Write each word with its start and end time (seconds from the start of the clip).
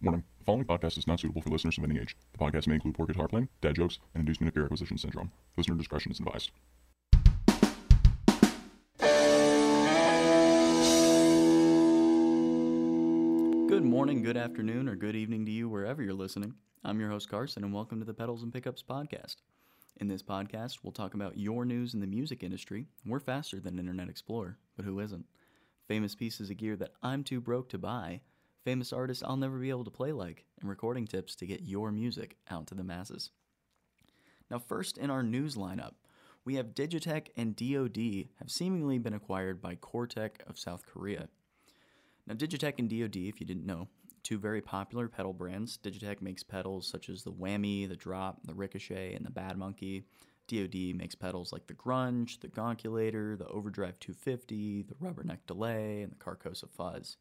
Warning 0.00 0.22
the 0.38 0.44
following 0.44 0.64
podcast 0.64 0.96
is 0.96 1.08
not 1.08 1.18
suitable 1.18 1.42
for 1.42 1.50
listeners 1.50 1.76
of 1.76 1.82
any 1.82 1.98
age. 1.98 2.16
The 2.30 2.38
podcast 2.38 2.68
may 2.68 2.76
include 2.76 2.94
poor 2.94 3.06
guitar 3.06 3.26
playing, 3.26 3.48
dad 3.60 3.74
jokes, 3.74 3.98
and 4.14 4.20
inducement 4.20 4.48
of 4.48 4.54
gear 4.54 4.62
acquisition 4.62 4.96
syndrome. 4.96 5.32
Listener 5.56 5.74
discretion 5.74 6.12
is 6.12 6.20
advised. 6.20 6.52
Good 13.68 13.84
morning, 13.84 14.22
good 14.22 14.36
afternoon, 14.36 14.88
or 14.88 14.94
good 14.94 15.16
evening 15.16 15.44
to 15.46 15.50
you 15.50 15.68
wherever 15.68 16.00
you're 16.00 16.14
listening. 16.14 16.54
I'm 16.84 17.00
your 17.00 17.10
host, 17.10 17.28
Carson, 17.28 17.64
and 17.64 17.74
welcome 17.74 17.98
to 17.98 18.06
the 18.06 18.14
Pedals 18.14 18.44
and 18.44 18.52
Pickups 18.52 18.84
podcast. 18.88 19.38
In 19.96 20.06
this 20.06 20.22
podcast, 20.22 20.78
we'll 20.84 20.92
talk 20.92 21.14
about 21.14 21.36
your 21.36 21.64
news 21.64 21.94
in 21.94 21.98
the 21.98 22.06
music 22.06 22.44
industry. 22.44 22.86
We're 23.04 23.18
faster 23.18 23.58
than 23.58 23.80
Internet 23.80 24.08
Explorer, 24.08 24.58
but 24.76 24.84
who 24.84 25.00
isn't? 25.00 25.26
Famous 25.88 26.14
pieces 26.14 26.50
of 26.50 26.56
gear 26.56 26.76
that 26.76 26.92
I'm 27.02 27.24
too 27.24 27.40
broke 27.40 27.68
to 27.70 27.78
buy, 27.78 28.20
famous 28.68 28.92
artists 28.92 29.24
I'll 29.26 29.38
never 29.38 29.56
be 29.56 29.70
able 29.70 29.84
to 29.84 29.90
play 29.90 30.12
like, 30.12 30.44
and 30.60 30.68
recording 30.68 31.06
tips 31.06 31.34
to 31.36 31.46
get 31.46 31.62
your 31.62 31.90
music 31.90 32.36
out 32.50 32.66
to 32.66 32.74
the 32.74 32.84
masses. 32.84 33.30
Now, 34.50 34.58
first 34.58 34.98
in 34.98 35.08
our 35.08 35.22
news 35.22 35.54
lineup, 35.54 35.92
we 36.44 36.56
have 36.56 36.74
Digitech 36.74 37.28
and 37.34 37.56
DoD 37.56 38.28
have 38.38 38.50
seemingly 38.50 38.98
been 38.98 39.14
acquired 39.14 39.62
by 39.62 39.76
Cor-Tek 39.76 40.42
of 40.46 40.58
South 40.58 40.82
Korea. 40.84 41.30
Now, 42.26 42.34
Digitech 42.34 42.74
and 42.78 42.90
DoD, 42.90 43.16
if 43.16 43.40
you 43.40 43.46
didn't 43.46 43.64
know, 43.64 43.88
two 44.22 44.38
very 44.38 44.60
popular 44.60 45.08
pedal 45.08 45.32
brands. 45.32 45.78
Digitech 45.82 46.20
makes 46.20 46.42
pedals 46.42 46.86
such 46.86 47.08
as 47.08 47.22
the 47.22 47.32
Whammy, 47.32 47.88
the 47.88 47.96
Drop, 47.96 48.40
the 48.44 48.52
Ricochet, 48.52 49.14
and 49.14 49.24
the 49.24 49.30
Bad 49.30 49.56
Monkey. 49.56 50.04
DoD 50.46 50.94
makes 50.94 51.14
pedals 51.14 51.54
like 51.54 51.68
the 51.68 51.74
Grunge, 51.74 52.38
the 52.40 52.48
Gonkulator, 52.48 53.38
the 53.38 53.48
Overdrive 53.48 53.98
250, 53.98 54.82
the 54.82 54.94
Rubberneck 54.96 55.38
Delay, 55.46 56.02
and 56.02 56.12
the 56.12 56.16
Carcosa 56.16 56.68
Fuzz. 56.68 57.16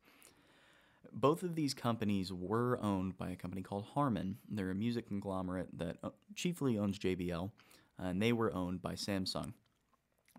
Both 1.13 1.43
of 1.43 1.55
these 1.55 1.73
companies 1.73 2.31
were 2.31 2.79
owned 2.81 3.17
by 3.17 3.29
a 3.29 3.35
company 3.35 3.61
called 3.61 3.85
Harman. 3.93 4.37
They're 4.49 4.71
a 4.71 4.75
music 4.75 5.07
conglomerate 5.07 5.77
that 5.77 5.97
uh, 6.03 6.09
chiefly 6.35 6.77
owns 6.77 6.99
JBL, 6.99 7.51
and 7.99 8.21
they 8.21 8.33
were 8.33 8.53
owned 8.53 8.81
by 8.81 8.93
Samsung. 8.93 9.53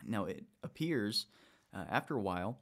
Now, 0.06 0.24
it 0.24 0.44
appears 0.62 1.26
uh, 1.74 1.84
after 1.90 2.14
a 2.14 2.20
while 2.20 2.58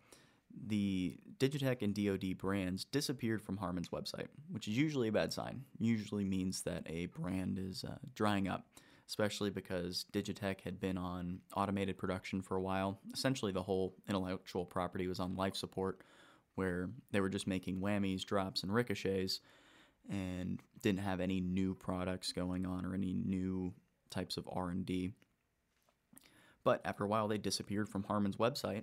the 0.66 1.18
Digitech 1.38 1.82
and 1.82 1.94
DoD 1.94 2.38
brands 2.38 2.84
disappeared 2.84 3.42
from 3.42 3.56
Harman's 3.56 3.90
website, 3.90 4.28
which 4.50 4.68
is 4.68 4.76
usually 4.76 5.08
a 5.08 5.12
bad 5.12 5.32
sign. 5.32 5.64
Usually 5.78 6.24
means 6.24 6.62
that 6.62 6.82
a 6.86 7.06
brand 7.06 7.58
is 7.58 7.84
uh, 7.84 7.96
drying 8.14 8.48
up, 8.48 8.66
especially 9.06 9.50
because 9.50 10.06
Digitech 10.12 10.62
had 10.62 10.80
been 10.80 10.96
on 10.96 11.40
automated 11.54 11.98
production 11.98 12.40
for 12.40 12.56
a 12.56 12.60
while. 12.60 12.98
Essentially, 13.12 13.52
the 13.52 13.62
whole 13.62 13.94
intellectual 14.08 14.64
property 14.64 15.06
was 15.08 15.20
on 15.20 15.36
life 15.36 15.56
support, 15.56 16.00
where 16.56 16.90
they 17.12 17.20
were 17.20 17.28
just 17.28 17.46
making 17.46 17.80
whammies, 17.80 18.24
drops, 18.24 18.62
and 18.62 18.74
ricochets, 18.74 19.40
and 20.10 20.60
didn't 20.82 21.00
have 21.00 21.20
any 21.20 21.40
new 21.40 21.74
products 21.74 22.32
going 22.32 22.66
on 22.66 22.84
or 22.84 22.94
any 22.94 23.12
new 23.12 23.72
types 24.10 24.36
of 24.36 24.48
R&D. 24.50 25.12
But 26.64 26.80
after 26.84 27.04
a 27.04 27.08
while, 27.08 27.28
they 27.28 27.38
disappeared 27.38 27.88
from 27.88 28.04
Harman's 28.04 28.36
website, 28.36 28.82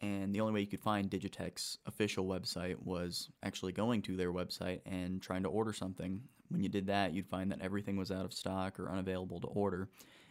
and 0.00 0.34
the 0.34 0.40
only 0.40 0.52
way 0.52 0.60
you 0.60 0.66
could 0.66 0.82
find 0.82 1.10
Digitech's 1.10 1.78
official 1.86 2.26
website 2.26 2.76
was 2.82 3.30
actually 3.42 3.72
going 3.72 4.02
to 4.02 4.16
their 4.16 4.32
website 4.32 4.80
and 4.84 5.22
trying 5.22 5.44
to 5.44 5.48
order 5.48 5.72
something. 5.72 6.20
When 6.48 6.62
you 6.62 6.68
did 6.68 6.86
that, 6.88 7.14
you'd 7.14 7.28
find 7.28 7.50
that 7.50 7.62
everything 7.62 7.96
was 7.96 8.10
out 8.10 8.24
of 8.24 8.34
stock 8.34 8.78
or 8.78 8.90
unavailable 8.90 9.40
to 9.40 9.46
order, 9.46 9.88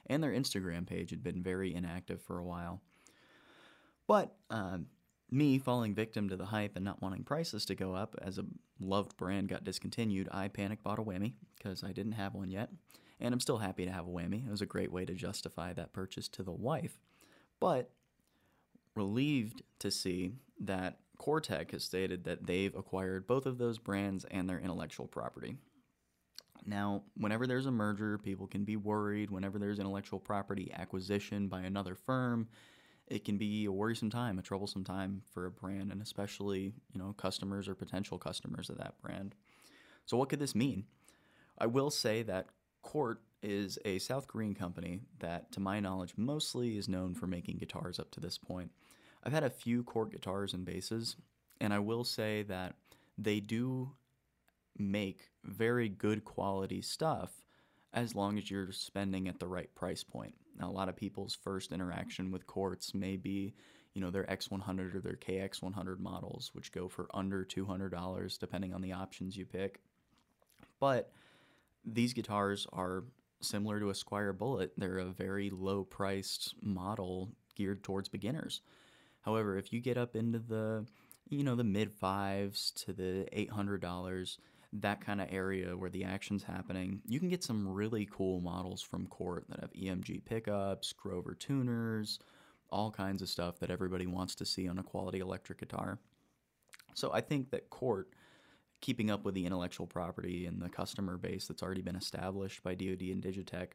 and 0.07 0.21
their 0.21 0.31
Instagram 0.31 0.85
page 0.85 1.09
had 1.09 1.23
been 1.23 1.41
very 1.41 1.73
inactive 1.73 2.21
for 2.21 2.37
a 2.37 2.45
while. 2.45 2.81
But 4.07 4.35
uh, 4.49 4.79
me 5.33 5.57
falling 5.57 5.95
victim 5.95 6.29
to 6.29 6.37
the 6.37 6.45
hype 6.45 6.75
and 6.75 6.85
not 6.85 7.01
wanting 7.01 7.23
prices 7.23 7.65
to 7.65 7.75
go 7.75 7.95
up 7.95 8.15
as 8.21 8.37
a 8.37 8.45
loved 8.79 9.17
brand 9.17 9.49
got 9.49 9.63
discontinued, 9.63 10.29
I 10.31 10.47
panic 10.47 10.83
bought 10.83 10.99
a 10.99 11.03
whammy 11.03 11.33
because 11.57 11.83
I 11.83 11.91
didn't 11.91 12.13
have 12.13 12.35
one 12.35 12.51
yet. 12.51 12.69
And 13.19 13.33
I'm 13.33 13.39
still 13.39 13.57
happy 13.57 13.85
to 13.85 13.91
have 13.91 14.05
a 14.05 14.11
whammy. 14.11 14.45
It 14.45 14.51
was 14.51 14.61
a 14.61 14.67
great 14.67 14.91
way 14.91 15.05
to 15.05 15.13
justify 15.13 15.73
that 15.73 15.93
purchase 15.93 16.27
to 16.29 16.43
the 16.43 16.51
wife. 16.51 16.99
But 17.59 17.91
relieved 18.95 19.63
to 19.79 19.89
see 19.89 20.33
that 20.59 20.99
Cor-Tek 21.17 21.71
has 21.71 21.83
stated 21.83 22.25
that 22.25 22.45
they've 22.45 22.75
acquired 22.75 23.25
both 23.25 23.45
of 23.45 23.57
those 23.57 23.79
brands 23.79 24.25
and 24.29 24.47
their 24.47 24.59
intellectual 24.59 25.07
property. 25.07 25.55
Now, 26.65 27.03
whenever 27.17 27.47
there's 27.47 27.65
a 27.65 27.71
merger, 27.71 28.17
people 28.17 28.47
can 28.47 28.65
be 28.65 28.77
worried. 28.77 29.31
Whenever 29.31 29.57
there's 29.57 29.79
intellectual 29.79 30.19
property 30.19 30.71
acquisition 30.73 31.47
by 31.47 31.61
another 31.61 31.95
firm, 31.95 32.47
it 33.07 33.25
can 33.25 33.37
be 33.37 33.65
a 33.65 33.71
worrisome 33.71 34.09
time, 34.09 34.39
a 34.39 34.41
troublesome 34.41 34.83
time 34.83 35.21
for 35.33 35.45
a 35.45 35.51
brand, 35.51 35.91
and 35.91 36.01
especially, 36.01 36.73
you 36.93 36.99
know, 36.99 37.13
customers 37.17 37.67
or 37.67 37.75
potential 37.75 38.17
customers 38.17 38.69
of 38.69 38.77
that 38.77 38.99
brand. 39.01 39.35
So, 40.05 40.17
what 40.17 40.29
could 40.29 40.39
this 40.39 40.55
mean? 40.55 40.85
I 41.57 41.67
will 41.67 41.91
say 41.91 42.23
that 42.23 42.47
Cort 42.81 43.21
is 43.41 43.77
a 43.85 43.99
South 43.99 44.27
Korean 44.27 44.55
company 44.55 45.01
that, 45.19 45.51
to 45.51 45.59
my 45.59 45.79
knowledge, 45.79 46.13
mostly 46.17 46.77
is 46.77 46.87
known 46.87 47.13
for 47.13 47.27
making 47.27 47.57
guitars 47.57 47.99
up 47.99 48.11
to 48.11 48.19
this 48.19 48.37
point. 48.37 48.71
I've 49.23 49.33
had 49.33 49.43
a 49.43 49.49
few 49.49 49.83
Cort 49.83 50.11
guitars 50.11 50.53
and 50.53 50.65
basses, 50.65 51.15
and 51.61 51.73
I 51.73 51.79
will 51.79 52.03
say 52.03 52.43
that 52.43 52.75
they 53.17 53.39
do 53.39 53.91
make 54.77 55.29
very 55.43 55.89
good 55.89 56.25
quality 56.25 56.81
stuff 56.81 57.31
as 57.93 58.15
long 58.15 58.37
as 58.37 58.49
you're 58.49 58.71
spending 58.71 59.27
at 59.27 59.39
the 59.39 59.47
right 59.47 59.73
price 59.75 60.03
point. 60.03 60.33
Now, 60.59 60.69
a 60.69 60.71
lot 60.71 60.89
of 60.89 60.95
people's 60.95 61.35
first 61.35 61.71
interaction 61.71 62.31
with 62.31 62.47
Corts 62.47 62.93
may 62.93 63.17
be, 63.17 63.53
you 63.93 64.01
know, 64.01 64.11
their 64.11 64.25
X100 64.25 64.95
or 64.95 64.99
their 64.99 65.15
KX100 65.15 65.99
models, 65.99 66.51
which 66.53 66.71
go 66.71 66.87
for 66.87 67.07
under 67.13 67.43
$200 67.43 68.39
depending 68.39 68.73
on 68.73 68.81
the 68.81 68.93
options 68.93 69.35
you 69.35 69.45
pick. 69.45 69.79
But 70.79 71.11
these 71.85 72.13
guitars 72.13 72.67
are 72.71 73.03
similar 73.41 73.79
to 73.79 73.89
a 73.89 73.93
Squier 73.93 74.37
Bullet. 74.37 74.73
They're 74.77 74.99
a 74.99 75.05
very 75.05 75.49
low 75.49 75.83
priced 75.83 76.55
model 76.61 77.31
geared 77.55 77.83
towards 77.83 78.09
beginners. 78.09 78.61
However, 79.21 79.57
if 79.57 79.71
you 79.71 79.79
get 79.79 79.97
up 79.97 80.15
into 80.15 80.39
the, 80.39 80.85
you 81.29 81.43
know, 81.43 81.55
the 81.55 81.63
mid 81.63 81.91
fives 81.91 82.71
to 82.71 82.93
the 82.93 83.27
$800, 83.33 84.37
that 84.79 85.01
kind 85.01 85.21
of 85.21 85.27
area 85.31 85.77
where 85.77 85.89
the 85.89 86.03
action's 86.03 86.43
happening, 86.43 87.01
you 87.07 87.19
can 87.19 87.29
get 87.29 87.43
some 87.43 87.67
really 87.67 88.07
cool 88.11 88.41
models 88.41 88.81
from 88.81 89.07
Cort 89.07 89.45
that 89.49 89.59
have 89.59 89.73
EMG 89.73 90.25
pickups, 90.25 90.93
Grover 90.93 91.35
tuners, 91.35 92.19
all 92.69 92.89
kinds 92.89 93.21
of 93.21 93.29
stuff 93.29 93.59
that 93.59 93.69
everybody 93.69 94.07
wants 94.07 94.35
to 94.35 94.45
see 94.45 94.67
on 94.67 94.79
a 94.79 94.83
quality 94.83 95.19
electric 95.19 95.59
guitar. 95.59 95.99
So 96.95 97.11
I 97.13 97.21
think 97.21 97.51
that 97.51 97.69
Cort, 97.69 98.09
keeping 98.81 99.11
up 99.11 99.23
with 99.23 99.35
the 99.35 99.45
intellectual 99.45 99.85
property 99.85 100.45
and 100.47 100.61
the 100.61 100.69
customer 100.69 101.17
base 101.17 101.47
that's 101.47 101.61
already 101.61 101.81
been 101.81 101.95
established 101.95 102.63
by 102.63 102.73
DoD 102.73 103.01
and 103.01 103.23
Digitech, 103.23 103.69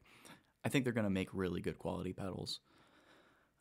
I 0.65 0.69
think 0.69 0.85
they're 0.85 0.93
going 0.93 1.05
to 1.05 1.11
make 1.11 1.29
really 1.33 1.61
good 1.61 1.79
quality 1.79 2.13
pedals. 2.13 2.59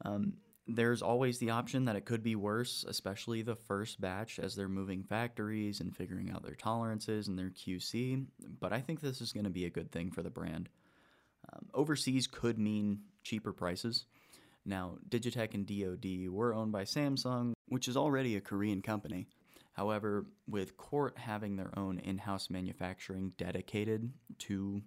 Um, 0.03 0.33
there's 0.67 1.01
always 1.01 1.39
the 1.39 1.49
option 1.49 1.85
that 1.85 1.95
it 1.95 2.05
could 2.05 2.21
be 2.21 2.35
worse, 2.35 2.85
especially 2.87 3.41
the 3.41 3.55
first 3.55 4.01
batch 4.01 4.37
as 4.37 4.55
they're 4.55 4.67
moving 4.67 5.03
factories 5.03 5.79
and 5.79 5.95
figuring 5.95 6.29
out 6.29 6.43
their 6.43 6.55
tolerances 6.55 7.27
and 7.27 7.39
their 7.39 7.49
QC. 7.49 8.25
But 8.59 8.73
I 8.73 8.81
think 8.81 8.99
this 8.99 9.21
is 9.21 9.31
going 9.31 9.45
to 9.45 9.49
be 9.49 9.65
a 9.65 9.69
good 9.69 9.91
thing 9.91 10.11
for 10.11 10.21
the 10.21 10.29
brand. 10.29 10.69
Um, 11.53 11.67
overseas 11.73 12.27
could 12.27 12.59
mean 12.59 12.99
cheaper 13.23 13.53
prices. 13.53 14.05
Now, 14.65 14.97
Digitech 15.07 15.53
and 15.53 15.65
DoD 15.65 16.29
were 16.29 16.53
owned 16.53 16.73
by 16.73 16.83
Samsung, 16.83 17.53
which 17.69 17.87
is 17.87 17.95
already 17.95 18.35
a 18.35 18.41
Korean 18.41 18.81
company. 18.81 19.27
However, 19.71 20.25
with 20.47 20.75
Cort 20.75 21.17
having 21.17 21.55
their 21.55 21.71
own 21.77 21.99
in 21.99 22.17
house 22.17 22.49
manufacturing 22.49 23.31
dedicated 23.37 24.11
to 24.39 24.81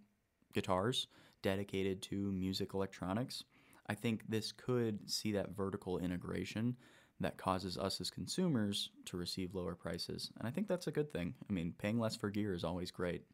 guitars, 0.52 1.06
dedicated 1.42 2.02
to 2.02 2.16
music 2.32 2.74
electronics, 2.74 3.44
I 3.90 3.94
think 3.94 4.22
this 4.28 4.52
could 4.52 5.10
see 5.10 5.32
that 5.32 5.56
vertical 5.56 5.98
integration 5.98 6.76
that 7.18 7.36
causes 7.36 7.76
us 7.76 8.00
as 8.00 8.08
consumers 8.08 8.90
to 9.06 9.16
receive 9.16 9.52
lower 9.52 9.74
prices. 9.74 10.30
And 10.38 10.46
I 10.46 10.52
think 10.52 10.68
that's 10.68 10.86
a 10.86 10.92
good 10.92 11.12
thing. 11.12 11.34
I 11.48 11.52
mean, 11.52 11.74
paying 11.76 11.98
less 11.98 12.14
for 12.14 12.30
gear 12.30 12.54
is 12.54 12.62
always 12.62 12.92
great. 12.92 13.24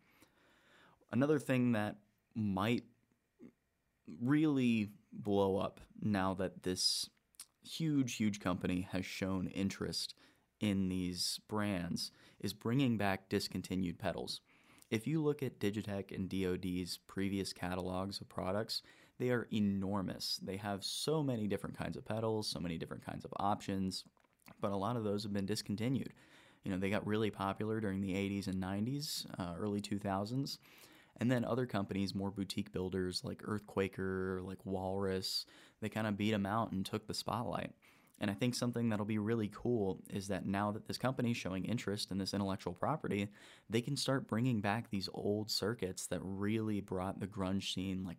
Another 1.12 1.38
thing 1.38 1.72
that 1.72 1.96
might 2.34 2.84
really 4.22 4.92
blow 5.12 5.58
up 5.58 5.82
now 6.00 6.32
that 6.32 6.62
this 6.62 7.10
huge, 7.62 8.14
huge 8.14 8.40
company 8.40 8.88
has 8.92 9.04
shown 9.04 9.48
interest 9.48 10.14
in 10.58 10.88
these 10.88 11.38
brands 11.48 12.12
is 12.40 12.54
bringing 12.54 12.96
back 12.96 13.28
discontinued 13.28 13.98
pedals. 13.98 14.40
If 14.90 15.06
you 15.06 15.22
look 15.22 15.42
at 15.42 15.60
Digitech 15.60 16.12
and 16.12 16.30
DoD's 16.30 16.96
previous 17.06 17.52
catalogs 17.52 18.22
of 18.22 18.30
products, 18.30 18.80
they 19.18 19.30
are 19.30 19.48
enormous. 19.52 20.38
They 20.42 20.56
have 20.56 20.84
so 20.84 21.22
many 21.22 21.46
different 21.46 21.76
kinds 21.76 21.96
of 21.96 22.04
pedals, 22.04 22.48
so 22.48 22.60
many 22.60 22.78
different 22.78 23.04
kinds 23.04 23.24
of 23.24 23.32
options, 23.38 24.04
but 24.60 24.72
a 24.72 24.76
lot 24.76 24.96
of 24.96 25.04
those 25.04 25.22
have 25.22 25.32
been 25.32 25.46
discontinued. 25.46 26.12
You 26.64 26.72
know, 26.72 26.78
they 26.78 26.90
got 26.90 27.06
really 27.06 27.30
popular 27.30 27.80
during 27.80 28.00
the 28.00 28.14
80s 28.14 28.48
and 28.48 28.62
90s, 28.62 29.26
uh, 29.38 29.54
early 29.58 29.80
2000s. 29.80 30.58
And 31.18 31.30
then 31.30 31.44
other 31.44 31.64
companies, 31.64 32.14
more 32.14 32.30
boutique 32.30 32.72
builders 32.72 33.22
like 33.24 33.42
Earthquaker, 33.42 34.44
like 34.46 34.58
Walrus, 34.66 35.46
they 35.80 35.88
kind 35.88 36.06
of 36.06 36.16
beat 36.16 36.32
them 36.32 36.44
out 36.44 36.72
and 36.72 36.84
took 36.84 37.06
the 37.06 37.14
spotlight. 37.14 37.72
And 38.18 38.30
I 38.30 38.34
think 38.34 38.54
something 38.54 38.88
that'll 38.88 39.04
be 39.04 39.18
really 39.18 39.50
cool 39.54 40.00
is 40.10 40.28
that 40.28 40.46
now 40.46 40.72
that 40.72 40.86
this 40.86 40.96
company 40.96 41.32
is 41.32 41.36
showing 41.36 41.64
interest 41.64 42.10
in 42.10 42.18
this 42.18 42.32
intellectual 42.32 42.72
property, 42.72 43.28
they 43.68 43.82
can 43.82 43.96
start 43.96 44.28
bringing 44.28 44.60
back 44.60 44.90
these 44.90 45.08
old 45.12 45.50
circuits 45.50 46.06
that 46.06 46.20
really 46.22 46.80
brought 46.80 47.20
the 47.20 47.26
grunge 47.26 47.74
scene, 47.74 48.04
like 48.04 48.16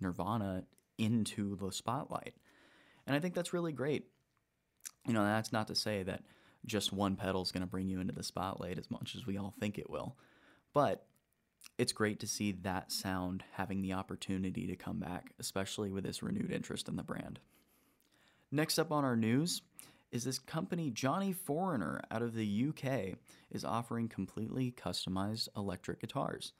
Nirvana, 0.00 0.64
into 0.98 1.56
the 1.56 1.70
spotlight. 1.70 2.34
And 3.06 3.16
I 3.16 3.20
think 3.20 3.34
that's 3.34 3.52
really 3.52 3.72
great. 3.72 4.06
You 5.06 5.14
know, 5.14 5.24
that's 5.24 5.52
not 5.52 5.68
to 5.68 5.74
say 5.74 6.02
that 6.02 6.22
just 6.66 6.92
one 6.92 7.16
pedal 7.16 7.42
is 7.42 7.52
going 7.52 7.62
to 7.62 7.68
bring 7.68 7.88
you 7.88 8.00
into 8.00 8.12
the 8.12 8.22
spotlight 8.22 8.78
as 8.78 8.90
much 8.90 9.14
as 9.14 9.26
we 9.26 9.38
all 9.38 9.54
think 9.58 9.78
it 9.78 9.88
will. 9.88 10.16
But 10.74 11.06
it's 11.78 11.92
great 11.92 12.20
to 12.20 12.26
see 12.26 12.52
that 12.52 12.92
sound 12.92 13.44
having 13.52 13.82
the 13.82 13.92
opportunity 13.92 14.66
to 14.66 14.76
come 14.76 14.98
back, 14.98 15.32
especially 15.38 15.90
with 15.90 16.04
this 16.04 16.22
renewed 16.22 16.52
interest 16.52 16.88
in 16.88 16.96
the 16.96 17.02
brand. 17.02 17.38
Next 18.50 18.78
up 18.78 18.92
on 18.92 19.04
our 19.04 19.16
news 19.16 19.62
is 20.10 20.24
this 20.24 20.38
company, 20.38 20.90
Johnny 20.90 21.32
Foreigner, 21.32 22.02
out 22.10 22.22
of 22.22 22.34
the 22.34 22.68
UK, 22.68 23.18
is 23.50 23.64
offering 23.64 24.08
completely 24.08 24.72
customized 24.72 25.48
electric 25.56 26.00
guitars. 26.00 26.52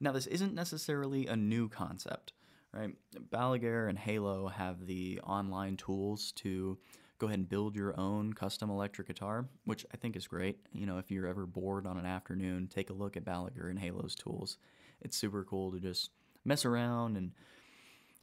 Now, 0.00 0.12
this 0.12 0.26
isn't 0.26 0.54
necessarily 0.54 1.26
a 1.26 1.36
new 1.36 1.68
concept, 1.68 2.32
right? 2.72 2.90
Balaguer 3.30 3.88
and 3.88 3.98
Halo 3.98 4.48
have 4.48 4.86
the 4.86 5.20
online 5.24 5.76
tools 5.76 6.32
to 6.36 6.78
go 7.18 7.26
ahead 7.26 7.38
and 7.38 7.48
build 7.48 7.76
your 7.76 7.98
own 8.00 8.32
custom 8.32 8.70
electric 8.70 9.08
guitar, 9.08 9.46
which 9.64 9.84
I 9.92 9.96
think 9.96 10.16
is 10.16 10.26
great. 10.26 10.58
You 10.72 10.86
know, 10.86 10.98
if 10.98 11.10
you're 11.10 11.26
ever 11.26 11.46
bored 11.46 11.86
on 11.86 11.98
an 11.98 12.06
afternoon, 12.06 12.68
take 12.68 12.90
a 12.90 12.94
look 12.94 13.16
at 13.16 13.24
Balaguer 13.24 13.68
and 13.68 13.78
Halo's 13.78 14.14
tools. 14.14 14.56
It's 15.02 15.16
super 15.16 15.44
cool 15.44 15.70
to 15.72 15.78
just 15.78 16.10
mess 16.44 16.64
around 16.64 17.16
and 17.16 17.32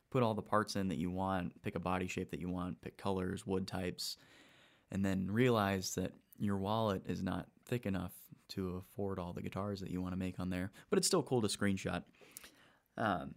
put 0.09 0.23
all 0.23 0.33
the 0.33 0.41
parts 0.41 0.75
in 0.75 0.87
that 0.87 0.97
you 0.97 1.11
want, 1.11 1.61
pick 1.61 1.75
a 1.75 1.79
body 1.79 2.07
shape 2.07 2.31
that 2.31 2.39
you 2.39 2.49
want, 2.49 2.81
pick 2.81 2.97
colors, 2.97 3.45
wood 3.45 3.67
types, 3.67 4.17
and 4.91 5.05
then 5.05 5.29
realize 5.29 5.93
that 5.95 6.13
your 6.39 6.57
wallet 6.57 7.03
is 7.07 7.21
not 7.21 7.47
thick 7.65 7.85
enough 7.85 8.13
to 8.47 8.81
afford 8.93 9.19
all 9.19 9.33
the 9.33 9.41
guitars 9.41 9.81
that 9.81 9.91
you 9.91 10.01
want 10.01 10.13
to 10.13 10.19
make 10.19 10.39
on 10.39 10.49
there. 10.49 10.71
But 10.89 10.97
it's 10.97 11.07
still 11.07 11.23
cool 11.23 11.41
to 11.41 11.47
screenshot. 11.47 12.03
Um, 12.97 13.35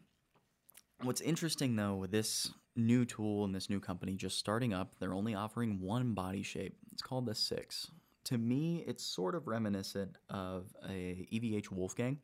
what's 1.03 1.21
interesting 1.21 1.77
though 1.77 1.95
with 1.95 2.11
this 2.11 2.51
new 2.77 3.05
tool 3.05 3.45
and 3.45 3.55
this 3.55 3.71
new 3.71 3.81
company 3.81 4.15
just 4.15 4.39
starting 4.39 4.73
up, 4.73 4.95
they're 4.99 5.15
only 5.15 5.35
offering 5.35 5.81
one 5.81 6.15
body 6.15 6.43
shape. 6.43 6.77
It's 6.93 7.03
called 7.03 7.27
the 7.27 7.35
Six. 7.35 7.91
To 8.25 8.39
me, 8.39 8.85
it's 8.87 9.05
sort 9.05 9.35
of 9.35 9.47
reminiscent 9.47 10.17
of 10.29 10.67
a 10.89 11.27
EVH 11.33 11.71
Wolfgang, 11.71 12.19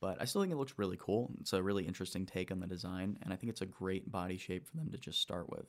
but 0.00 0.20
I 0.20 0.24
still 0.24 0.42
think 0.42 0.52
it 0.52 0.56
looks 0.56 0.74
really 0.76 0.98
cool. 1.00 1.30
It's 1.40 1.52
a 1.52 1.62
really 1.62 1.86
interesting 1.86 2.26
take 2.26 2.50
on 2.50 2.60
the 2.60 2.66
design, 2.66 3.16
and 3.22 3.32
I 3.32 3.36
think 3.36 3.50
it's 3.50 3.62
a 3.62 3.66
great 3.66 4.10
body 4.10 4.36
shape 4.36 4.66
for 4.66 4.76
them 4.76 4.90
to 4.90 4.98
just 4.98 5.20
start 5.20 5.48
with. 5.48 5.66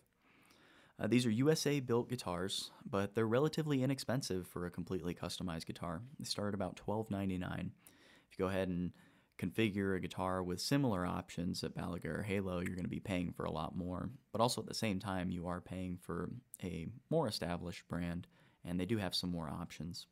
Uh, 1.00 1.08
these 1.08 1.26
are 1.26 1.32
USA 1.32 1.80
built 1.80 2.10
guitars, 2.10 2.72
but 2.90 3.16
they're 3.16 3.28
relatively 3.28 3.84
inexpensive 3.84 4.48
for 4.48 4.66
a 4.66 4.72
completely 4.72 5.14
customized 5.14 5.66
guitar. 5.66 6.02
They 6.20 6.26
start 6.26 6.50
at 6.50 6.54
about 6.54 6.80
$12.99. 6.86 7.44
If 7.60 8.40
you 8.40 8.46
go 8.46 8.48
ahead 8.48 8.70
and 8.70 8.92
configure 9.38 9.96
a 9.96 10.00
guitar 10.00 10.42
with 10.42 10.62
similar 10.62 11.06
options 11.06 11.64
at 11.64 11.76
Balaguer 11.76 12.20
or 12.20 12.24
Halo, 12.24 12.60
you're 12.60 12.76
going 12.76 12.84
to 12.84 12.90
be 12.90 13.00
paying 13.00 13.32
for 13.32 13.46
a 13.46 13.52
lot 13.52 13.76
more. 13.76 14.10
But 14.32 14.42
also 14.42 14.62
at 14.62 14.68
the 14.68 14.74
same 14.74 15.00
time, 15.00 15.32
you 15.32 15.48
are 15.48 15.62
paying 15.62 15.98
for 16.02 16.30
a 16.64 16.88
more 17.10 17.28
established 17.28 17.88
brand, 17.88 18.28
and 18.64 18.80
they 18.80 18.86
do 18.86 18.98
have 18.98 19.16
some 19.16 19.32
more 19.32 19.50
options. 19.50 20.08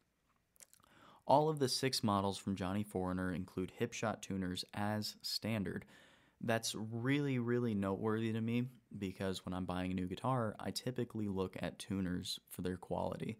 All 1.25 1.47
of 1.49 1.59
the 1.59 1.69
six 1.69 2.03
models 2.03 2.37
from 2.37 2.55
Johnny 2.55 2.83
Foreigner 2.83 3.31
include 3.31 3.71
hipshot 3.79 4.21
tuners 4.21 4.65
as 4.73 5.15
standard. 5.21 5.85
That's 6.41 6.75
really, 6.75 7.39
really 7.39 7.73
noteworthy 7.73 8.33
to 8.33 8.41
me 8.41 8.65
because 8.97 9.45
when 9.45 9.53
I'm 9.53 9.65
buying 9.65 9.91
a 9.91 9.95
new 9.95 10.07
guitar, 10.07 10.55
I 10.59 10.71
typically 10.71 11.29
look 11.29 11.55
at 11.61 11.79
tuners 11.79 12.39
for 12.49 12.61
their 12.61 12.75
quality. 12.75 13.37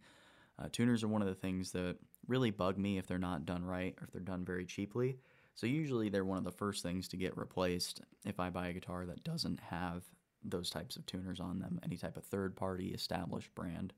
Uh, 0.57 0.69
tuners 0.71 1.03
are 1.03 1.09
one 1.09 1.21
of 1.21 1.27
the 1.27 1.36
things 1.36 1.71
that 1.74 1.97
really 2.27 2.51
bug 2.51 2.77
me 2.77 2.97
if 2.97 3.06
they're 3.06 3.18
not 3.18 3.45
done 3.45 3.65
right 3.65 3.95
or 4.00 4.06
if 4.06 4.13
they're 4.13 4.21
done 4.21 4.45
very 4.45 4.65
cheaply. 4.65 5.18
So 5.55 5.67
usually 5.67 6.09
they're 6.09 6.25
one 6.25 6.38
of 6.38 6.44
the 6.44 6.51
first 6.51 6.83
things 6.83 7.07
to 7.09 7.17
get 7.17 7.38
replaced 7.38 8.01
if 8.25 8.39
I 8.39 8.50
buy 8.50 8.67
a 8.67 8.73
guitar 8.73 9.05
that 9.05 9.23
doesn't 9.23 9.59
have 9.59 10.03
those 10.44 10.69
types 10.69 10.95
of 10.95 11.05
tuners 11.05 11.39
on 11.39 11.59
them, 11.59 11.79
any 11.83 11.97
type 11.97 12.17
of 12.17 12.25
third 12.25 12.55
party 12.55 12.89
established 12.89 13.53
brand. 13.55 13.94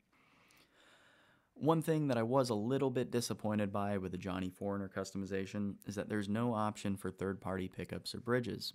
One 1.56 1.82
thing 1.82 2.08
that 2.08 2.18
I 2.18 2.24
was 2.24 2.50
a 2.50 2.56
little 2.56 2.90
bit 2.90 3.12
disappointed 3.12 3.72
by 3.72 3.98
with 3.98 4.12
the 4.12 4.18
Johnny 4.18 4.50
Foreigner 4.50 4.92
customization 4.94 5.76
is 5.86 5.96
that 5.96 6.10
there's 6.10 6.28
no 6.28 6.54
option 6.54 6.98
for 6.98 7.10
third 7.10 7.40
party 7.40 7.70
pickups 7.70 8.14
or 8.14 8.20
bridges. 8.20 8.74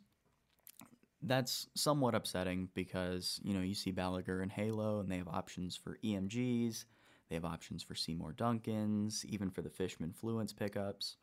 That's 1.22 1.68
somewhat 1.74 2.14
upsetting 2.14 2.70
because, 2.74 3.38
you 3.44 3.52
know, 3.52 3.60
you 3.60 3.74
see 3.74 3.92
Balaguer 3.92 4.42
and 4.42 4.50
Halo 4.50 5.00
and 5.00 5.12
they 5.12 5.18
have 5.18 5.28
options 5.28 5.76
for 5.76 5.98
EMGs, 6.02 6.86
they 7.28 7.34
have 7.36 7.44
options 7.44 7.82
for 7.82 7.94
Seymour 7.94 8.32
Duncans, 8.32 9.26
even 9.26 9.50
for 9.50 9.60
the 9.60 9.68
Fishman 9.68 10.12
Fluence 10.12 10.56
pickups. 10.56 11.16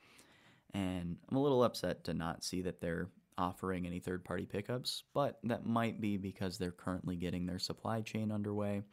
And 0.78 1.18
I'm 1.28 1.38
a 1.38 1.42
little 1.42 1.64
upset 1.64 2.04
to 2.04 2.14
not 2.14 2.44
see 2.44 2.62
that 2.62 2.80
they're 2.80 3.10
offering 3.36 3.88
any 3.88 4.00
third 4.00 4.24
party 4.24 4.46
pickups, 4.46 5.04
but 5.12 5.40
that 5.44 5.66
might 5.66 6.00
be 6.00 6.18
because 6.18 6.58
they're 6.60 6.72
currently 6.72 7.16
getting 7.16 7.48
their 7.48 7.58
supply 7.58 8.02
chain 8.02 8.32
underway 8.32 8.84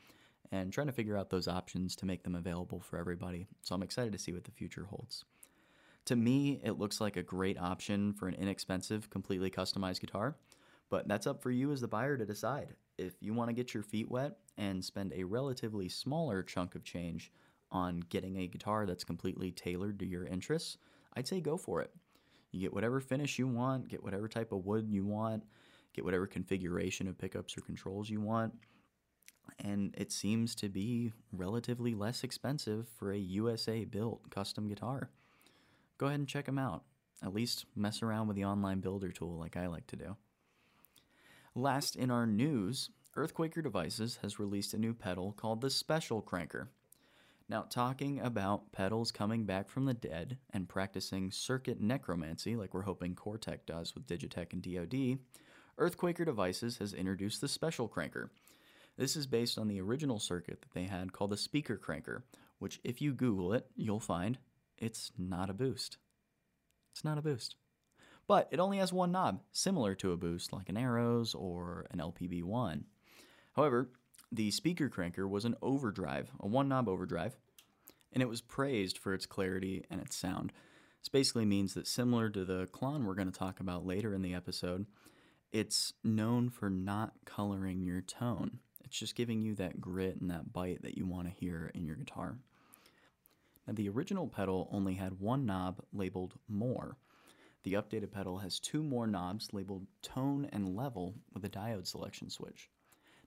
and 0.50 0.72
trying 0.72 0.86
to 0.86 0.94
figure 0.94 1.16
out 1.16 1.28
those 1.28 1.46
options 1.46 1.94
to 1.96 2.06
make 2.06 2.22
them 2.22 2.36
available 2.36 2.80
for 2.80 2.98
everybody. 2.98 3.46
So 3.60 3.74
I'm 3.74 3.82
excited 3.82 4.14
to 4.14 4.18
see 4.18 4.32
what 4.32 4.44
the 4.44 4.50
future 4.50 4.86
holds. 4.88 5.26
To 6.06 6.16
me, 6.16 6.58
it 6.64 6.78
looks 6.78 7.02
like 7.02 7.18
a 7.18 7.22
great 7.22 7.58
option 7.60 8.14
for 8.14 8.28
an 8.28 8.34
inexpensive, 8.34 9.10
completely 9.10 9.50
customized 9.50 10.00
guitar, 10.00 10.36
but 10.88 11.06
that's 11.06 11.26
up 11.26 11.42
for 11.42 11.50
you 11.50 11.70
as 11.70 11.82
the 11.82 11.88
buyer 11.88 12.16
to 12.16 12.24
decide. 12.24 12.68
If 12.96 13.12
you 13.20 13.34
want 13.34 13.50
to 13.50 13.54
get 13.54 13.74
your 13.74 13.82
feet 13.82 14.10
wet 14.10 14.38
and 14.56 14.82
spend 14.82 15.12
a 15.12 15.24
relatively 15.24 15.90
smaller 15.90 16.42
chunk 16.42 16.76
of 16.76 16.82
change 16.82 17.30
on 17.70 18.00
getting 18.08 18.38
a 18.38 18.46
guitar 18.46 18.86
that's 18.86 19.04
completely 19.04 19.50
tailored 19.50 19.98
to 19.98 20.06
your 20.06 20.24
interests, 20.24 20.78
I'd 21.16 21.28
say 21.28 21.40
go 21.40 21.56
for 21.56 21.80
it. 21.80 21.92
You 22.50 22.60
get 22.60 22.72
whatever 22.72 23.00
finish 23.00 23.38
you 23.38 23.48
want, 23.48 23.88
get 23.88 24.02
whatever 24.02 24.28
type 24.28 24.52
of 24.52 24.64
wood 24.64 24.88
you 24.88 25.04
want, 25.04 25.42
get 25.92 26.04
whatever 26.04 26.26
configuration 26.26 27.08
of 27.08 27.18
pickups 27.18 27.56
or 27.56 27.62
controls 27.62 28.10
you 28.10 28.20
want. 28.20 28.54
And 29.58 29.94
it 29.98 30.12
seems 30.12 30.54
to 30.56 30.68
be 30.68 31.12
relatively 31.32 31.94
less 31.94 32.24
expensive 32.24 32.88
for 32.96 33.12
a 33.12 33.18
USA 33.18 33.84
built 33.84 34.30
custom 34.30 34.68
guitar. 34.68 35.10
Go 35.98 36.06
ahead 36.06 36.18
and 36.18 36.28
check 36.28 36.46
them 36.46 36.58
out. 36.58 36.84
At 37.22 37.34
least 37.34 37.66
mess 37.74 38.02
around 38.02 38.28
with 38.28 38.36
the 38.36 38.44
online 38.44 38.80
builder 38.80 39.10
tool 39.10 39.38
like 39.38 39.56
I 39.56 39.66
like 39.66 39.86
to 39.88 39.96
do. 39.96 40.16
Last 41.54 41.94
in 41.94 42.10
our 42.10 42.26
news, 42.26 42.90
Earthquaker 43.16 43.62
Devices 43.62 44.18
has 44.22 44.40
released 44.40 44.74
a 44.74 44.78
new 44.78 44.92
pedal 44.92 45.32
called 45.32 45.60
the 45.60 45.70
Special 45.70 46.20
Cranker. 46.20 46.68
Now, 47.46 47.66
talking 47.68 48.20
about 48.20 48.72
pedals 48.72 49.12
coming 49.12 49.44
back 49.44 49.68
from 49.68 49.84
the 49.84 49.92
dead 49.92 50.38
and 50.50 50.68
practicing 50.68 51.30
circuit 51.30 51.78
necromancy, 51.78 52.56
like 52.56 52.72
we're 52.72 52.82
hoping 52.82 53.14
Cor-Tek 53.14 53.66
does 53.66 53.94
with 53.94 54.06
Digitech 54.06 54.54
and 54.54 54.62
DoD, 54.62 55.18
Earthquaker 55.78 56.24
Devices 56.24 56.78
has 56.78 56.94
introduced 56.94 57.42
the 57.42 57.48
Special 57.48 57.86
Cranker. 57.86 58.30
This 58.96 59.14
is 59.14 59.26
based 59.26 59.58
on 59.58 59.68
the 59.68 59.80
original 59.80 60.18
circuit 60.18 60.62
that 60.62 60.72
they 60.72 60.84
had 60.84 61.12
called 61.12 61.30
the 61.30 61.36
Speaker 61.36 61.76
Cranker, 61.76 62.22
which, 62.60 62.80
if 62.82 63.02
you 63.02 63.12
Google 63.12 63.52
it, 63.52 63.66
you'll 63.76 64.00
find 64.00 64.38
it's 64.78 65.12
not 65.18 65.50
a 65.50 65.54
boost. 65.54 65.98
It's 66.92 67.04
not 67.04 67.18
a 67.18 67.22
boost. 67.22 67.56
But 68.26 68.48
it 68.52 68.60
only 68.60 68.78
has 68.78 68.92
one 68.92 69.12
knob, 69.12 69.42
similar 69.52 69.94
to 69.96 70.12
a 70.12 70.16
boost 70.16 70.52
like 70.52 70.70
an 70.70 70.78
Arrows 70.78 71.34
or 71.34 71.86
an 71.90 71.98
LPB1. 71.98 72.84
However, 73.54 73.90
the 74.32 74.50
speaker 74.50 74.88
cranker 74.88 75.28
was 75.28 75.44
an 75.44 75.56
overdrive, 75.62 76.30
a 76.40 76.46
one 76.46 76.68
knob 76.68 76.88
overdrive, 76.88 77.36
and 78.12 78.22
it 78.22 78.28
was 78.28 78.40
praised 78.40 78.98
for 78.98 79.14
its 79.14 79.26
clarity 79.26 79.84
and 79.90 80.00
its 80.00 80.16
sound. 80.16 80.52
This 81.00 81.08
basically 81.08 81.44
means 81.44 81.74
that, 81.74 81.86
similar 81.86 82.30
to 82.30 82.44
the 82.44 82.66
Klon 82.72 83.04
we're 83.04 83.14
going 83.14 83.30
to 83.30 83.38
talk 83.38 83.60
about 83.60 83.86
later 83.86 84.14
in 84.14 84.22
the 84.22 84.34
episode, 84.34 84.86
it's 85.52 85.92
known 86.02 86.48
for 86.48 86.70
not 86.70 87.12
coloring 87.24 87.82
your 87.82 88.00
tone. 88.00 88.58
It's 88.84 88.98
just 88.98 89.14
giving 89.14 89.42
you 89.42 89.54
that 89.56 89.80
grit 89.80 90.20
and 90.20 90.30
that 90.30 90.52
bite 90.52 90.82
that 90.82 90.96
you 90.96 91.06
want 91.06 91.28
to 91.28 91.34
hear 91.34 91.70
in 91.74 91.84
your 91.84 91.96
guitar. 91.96 92.38
Now, 93.66 93.74
the 93.74 93.88
original 93.88 94.28
pedal 94.28 94.68
only 94.72 94.94
had 94.94 95.20
one 95.20 95.46
knob 95.46 95.80
labeled 95.92 96.34
More. 96.48 96.96
The 97.62 97.74
updated 97.74 98.10
pedal 98.12 98.38
has 98.38 98.60
two 98.60 98.82
more 98.82 99.06
knobs 99.06 99.48
labeled 99.52 99.86
Tone 100.02 100.48
and 100.52 100.76
Level 100.76 101.14
with 101.32 101.44
a 101.44 101.48
diode 101.48 101.86
selection 101.86 102.28
switch. 102.28 102.68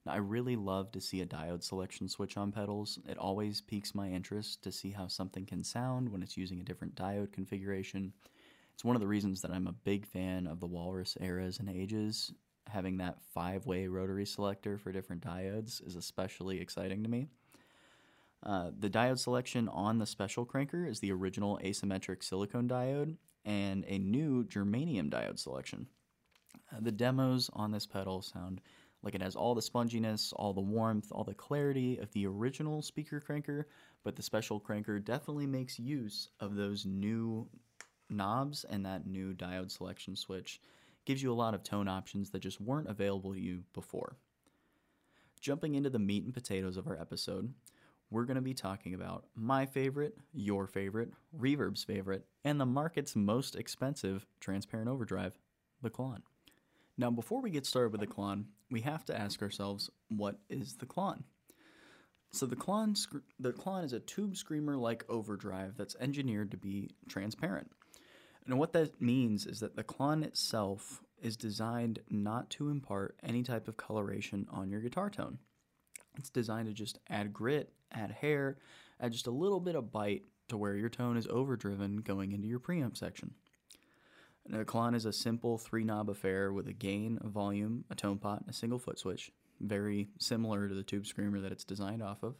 I 0.09 0.17
really 0.17 0.55
love 0.55 0.91
to 0.91 1.01
see 1.01 1.21
a 1.21 1.25
diode 1.25 1.63
selection 1.63 2.07
switch 2.07 2.37
on 2.37 2.51
pedals. 2.51 2.99
It 3.07 3.17
always 3.17 3.61
piques 3.61 3.95
my 3.95 4.09
interest 4.09 4.63
to 4.63 4.71
see 4.71 4.91
how 4.91 5.07
something 5.07 5.45
can 5.45 5.63
sound 5.63 6.09
when 6.09 6.21
it's 6.23 6.37
using 6.37 6.59
a 6.61 6.63
different 6.63 6.95
diode 6.95 7.31
configuration. 7.31 8.13
It's 8.73 8.85
one 8.85 8.95
of 8.95 9.01
the 9.01 9.07
reasons 9.07 9.41
that 9.41 9.51
I'm 9.51 9.67
a 9.67 9.71
big 9.71 10.05
fan 10.05 10.45
of 10.47 10.59
the 10.59 10.67
Walrus 10.67 11.17
eras 11.19 11.59
and 11.59 11.69
ages. 11.69 12.31
Having 12.67 12.97
that 12.97 13.21
five 13.33 13.65
way 13.65 13.87
rotary 13.87 14.25
selector 14.25 14.77
for 14.77 14.91
different 14.91 15.25
diodes 15.25 15.85
is 15.85 15.95
especially 15.95 16.61
exciting 16.61 17.03
to 17.03 17.09
me. 17.09 17.27
Uh, 18.43 18.71
the 18.77 18.89
diode 18.89 19.19
selection 19.19 19.67
on 19.69 19.97
the 19.97 20.05
special 20.05 20.45
cranker 20.45 20.87
is 20.87 20.99
the 20.99 21.11
original 21.11 21.59
asymmetric 21.63 22.23
silicon 22.23 22.67
diode 22.67 23.15
and 23.45 23.83
a 23.87 23.97
new 23.97 24.43
germanium 24.43 25.09
diode 25.09 25.39
selection. 25.39 25.87
Uh, 26.71 26.79
the 26.81 26.91
demos 26.91 27.49
on 27.53 27.71
this 27.71 27.87
pedal 27.87 28.21
sound 28.21 28.61
Like 29.07 29.15
it 29.15 29.21
has 29.21 29.37
all 29.37 29.55
the 29.55 29.61
sponginess, 29.61 30.33
all 30.35 30.51
the 30.51 30.59
warmth, 30.59 31.13
all 31.13 31.23
the 31.23 31.33
clarity 31.33 31.97
of 31.97 32.11
the 32.11 32.27
original 32.27 32.81
speaker 32.81 33.23
cranker, 33.25 33.63
but 34.03 34.17
the 34.17 34.21
special 34.21 34.59
cranker 34.59 35.01
definitely 35.01 35.47
makes 35.47 35.79
use 35.79 36.27
of 36.41 36.55
those 36.55 36.85
new 36.85 37.47
knobs 38.09 38.65
and 38.69 38.85
that 38.85 39.07
new 39.07 39.33
diode 39.33 39.71
selection 39.71 40.17
switch. 40.17 40.59
Gives 41.05 41.23
you 41.23 41.31
a 41.31 41.33
lot 41.33 41.53
of 41.53 41.63
tone 41.63 41.87
options 41.87 42.31
that 42.31 42.41
just 42.41 42.59
weren't 42.59 42.89
available 42.89 43.33
to 43.33 43.39
you 43.39 43.63
before. 43.73 44.17
Jumping 45.39 45.75
into 45.75 45.89
the 45.89 45.99
meat 45.99 46.25
and 46.25 46.33
potatoes 46.33 46.75
of 46.75 46.85
our 46.85 46.99
episode, 46.99 47.53
we're 48.09 48.25
going 48.25 48.35
to 48.35 48.41
be 48.41 48.53
talking 48.53 48.93
about 48.93 49.23
my 49.35 49.65
favorite, 49.65 50.17
your 50.33 50.67
favorite, 50.67 51.13
Reverb's 51.31 51.85
favorite, 51.85 52.25
and 52.43 52.59
the 52.59 52.65
market's 52.65 53.15
most 53.15 53.55
expensive 53.55 54.25
transparent 54.41 54.89
overdrive, 54.89 55.39
the 55.81 55.89
Klon. 55.89 56.23
Now, 56.97 57.11
before 57.11 57.41
we 57.41 57.51
get 57.51 57.65
started 57.65 57.91
with 57.91 58.01
the 58.01 58.07
Klon, 58.07 58.45
we 58.71 58.81
have 58.81 59.05
to 59.05 59.17
ask 59.17 59.41
ourselves, 59.41 59.89
what 60.09 60.39
is 60.49 60.77
the 60.77 60.85
Klon? 60.85 61.23
So 62.31 62.45
the 62.45 62.55
Klon, 62.55 62.97
the 63.39 63.53
Klon 63.53 63.85
is 63.85 63.93
a 63.93 63.99
tube 63.99 64.35
screamer-like 64.35 65.05
overdrive 65.07 65.75
that's 65.77 65.95
engineered 65.99 66.51
to 66.51 66.57
be 66.57 66.89
transparent. 67.07 67.71
And 68.45 68.57
what 68.57 68.73
that 68.73 69.01
means 69.01 69.45
is 69.45 69.59
that 69.59 69.75
the 69.75 69.83
Klon 69.83 70.23
itself 70.23 71.01
is 71.21 71.37
designed 71.37 71.99
not 72.09 72.49
to 72.51 72.69
impart 72.69 73.15
any 73.23 73.43
type 73.43 73.67
of 73.67 73.77
coloration 73.77 74.47
on 74.51 74.69
your 74.69 74.81
guitar 74.81 75.09
tone. 75.09 75.39
It's 76.17 76.29
designed 76.29 76.67
to 76.67 76.73
just 76.73 76.99
add 77.09 77.33
grit, 77.33 77.73
add 77.91 78.11
hair, 78.11 78.57
add 78.99 79.11
just 79.11 79.27
a 79.27 79.31
little 79.31 79.59
bit 79.59 79.75
of 79.75 79.91
bite 79.91 80.23
to 80.49 80.57
where 80.57 80.75
your 80.75 80.89
tone 80.89 81.17
is 81.17 81.27
overdriven 81.27 81.97
going 81.97 82.31
into 82.31 82.47
your 82.47 82.59
preamp 82.59 82.97
section. 82.97 83.35
A 84.53 84.63
Klon 84.63 84.95
is 84.95 85.05
a 85.05 85.11
simple 85.11 85.57
three 85.57 85.83
knob 85.83 86.09
affair 86.09 86.53
with 86.53 86.67
a 86.69 86.73
gain, 86.73 87.19
a 87.21 87.27
volume, 87.27 87.83
a 87.89 87.95
tone 87.95 88.17
pot, 88.17 88.39
and 88.41 88.49
a 88.49 88.53
single 88.53 88.79
foot 88.79 88.97
switch, 88.97 89.29
very 89.59 90.07
similar 90.19 90.69
to 90.69 90.73
the 90.73 90.83
tube 90.83 91.05
screamer 91.05 91.41
that 91.41 91.51
it's 91.51 91.65
designed 91.65 92.01
off 92.01 92.23
of. 92.23 92.35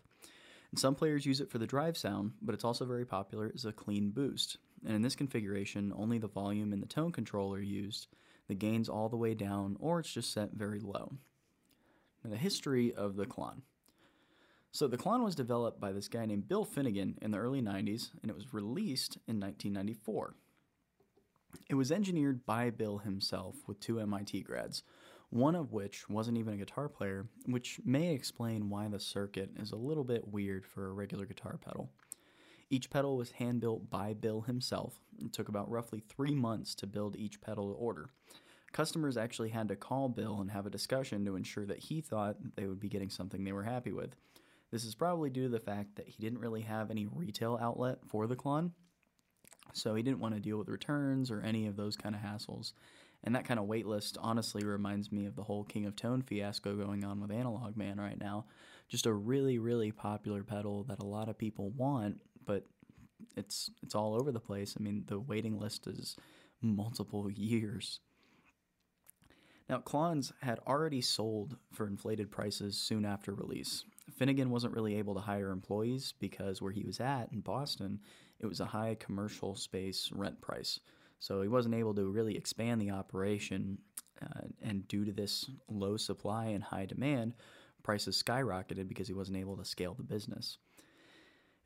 And 0.72 0.80
some 0.80 0.96
players 0.96 1.26
use 1.26 1.42
it 1.42 1.50
for 1.50 1.58
the 1.58 1.68
drive 1.68 1.98
sound, 1.98 2.32
but 2.42 2.56
it's 2.56 2.64
also 2.64 2.86
very 2.86 3.06
popular 3.06 3.52
as 3.54 3.66
a 3.66 3.74
clean 3.74 4.12
boost. 4.12 4.58
And 4.86 4.96
in 4.96 5.02
this 5.02 5.18
configuration, 5.18 5.94
only 5.98 6.18
the 6.18 6.30
volume 6.30 6.72
and 6.72 6.82
the 6.82 6.88
tone 6.88 7.12
control 7.12 7.54
are 7.54 7.62
used, 7.62 8.08
the 8.48 8.56
gain's 8.56 8.88
all 8.88 9.10
the 9.10 9.18
way 9.18 9.34
down, 9.34 9.76
or 9.80 10.00
it's 10.00 10.14
just 10.14 10.32
set 10.32 10.54
very 10.54 10.80
low. 10.80 11.14
Now, 12.24 12.30
the 12.30 12.38
history 12.38 12.94
of 12.94 13.18
the 13.18 13.26
Klon. 13.26 13.64
So, 14.72 14.88
the 14.88 14.98
Klon 14.98 15.24
was 15.24 15.36
developed 15.36 15.82
by 15.82 15.92
this 15.92 16.08
guy 16.08 16.26
named 16.26 16.48
Bill 16.48 16.64
Finnegan 16.64 17.18
in 17.22 17.32
the 17.32 17.38
early 17.38 17.62
90s, 17.62 18.12
and 18.22 18.30
it 18.30 18.36
was 18.36 18.54
released 18.54 19.18
in 19.28 19.40
1994. 19.40 20.36
It 21.70 21.76
was 21.76 21.92
engineered 21.92 22.46
by 22.46 22.70
Bill 22.70 23.00
himself 23.00 23.56
with 23.68 23.80
two 23.80 24.00
MIT 24.00 24.42
grads, 24.42 24.84
one 25.30 25.56
of 25.56 25.74
which 25.74 26.10
wasn't 26.10 26.38
even 26.38 26.54
a 26.54 26.58
guitar 26.58 26.88
player, 26.88 27.28
which 27.46 27.80
may 27.84 28.14
explain 28.14 28.70
why 28.70 28.88
the 28.88 29.00
circuit 29.00 29.52
is 29.58 29.72
a 29.72 29.78
little 29.78 30.04
bit 30.04 30.28
weird 30.28 30.66
for 30.66 30.88
a 30.88 30.94
regular 30.94 31.26
guitar 31.26 31.58
pedal. 31.58 31.90
Each 32.70 32.90
pedal 32.90 33.18
was 33.18 33.32
hand 33.32 33.62
built 33.62 33.90
by 33.90 34.14
Bill 34.14 34.42
himself. 34.42 35.00
It 35.20 35.34
took 35.34 35.48
about 35.48 35.70
roughly 35.72 36.00
three 36.02 36.36
months 36.36 36.76
to 36.76 36.88
build 36.88 37.16
each 37.16 37.42
pedal 37.42 37.74
to 37.74 37.80
order. 37.80 38.10
Customers 38.74 39.16
actually 39.18 39.50
had 39.50 39.70
to 39.70 39.76
call 39.76 40.10
Bill 40.10 40.40
and 40.42 40.52
have 40.52 40.66
a 40.66 40.70
discussion 40.70 41.26
to 41.26 41.36
ensure 41.36 41.66
that 41.66 41.80
he 41.80 42.02
thought 42.02 42.38
they 42.56 42.68
would 42.68 42.80
be 42.80 42.90
getting 42.90 43.10
something 43.10 43.44
they 43.44 43.54
were 43.54 43.64
happy 43.64 43.94
with. 43.94 44.16
This 44.72 44.84
is 44.84 44.96
probably 44.96 45.30
due 45.30 45.44
to 45.44 45.50
the 45.50 45.60
fact 45.60 45.96
that 45.96 46.10
he 46.10 46.22
didn't 46.22 46.40
really 46.40 46.62
have 46.62 46.92
any 46.92 47.06
retail 47.06 47.58
outlet 47.62 48.00
for 48.06 48.28
the 48.28 48.36
Klon, 48.36 48.72
so 49.74 49.96
he 49.96 50.04
didn't 50.04 50.20
want 50.20 50.36
to 50.36 50.42
deal 50.42 50.58
with 50.58 50.70
returns 50.70 51.32
or 51.32 51.42
any 51.42 51.68
of 51.68 51.76
those 51.76 51.96
kind 51.96 52.16
of 52.16 52.22
hassles. 52.22 52.74
And 53.24 53.36
that 53.36 53.46
kind 53.46 53.60
of 53.60 53.66
waitlist 53.66 54.18
honestly 54.20 54.64
reminds 54.64 55.12
me 55.12 55.26
of 55.26 55.36
the 55.36 55.44
whole 55.44 55.64
King 55.64 55.86
of 55.86 55.96
Tone 55.96 56.22
fiasco 56.22 56.76
going 56.76 57.04
on 57.04 57.20
with 57.20 57.32
Analog 57.32 57.76
Man 57.76 58.00
right 58.00 58.20
now. 58.20 58.46
Just 58.90 59.06
a 59.06 59.14
really, 59.14 59.58
really 59.58 59.92
popular 59.92 60.44
pedal 60.44 60.84
that 60.84 61.02
a 61.02 61.06
lot 61.06 61.28
of 61.28 61.38
people 61.38 61.72
want, 61.72 62.22
but 62.46 62.66
it's 63.36 63.72
it's 63.84 63.96
all 63.96 64.16
over 64.16 64.32
the 64.32 64.40
place. 64.40 64.76
I 64.80 64.84
mean, 64.84 65.04
the 65.08 65.20
waiting 65.20 65.60
list 65.60 65.88
is 65.88 66.16
multiple 66.62 67.30
years. 67.36 68.00
Now, 69.70 69.80
Klons 69.80 70.32
had 70.42 70.60
already 70.66 71.02
sold 71.02 71.58
for 71.74 71.88
inflated 71.88 72.32
prices 72.32 72.78
soon 72.78 73.04
after 73.04 73.34
release. 73.34 73.84
Finnegan 74.16 74.50
wasn't 74.50 74.74
really 74.74 74.96
able 74.96 75.14
to 75.16 75.22
hire 75.22 75.52
employees 75.52 76.14
because 76.20 76.62
where 76.62 76.72
he 76.72 76.84
was 76.84 77.02
at 77.02 77.28
in 77.34 77.42
Boston, 77.42 78.00
it 78.39 78.46
was 78.46 78.60
a 78.60 78.65
high 78.65 78.96
commercial 79.00 79.56
space 79.56 80.10
rent 80.13 80.39
price. 80.41 80.79
So 81.20 81.41
he 81.41 81.48
wasn't 81.48 81.75
able 81.75 81.96
to 81.96 82.06
really 82.06 82.38
expand 82.38 82.82
the 82.82 82.91
operation. 82.91 83.79
Uh, 84.22 84.48
and 84.62 84.88
due 84.88 85.06
to 85.06 85.12
this 85.12 85.50
low 85.70 85.98
supply 85.98 86.48
and 86.48 86.63
high 86.63 86.86
demand, 86.86 87.34
prices 87.84 88.22
skyrocketed 88.22 88.88
because 88.88 89.08
he 89.08 89.13
wasn't 89.13 89.38
able 89.38 89.58
to 89.58 89.65
scale 89.65 89.94
the 89.94 90.03
business. 90.03 90.58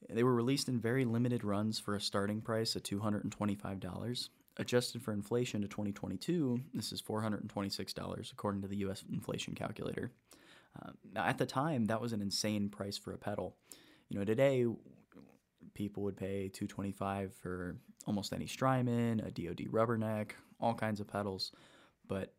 They 0.10 0.24
were 0.24 0.36
released 0.36 0.68
in 0.68 0.80
very 0.80 1.06
limited 1.06 1.44
runs 1.44 1.80
for 1.80 1.96
a 1.96 2.02
starting 2.02 2.42
price 2.42 2.76
of 2.76 2.84
$225. 2.84 4.30
Adjusted 4.58 5.02
for 5.02 5.14
inflation 5.14 5.62
to 5.62 5.68
2022, 5.68 6.62
this 6.74 6.92
is 6.92 7.02
$426 7.02 8.32
according 8.34 8.62
to 8.62 8.68
the 8.68 8.78
US 8.78 9.04
inflation 9.12 9.56
calculator. 9.56 10.12
Uh, 10.82 10.92
at 11.16 11.38
the 11.38 11.46
time, 11.46 11.86
that 11.86 12.02
was 12.02 12.14
an 12.14 12.22
insane 12.22 12.70
price 12.70 12.98
for 12.98 13.14
a 13.14 13.18
pedal. 13.18 13.56
You 14.10 14.20
know, 14.20 14.26
today 14.26 14.66
people 15.74 16.04
would 16.04 16.18
pay 16.18 16.50
225 16.50 17.34
for 17.34 17.78
almost 18.06 18.34
any 18.34 18.48
Strymon, 18.48 19.20
a 19.20 19.32
DoD 19.32 19.68
rubberneck, 19.72 20.32
all 20.60 20.74
kinds 20.74 21.00
of 21.00 21.08
pedals. 21.08 21.52
But 22.08 22.34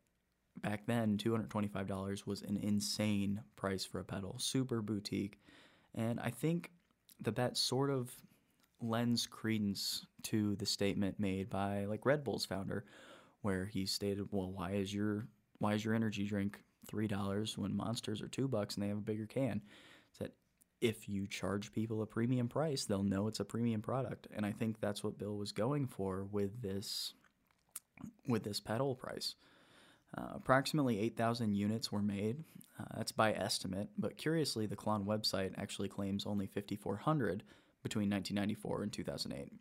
back 0.60 0.86
then, 0.86 1.16
$225 1.16 2.26
was 2.26 2.42
an 2.42 2.58
insane 2.58 3.42
price 3.56 3.84
for 3.84 4.00
a 4.00 4.04
pedal, 4.04 4.36
super 4.38 4.82
boutique. 4.82 5.40
And 5.94 6.20
I 6.20 6.30
think 6.30 6.70
that 7.20 7.36
that 7.36 7.56
sort 7.56 7.90
of 7.90 8.10
lends 8.80 9.26
credence 9.26 10.06
to 10.24 10.56
the 10.56 10.66
statement 10.66 11.20
made 11.20 11.48
by 11.48 11.84
like 11.84 12.04
Red 12.04 12.24
Bull's 12.24 12.44
founder, 12.44 12.84
where 13.42 13.66
he 13.66 13.86
stated, 13.86 14.28
"Well, 14.30 14.50
why 14.50 14.72
is 14.72 14.92
your 14.92 15.28
why 15.58 15.74
is 15.74 15.84
your 15.84 15.94
energy 15.94 16.24
drink 16.24 16.60
three 16.86 17.06
dollars 17.06 17.56
when 17.56 17.76
Monsters 17.76 18.20
are 18.20 18.28
two 18.28 18.48
bucks 18.48 18.74
and 18.74 18.82
they 18.82 18.88
have 18.88 18.98
a 18.98 19.02
bigger 19.02 19.26
can?" 19.26 19.62
It's 20.10 20.18
that 20.18 20.34
if 20.82 21.08
you 21.08 21.28
charge 21.28 21.72
people 21.72 22.02
a 22.02 22.06
premium 22.06 22.48
price, 22.48 22.84
they'll 22.84 23.04
know 23.04 23.28
it's 23.28 23.40
a 23.40 23.44
premium 23.44 23.80
product, 23.80 24.26
and 24.34 24.44
I 24.44 24.50
think 24.50 24.80
that's 24.80 25.04
what 25.04 25.16
Bill 25.16 25.36
was 25.36 25.52
going 25.52 25.86
for 25.86 26.24
with 26.24 26.60
this 26.60 27.14
with 28.26 28.42
this 28.42 28.58
pedal 28.58 28.96
price. 28.96 29.36
Uh, 30.18 30.32
approximately 30.34 30.98
8,000 30.98 31.54
units 31.54 31.92
were 31.92 32.02
made. 32.02 32.42
Uh, 32.78 32.84
that's 32.96 33.12
by 33.12 33.32
estimate, 33.32 33.90
but 33.96 34.16
curiously, 34.16 34.66
the 34.66 34.76
Klon 34.76 35.04
website 35.04 35.52
actually 35.56 35.88
claims 35.88 36.26
only 36.26 36.46
5,400 36.46 37.44
between 37.82 38.10
1994 38.10 38.82
and 38.82 38.92
2008. 38.92 39.52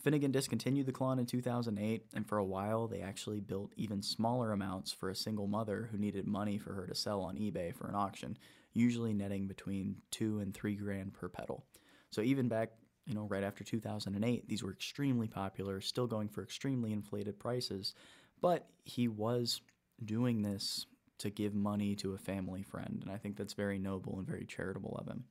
Finnegan 0.00 0.30
discontinued 0.30 0.86
the 0.86 0.92
Klon 0.92 1.18
in 1.18 1.26
2008, 1.26 2.06
and 2.14 2.26
for 2.26 2.38
a 2.38 2.44
while, 2.44 2.86
they 2.86 3.00
actually 3.00 3.40
built 3.40 3.72
even 3.76 4.02
smaller 4.02 4.52
amounts 4.52 4.92
for 4.92 5.10
a 5.10 5.16
single 5.16 5.46
mother 5.48 5.88
who 5.90 5.98
needed 5.98 6.26
money 6.26 6.58
for 6.58 6.72
her 6.72 6.86
to 6.86 6.94
sell 6.94 7.20
on 7.20 7.36
eBay 7.36 7.74
for 7.74 7.88
an 7.88 7.94
auction, 7.94 8.38
usually 8.76 9.14
netting 9.14 9.46
between 9.46 9.96
two 10.10 10.38
and 10.40 10.54
three 10.54 10.76
grand 10.76 11.14
per 11.14 11.28
pedal. 11.28 11.64
So 12.10 12.20
even 12.20 12.48
back, 12.48 12.72
you 13.06 13.14
know, 13.14 13.26
right 13.26 13.42
after 13.42 13.64
2008, 13.64 14.48
these 14.48 14.62
were 14.62 14.72
extremely 14.72 15.28
popular, 15.28 15.80
still 15.80 16.06
going 16.06 16.28
for 16.28 16.42
extremely 16.42 16.92
inflated 16.92 17.38
prices. 17.38 17.94
But 18.40 18.66
he 18.84 19.08
was 19.08 19.62
doing 20.04 20.42
this 20.42 20.86
to 21.18 21.30
give 21.30 21.54
money 21.54 21.96
to 21.96 22.12
a 22.12 22.18
family 22.18 22.62
friend, 22.62 22.98
and 23.02 23.10
I 23.10 23.16
think 23.16 23.36
that's 23.36 23.54
very 23.54 23.78
noble 23.78 24.18
and 24.18 24.26
very 24.26 24.44
charitable 24.44 24.96
of 25.00 25.06
him. 25.06 25.24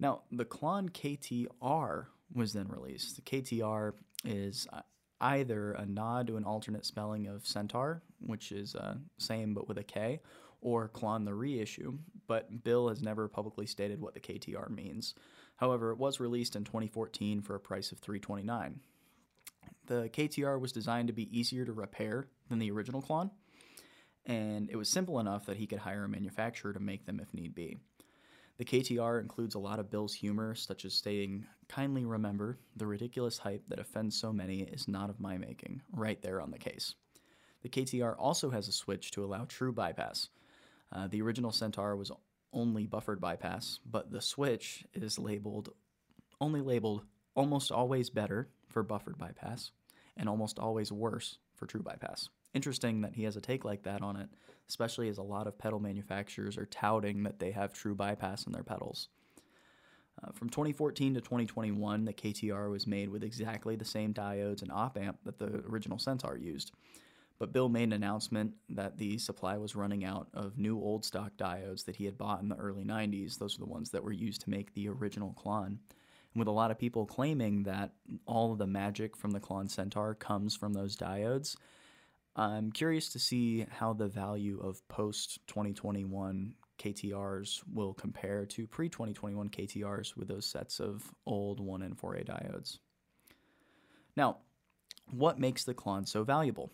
Now, 0.00 0.22
the 0.32 0.46
Klon 0.46 0.90
KTR 0.90 2.06
was 2.34 2.54
then 2.54 2.68
released. 2.68 3.16
The 3.16 3.22
KTR 3.22 3.92
is 4.24 4.66
either 5.20 5.72
a 5.72 5.84
nod 5.84 6.28
to 6.28 6.36
an 6.38 6.44
alternate 6.44 6.86
spelling 6.86 7.26
of 7.26 7.46
Centaur, 7.46 8.02
which 8.20 8.50
is 8.50 8.74
uh, 8.74 8.94
same 9.18 9.52
but 9.52 9.68
with 9.68 9.76
a 9.76 9.84
K, 9.84 10.20
or 10.62 10.88
Klon 10.88 11.24
the 11.24 11.34
reissue, 11.34 11.98
but 12.26 12.64
Bill 12.64 12.88
has 12.88 13.02
never 13.02 13.28
publicly 13.28 13.66
stated 13.66 14.00
what 14.00 14.14
the 14.14 14.20
KTR 14.20 14.70
means. 14.70 15.14
However, 15.56 15.90
it 15.90 15.98
was 15.98 16.20
released 16.20 16.56
in 16.56 16.64
2014 16.64 17.42
for 17.42 17.54
a 17.54 17.60
price 17.60 17.92
of 17.92 17.98
329. 17.98 18.80
The 19.86 20.08
KTR 20.08 20.60
was 20.60 20.72
designed 20.72 21.08
to 21.08 21.12
be 21.12 21.36
easier 21.36 21.64
to 21.64 21.72
repair 21.72 22.28
than 22.48 22.58
the 22.58 22.70
original 22.70 23.02
Klon, 23.02 23.30
and 24.24 24.70
it 24.70 24.76
was 24.76 24.88
simple 24.88 25.18
enough 25.18 25.46
that 25.46 25.56
he 25.56 25.66
could 25.66 25.80
hire 25.80 26.04
a 26.04 26.08
manufacturer 26.08 26.72
to 26.72 26.80
make 26.80 27.04
them 27.04 27.20
if 27.20 27.34
need 27.34 27.54
be. 27.54 27.76
The 28.58 28.64
KTR 28.64 29.20
includes 29.20 29.54
a 29.54 29.58
lot 29.60 29.80
of 29.80 29.90
Bill's 29.90 30.14
humor, 30.14 30.54
such 30.54 30.84
as 30.84 30.94
stating, 30.94 31.46
Kindly 31.68 32.04
remember, 32.04 32.58
the 32.76 32.86
ridiculous 32.86 33.38
hype 33.38 33.66
that 33.68 33.80
offends 33.80 34.16
so 34.16 34.32
many 34.32 34.60
is 34.60 34.86
not 34.86 35.10
of 35.10 35.18
my 35.18 35.38
making, 35.38 35.82
right 35.90 36.20
there 36.22 36.40
on 36.40 36.50
the 36.50 36.58
case. 36.58 36.94
The 37.62 37.68
KTR 37.68 38.14
also 38.18 38.50
has 38.50 38.68
a 38.68 38.72
switch 38.72 39.10
to 39.12 39.24
allow 39.24 39.46
true 39.46 39.72
bypass. 39.72 40.28
Uh, 40.92 41.06
the 41.08 41.22
original 41.22 41.52
Centaur 41.52 41.96
was 41.96 42.12
only 42.52 42.86
buffered 42.86 43.20
bypass, 43.20 43.80
but 43.88 44.10
the 44.10 44.20
switch 44.20 44.84
is 44.92 45.18
labeled, 45.18 45.70
only 46.40 46.60
labeled 46.60 47.02
almost 47.34 47.72
always 47.72 48.10
better 48.10 48.48
for 48.68 48.82
buffered 48.82 49.16
bypass 49.18 49.72
and 50.16 50.28
almost 50.28 50.58
always 50.58 50.92
worse 50.92 51.38
for 51.54 51.66
true 51.66 51.82
bypass. 51.82 52.28
interesting 52.54 53.00
that 53.00 53.14
he 53.14 53.24
has 53.24 53.34
a 53.36 53.40
take 53.40 53.64
like 53.64 53.84
that 53.84 54.02
on 54.02 54.16
it, 54.16 54.28
especially 54.68 55.08
as 55.08 55.16
a 55.16 55.22
lot 55.22 55.46
of 55.46 55.56
pedal 55.56 55.80
manufacturers 55.80 56.58
are 56.58 56.66
touting 56.66 57.22
that 57.22 57.38
they 57.38 57.50
have 57.50 57.72
true 57.72 57.94
bypass 57.94 58.46
in 58.46 58.52
their 58.52 58.62
pedals. 58.62 59.08
Uh, 60.22 60.30
from 60.32 60.50
2014 60.50 61.14
to 61.14 61.20
2021, 61.20 62.04
the 62.04 62.12
KTR 62.12 62.70
was 62.70 62.86
made 62.86 63.08
with 63.08 63.24
exactly 63.24 63.76
the 63.76 63.84
same 63.86 64.12
diodes 64.12 64.60
and 64.60 64.70
op 64.70 64.98
amp 64.98 65.18
that 65.24 65.38
the 65.38 65.62
original 65.66 65.98
Centaur 65.98 66.36
used. 66.36 66.72
But 67.38 67.52
Bill 67.52 67.68
made 67.68 67.84
an 67.84 67.92
announcement 67.92 68.54
that 68.68 68.98
the 68.98 69.18
supply 69.18 69.56
was 69.56 69.74
running 69.74 70.04
out 70.04 70.28
of 70.32 70.58
new 70.58 70.78
old 70.78 71.04
stock 71.04 71.32
diodes 71.36 71.84
that 71.86 71.96
he 71.96 72.04
had 72.04 72.18
bought 72.18 72.40
in 72.40 72.48
the 72.48 72.56
early 72.56 72.84
90s. 72.84 73.38
Those 73.38 73.56
are 73.56 73.60
the 73.60 73.66
ones 73.66 73.90
that 73.90 74.04
were 74.04 74.12
used 74.12 74.42
to 74.42 74.50
make 74.50 74.72
the 74.74 74.88
original 74.88 75.34
Klon. 75.42 75.66
And 75.66 75.78
with 76.40 76.48
a 76.48 76.52
lot 76.52 76.70
of 76.70 76.78
people 76.78 77.04
claiming 77.04 77.64
that 77.64 77.92
all 78.26 78.52
of 78.52 78.58
the 78.58 78.66
magic 78.66 79.16
from 79.16 79.32
the 79.32 79.40
Klon 79.40 79.70
Centaur 79.70 80.14
comes 80.14 80.56
from 80.56 80.72
those 80.72 80.96
diodes, 80.96 81.56
I'm 82.36 82.72
curious 82.72 83.10
to 83.10 83.18
see 83.18 83.66
how 83.70 83.92
the 83.92 84.08
value 84.08 84.58
of 84.60 84.86
post 84.88 85.40
2021 85.48 86.54
KTRs 86.78 87.62
will 87.72 87.94
compare 87.94 88.46
to 88.46 88.66
pre 88.66 88.88
2021 88.88 89.50
KTRs 89.50 90.16
with 90.16 90.28
those 90.28 90.46
sets 90.46 90.80
of 90.80 91.12
old 91.26 91.60
1N 91.60 91.94
4A 91.94 92.26
diodes. 92.26 92.78
Now, 94.16 94.38
what 95.10 95.38
makes 95.38 95.64
the 95.64 95.74
Klon 95.74 96.08
so 96.08 96.24
valuable? 96.24 96.72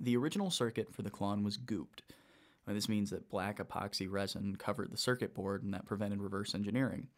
The 0.00 0.16
original 0.16 0.50
circuit 0.50 0.94
for 0.94 1.02
the 1.02 1.10
Klon 1.10 1.42
was 1.42 1.58
gooped. 1.58 2.02
Now, 2.66 2.74
this 2.74 2.88
means 2.88 3.10
that 3.10 3.30
black 3.30 3.58
epoxy 3.58 4.06
resin 4.10 4.56
covered 4.56 4.92
the 4.92 4.98
circuit 4.98 5.34
board 5.34 5.62
and 5.62 5.72
that 5.74 5.86
prevented 5.86 6.20
reverse 6.20 6.54
engineering. 6.54 7.08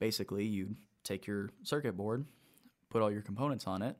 Basically, 0.00 0.44
you'd 0.44 0.76
take 1.04 1.26
your 1.26 1.50
circuit 1.62 1.96
board, 1.96 2.26
put 2.90 3.02
all 3.02 3.10
your 3.10 3.22
components 3.22 3.66
on 3.66 3.82
it, 3.82 3.96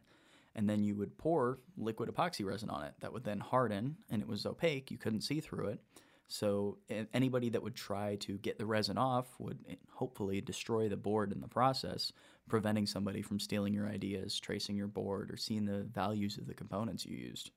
and 0.54 0.68
then 0.68 0.82
you 0.82 0.96
would 0.96 1.16
pour 1.16 1.60
liquid 1.76 2.08
epoxy 2.08 2.44
resin 2.44 2.70
on 2.70 2.82
it. 2.82 2.94
That 3.00 3.12
would 3.12 3.24
then 3.24 3.38
harden, 3.40 3.96
and 4.10 4.20
it 4.20 4.28
was 4.28 4.44
opaque. 4.46 4.90
You 4.90 4.98
couldn't 4.98 5.20
see 5.20 5.40
through 5.40 5.68
it. 5.68 5.80
So 6.28 6.78
anybody 7.14 7.50
that 7.50 7.62
would 7.62 7.76
try 7.76 8.16
to 8.16 8.36
get 8.38 8.58
the 8.58 8.66
resin 8.66 8.98
off 8.98 9.26
would 9.38 9.64
eh, 9.68 9.76
hopefully 9.92 10.40
destroy 10.40 10.88
the 10.88 10.96
board 10.96 11.30
in 11.30 11.40
the 11.40 11.46
process, 11.46 12.12
preventing 12.48 12.86
somebody 12.86 13.22
from 13.22 13.38
stealing 13.38 13.72
your 13.72 13.88
ideas, 13.88 14.40
tracing 14.40 14.76
your 14.76 14.88
board, 14.88 15.30
or 15.30 15.36
seeing 15.36 15.66
the 15.66 15.84
values 15.84 16.36
of 16.36 16.48
the 16.48 16.54
components 16.54 17.06
you 17.06 17.16
used. 17.16 17.52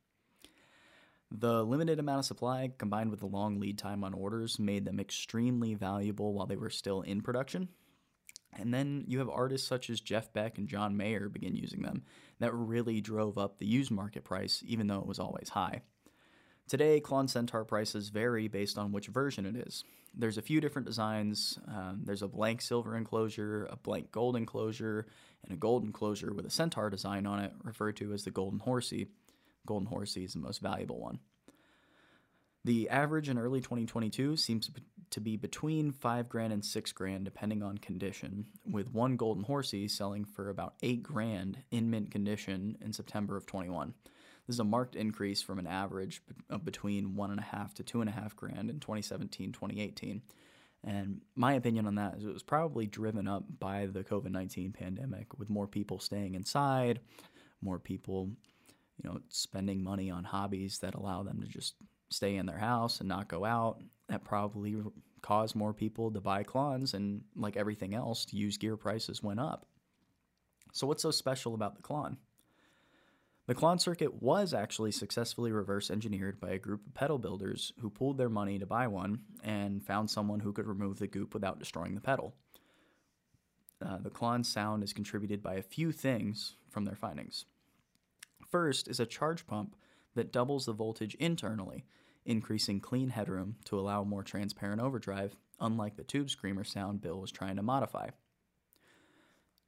The 1.32 1.64
limited 1.64 2.00
amount 2.00 2.20
of 2.20 2.26
supply 2.26 2.72
combined 2.78 3.12
with 3.12 3.20
the 3.20 3.28
long 3.28 3.60
lead 3.60 3.78
time 3.78 4.04
on 4.04 4.14
orders 4.14 4.58
made 4.58 4.86
them 4.86 5.00
extremely 5.00 5.76
valuable 5.76 6.34
while 6.34 6.48
they 6.48 6.56
were 6.56 6.72
still 6.72 7.02
in 7.02 7.22
production. 7.22 7.70
And 8.58 8.74
then 8.74 9.06
you 9.08 9.20
have 9.20 9.30
artists 9.30 9.68
such 9.68 9.90
as 9.92 10.02
Jeff 10.02 10.34
Beck 10.34 10.58
and 10.58 10.68
John 10.68 10.98
Mayer 10.98 11.30
begin 11.30 11.56
using 11.56 11.84
them. 11.84 12.04
That 12.40 12.54
really 12.54 13.00
drove 13.00 13.38
up 13.38 13.60
the 13.60 13.68
used 13.68 13.92
market 13.92 14.24
price, 14.24 14.64
even 14.66 14.88
though 14.88 15.00
it 15.00 15.06
was 15.06 15.20
always 15.20 15.50
high. 15.50 15.82
Today, 16.68 17.02
Klon 17.02 17.30
Centaur 17.30 17.64
prices 17.64 18.10
vary 18.10 18.48
based 18.48 18.78
on 18.78 18.92
which 18.92 19.08
version 19.08 19.46
it 19.46 19.56
is. 19.56 19.84
There's 20.16 20.38
a 20.38 20.42
few 20.44 20.62
different 20.62 20.88
designs. 20.88 21.60
Um, 21.68 22.02
there's 22.04 22.22
a 22.22 22.28
blank 22.28 22.62
silver 22.62 22.96
enclosure, 22.96 23.68
a 23.70 23.76
blank 23.76 24.12
gold 24.12 24.36
enclosure, 24.36 25.08
and 25.44 25.54
a 25.54 25.58
gold 25.58 25.84
enclosure 25.84 26.34
with 26.34 26.46
a 26.46 26.52
Centaur 26.52 26.90
design 26.90 27.26
on 27.26 27.40
it, 27.40 27.54
referred 27.64 27.98
to 27.98 28.14
as 28.14 28.24
the 28.24 28.32
Golden 28.32 28.60
Horsey. 28.60 29.08
Golden 29.66 29.88
Horsey 29.88 30.24
is 30.24 30.34
the 30.34 30.40
most 30.40 30.62
valuable 30.62 31.00
one. 31.00 31.20
The 32.66 32.90
average 32.90 33.30
in 33.30 33.38
early 33.38 33.62
2022 33.62 34.36
seems 34.36 34.70
to 35.12 35.22
be 35.22 35.38
between 35.38 35.92
5 35.92 36.30
grand 36.30 36.54
and 36.54 36.64
6 36.64 36.92
grand 36.92 37.26
depending 37.26 37.64
on 37.64 37.78
condition, 37.78 38.46
with 38.70 38.94
one 38.94 39.16
Golden 39.16 39.44
Horsey 39.44 39.88
selling 39.88 40.26
for 40.26 40.50
about 40.50 40.76
8 40.84 41.02
grand 41.02 41.60
in 41.72 41.90
mint 41.90 42.12
condition 42.12 42.78
in 42.82 42.94
September 42.94 43.38
of 43.38 43.46
21. 43.46 43.94
This 44.46 44.56
is 44.56 44.60
a 44.60 44.66
marked 44.66 44.96
increase 44.96 45.42
from 45.42 45.60
an 45.60 45.68
average 45.68 46.22
of 46.50 46.66
between 46.66 47.16
1.5 47.16 47.74
to 47.76 47.84
2.5 47.84 48.36
grand 48.36 48.70
in 48.70 48.80
2017 48.80 49.52
2018. 49.52 50.22
And 50.84 51.22
my 51.36 51.54
opinion 51.54 51.88
on 51.88 51.96
that 51.96 52.16
is 52.18 52.26
it 52.26 52.34
was 52.34 52.44
probably 52.44 52.88
driven 52.88 53.28
up 53.28 53.44
by 53.60 53.86
the 53.86 54.04
COVID 54.04 54.32
19 54.32 54.72
pandemic, 54.72 55.38
with 55.38 55.50
more 55.50 55.68
people 55.68 56.00
staying 56.00 56.36
inside, 56.36 57.00
more 57.62 57.80
people 57.80 58.32
you 59.02 59.10
know, 59.10 59.20
spending 59.30 59.84
money 59.84 60.10
on 60.10 60.24
hobbies 60.24 60.80
that 60.80 60.96
allow 60.96 61.24
them 61.24 61.42
to 61.42 61.48
just 61.48 61.76
stay 62.10 62.36
in 62.36 62.46
their 62.46 62.58
house 62.58 63.00
and 63.00 63.08
not 63.08 63.28
go 63.28 63.46
out. 63.46 63.82
That 64.08 64.24
probably 64.24 64.76
caused 65.22 65.56
more 65.56 65.74
people 65.74 66.12
to 66.12 66.22
buy 66.22 66.44
Klons, 66.44 66.94
and 66.94 67.22
like 67.36 67.58
everything 67.58 67.94
else, 67.94 68.26
used 68.32 68.60
gear 68.60 68.78
prices 68.78 69.22
went 69.22 69.40
up. 69.40 69.68
So, 70.74 70.88
what's 70.88 71.04
so 71.04 71.12
special 71.12 71.54
about 71.54 71.76
the 71.76 71.82
Klon? 71.82 72.18
The 73.48 73.56
Klon 73.56 73.82
circuit 73.82 74.22
was 74.22 74.54
actually 74.54 74.92
successfully 74.92 75.52
reverse 75.52 75.90
engineered 75.90 76.40
by 76.40 76.52
a 76.52 76.60
group 76.60 76.86
of 76.86 76.94
pedal 76.94 77.18
builders 77.18 77.74
who 77.80 77.90
pooled 77.90 78.20
their 78.20 78.30
money 78.30 78.60
to 78.60 78.68
buy 78.68 78.88
one 78.88 79.22
and 79.44 79.84
found 79.84 80.12
someone 80.12 80.40
who 80.40 80.54
could 80.54 80.68
remove 80.68 81.00
the 81.00 81.08
goop 81.08 81.34
without 81.34 81.58
destroying 81.58 81.96
the 81.96 82.02
pedal. 82.02 82.36
Uh, 83.84 83.98
the 83.98 84.12
Klon 84.12 84.46
sound 84.46 84.84
is 84.84 84.94
contributed 84.94 85.42
by 85.42 85.56
a 85.56 85.64
few 85.64 85.92
things 85.92 86.58
from 86.70 86.86
their 86.86 86.96
findings. 86.96 87.46
First 88.50 88.88
is 88.88 89.00
a 89.00 89.06
charge 89.06 89.46
pump 89.46 89.76
that 90.16 90.32
doubles 90.32 90.66
the 90.66 90.74
voltage 90.74 91.16
internally, 91.16 91.86
increasing 92.26 92.80
clean 92.80 93.10
headroom 93.10 93.58
to 93.66 93.80
allow 93.80 94.04
more 94.04 94.24
transparent 94.24 94.82
overdrive, 94.82 95.36
unlike 95.60 95.96
the 95.96 96.04
tube 96.04 96.30
screamer 96.30 96.64
sound 96.64 97.02
Bill 97.02 97.20
was 97.20 97.32
trying 97.32 97.56
to 97.58 97.64
modify. 97.64 98.10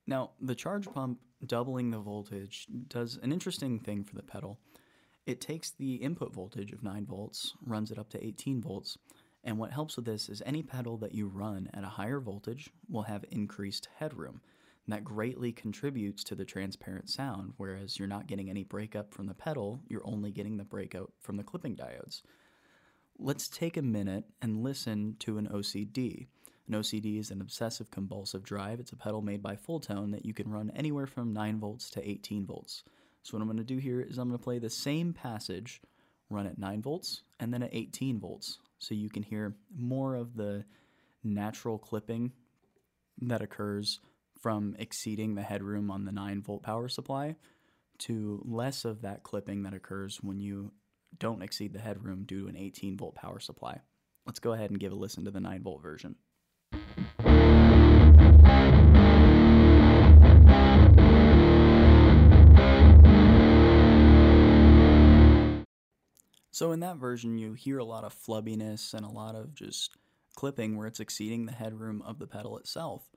Now, 0.07 0.31
the 0.41 0.55
charge 0.55 0.91
pump 0.91 1.19
doubling 1.45 1.91
the 1.91 1.99
voltage 1.99 2.67
does 2.87 3.17
an 3.21 3.31
interesting 3.31 3.79
thing 3.79 4.03
for 4.03 4.15
the 4.15 4.23
pedal. 4.23 4.59
It 5.25 5.39
takes 5.39 5.71
the 5.71 5.95
input 5.95 6.33
voltage 6.33 6.71
of 6.71 6.83
9 6.83 7.05
volts, 7.05 7.53
runs 7.65 7.91
it 7.91 7.99
up 7.99 8.09
to 8.09 8.25
18 8.25 8.61
volts, 8.61 8.97
and 9.43 9.57
what 9.57 9.71
helps 9.71 9.95
with 9.95 10.05
this 10.05 10.29
is 10.29 10.41
any 10.45 10.63
pedal 10.63 10.97
that 10.97 11.13
you 11.13 11.27
run 11.27 11.69
at 11.73 11.83
a 11.83 11.87
higher 11.87 12.19
voltage 12.19 12.69
will 12.89 13.03
have 13.03 13.25
increased 13.31 13.87
headroom, 13.97 14.41
that 14.87 15.03
greatly 15.03 15.51
contributes 15.51 16.23
to 16.25 16.35
the 16.35 16.45
transparent 16.45 17.09
sound, 17.09 17.53
whereas 17.57 17.97
you're 17.97 18.07
not 18.07 18.27
getting 18.27 18.49
any 18.49 18.63
breakup 18.63 19.13
from 19.13 19.27
the 19.27 19.33
pedal, 19.33 19.81
you're 19.87 20.05
only 20.05 20.31
getting 20.31 20.57
the 20.57 20.63
breakout 20.63 21.11
from 21.19 21.37
the 21.37 21.43
clipping 21.43 21.75
diodes. 21.75 22.21
Let's 23.19 23.47
take 23.47 23.77
a 23.77 23.81
minute 23.81 24.25
and 24.41 24.63
listen 24.63 25.15
to 25.19 25.37
an 25.37 25.47
OCD. 25.47 26.27
An 26.67 26.73
OCD 26.73 27.19
is 27.19 27.31
an 27.31 27.41
obsessive 27.41 27.91
compulsive 27.91 28.43
drive. 28.43 28.79
It's 28.79 28.91
a 28.91 28.97
pedal 28.97 29.21
made 29.21 29.43
by 29.43 29.55
Fulltone 29.55 30.11
that 30.11 30.25
you 30.25 30.33
can 30.33 30.49
run 30.49 30.71
anywhere 30.75 31.07
from 31.07 31.33
9 31.33 31.59
volts 31.59 31.89
to 31.91 32.09
18 32.09 32.45
volts. 32.45 32.83
So, 33.23 33.37
what 33.37 33.41
I'm 33.41 33.47
going 33.47 33.57
to 33.57 33.63
do 33.63 33.77
here 33.77 34.01
is 34.01 34.17
I'm 34.17 34.29
going 34.29 34.39
to 34.39 34.43
play 34.43 34.57
the 34.57 34.69
same 34.69 35.13
passage, 35.13 35.81
run 36.29 36.47
at 36.47 36.57
9 36.57 36.81
volts, 36.81 37.21
and 37.39 37.53
then 37.53 37.61
at 37.61 37.73
18 37.73 38.19
volts. 38.19 38.57
So 38.81 38.95
you 38.95 39.09
can 39.09 39.21
hear 39.21 39.55
more 39.77 40.15
of 40.15 40.35
the 40.35 40.65
natural 41.23 41.77
clipping 41.77 42.31
that 43.21 43.43
occurs 43.43 43.99
from 44.41 44.75
exceeding 44.79 45.35
the 45.35 45.41
headroom 45.43 45.91
on 45.91 46.05
the 46.05 46.11
9 46.11 46.41
volt 46.41 46.63
power 46.63 46.89
supply 46.89 47.35
to 47.99 48.41
less 48.43 48.83
of 48.83 49.01
that 49.03 49.23
clipping 49.23 49.63
that 49.63 49.73
occurs 49.73 50.17
when 50.21 50.39
you 50.39 50.71
don't 51.19 51.43
exceed 51.43 51.73
the 51.73 51.79
headroom 51.79 52.23
due 52.23 52.43
to 52.43 52.47
an 52.47 52.57
18 52.57 52.97
volt 52.97 53.15
power 53.15 53.39
supply. 53.39 53.79
Let's 54.25 54.39
go 54.39 54.53
ahead 54.53 54.71
and 54.71 54.79
give 54.79 54.91
a 54.91 54.95
listen 54.95 55.25
to 55.25 55.31
the 55.31 55.39
9 55.39 55.61
volt 55.61 55.81
version. 55.81 56.15
So 66.53 66.73
in 66.73 66.81
that 66.81 66.97
version, 66.97 67.37
you 67.37 67.53
hear 67.53 67.79
a 67.79 67.83
lot 67.83 68.03
of 68.03 68.15
flubbiness 68.15 68.93
and 68.93 69.05
a 69.05 69.09
lot 69.09 69.35
of 69.35 69.55
just 69.55 69.97
clipping 70.35 70.77
where 70.77 70.85
it's 70.85 70.99
exceeding 70.99 71.45
the 71.45 71.51
headroom 71.51 72.01
of 72.03 72.19
the 72.19 72.27
pedal 72.27 72.57
itself. 72.57 73.09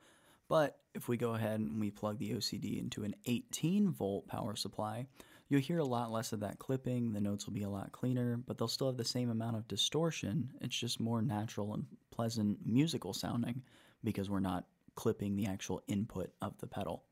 But 0.48 0.78
if 0.94 1.08
we 1.08 1.16
go 1.16 1.34
ahead 1.34 1.60
and 1.60 1.80
we 1.80 1.90
plug 1.90 2.18
the 2.18 2.30
OCD 2.30 2.78
into 2.78 3.04
an 3.04 3.14
18 3.26 3.90
volt 3.90 4.26
power 4.28 4.56
supply, 4.56 5.06
you'll 5.48 5.60
hear 5.60 5.78
a 5.78 5.84
lot 5.84 6.10
less 6.10 6.32
of 6.32 6.40
that 6.40 6.58
clipping. 6.58 7.12
The 7.12 7.20
notes 7.20 7.46
will 7.46 7.54
be 7.54 7.64
a 7.64 7.68
lot 7.68 7.92
cleaner, 7.92 8.36
but 8.46 8.56
they'll 8.56 8.68
still 8.68 8.86
have 8.86 8.96
the 8.96 9.04
same 9.04 9.30
amount 9.30 9.56
of 9.56 9.68
distortion. 9.68 10.50
It's 10.60 10.76
just 10.76 11.00
more 11.00 11.20
natural 11.20 11.74
and 11.74 11.84
pleasant 12.10 12.58
musical 12.64 13.12
sounding 13.12 13.62
because 14.02 14.30
we're 14.30 14.40
not 14.40 14.66
clipping 14.94 15.36
the 15.36 15.46
actual 15.46 15.82
input 15.88 16.30
of 16.40 16.56
the 16.58 16.66
pedal. 16.66 17.04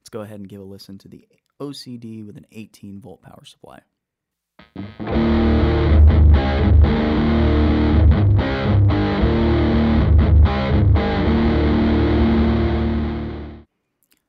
Let's 0.00 0.08
go 0.08 0.22
ahead 0.22 0.40
and 0.40 0.48
give 0.48 0.60
a 0.60 0.64
listen 0.64 0.98
to 0.98 1.08
the 1.08 1.26
OCD 1.60 2.24
with 2.24 2.36
an 2.36 2.46
18 2.52 3.00
volt 3.00 3.22
power 3.22 3.44
supply. 3.44 3.80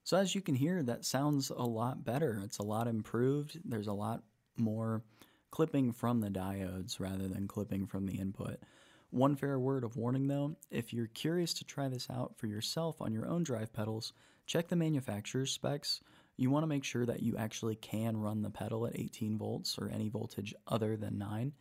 So 0.07 0.15
as 0.15 0.33
you 0.33 0.39
can 0.39 0.55
hear, 0.55 0.81
that 0.83 1.03
sounds 1.03 1.49
a 1.49 1.65
lot 1.65 2.05
better. 2.05 2.39
It's 2.41 2.59
a 2.59 2.63
lot 2.63 2.87
improved. 2.87 3.59
There's 3.65 3.89
a 3.89 3.93
lot 3.93 4.23
more 4.55 5.03
clipping 5.51 5.91
from 5.91 6.21
the 6.21 6.29
diodes 6.29 7.01
rather 7.01 7.27
than 7.27 7.45
clipping 7.45 7.87
from 7.87 8.05
the 8.05 8.17
input. 8.17 8.61
One 9.09 9.35
fair 9.35 9.59
word 9.59 9.83
of 9.83 9.97
warning 9.97 10.29
though, 10.29 10.55
if 10.71 10.93
you're 10.93 11.07
curious 11.07 11.53
to 11.55 11.65
try 11.65 11.89
this 11.89 12.07
out 12.09 12.37
for 12.37 12.47
yourself 12.47 13.01
on 13.01 13.11
your 13.11 13.27
own 13.27 13.43
drive 13.43 13.73
pedals, 13.73 14.13
check 14.45 14.69
the 14.69 14.77
manufacturer's 14.77 15.51
specs. 15.51 15.99
you 16.37 16.49
want 16.49 16.63
to 16.63 16.67
make 16.67 16.85
sure 16.85 17.05
that 17.05 17.21
you 17.21 17.35
actually 17.35 17.75
can 17.75 18.15
run 18.15 18.43
the 18.43 18.49
pedal 18.49 18.87
at 18.87 18.97
18 18.97 19.37
volts 19.37 19.77
or 19.77 19.89
any 19.89 20.07
voltage 20.07 20.55
other 20.69 20.95
than 20.95 21.17
9. 21.17 21.51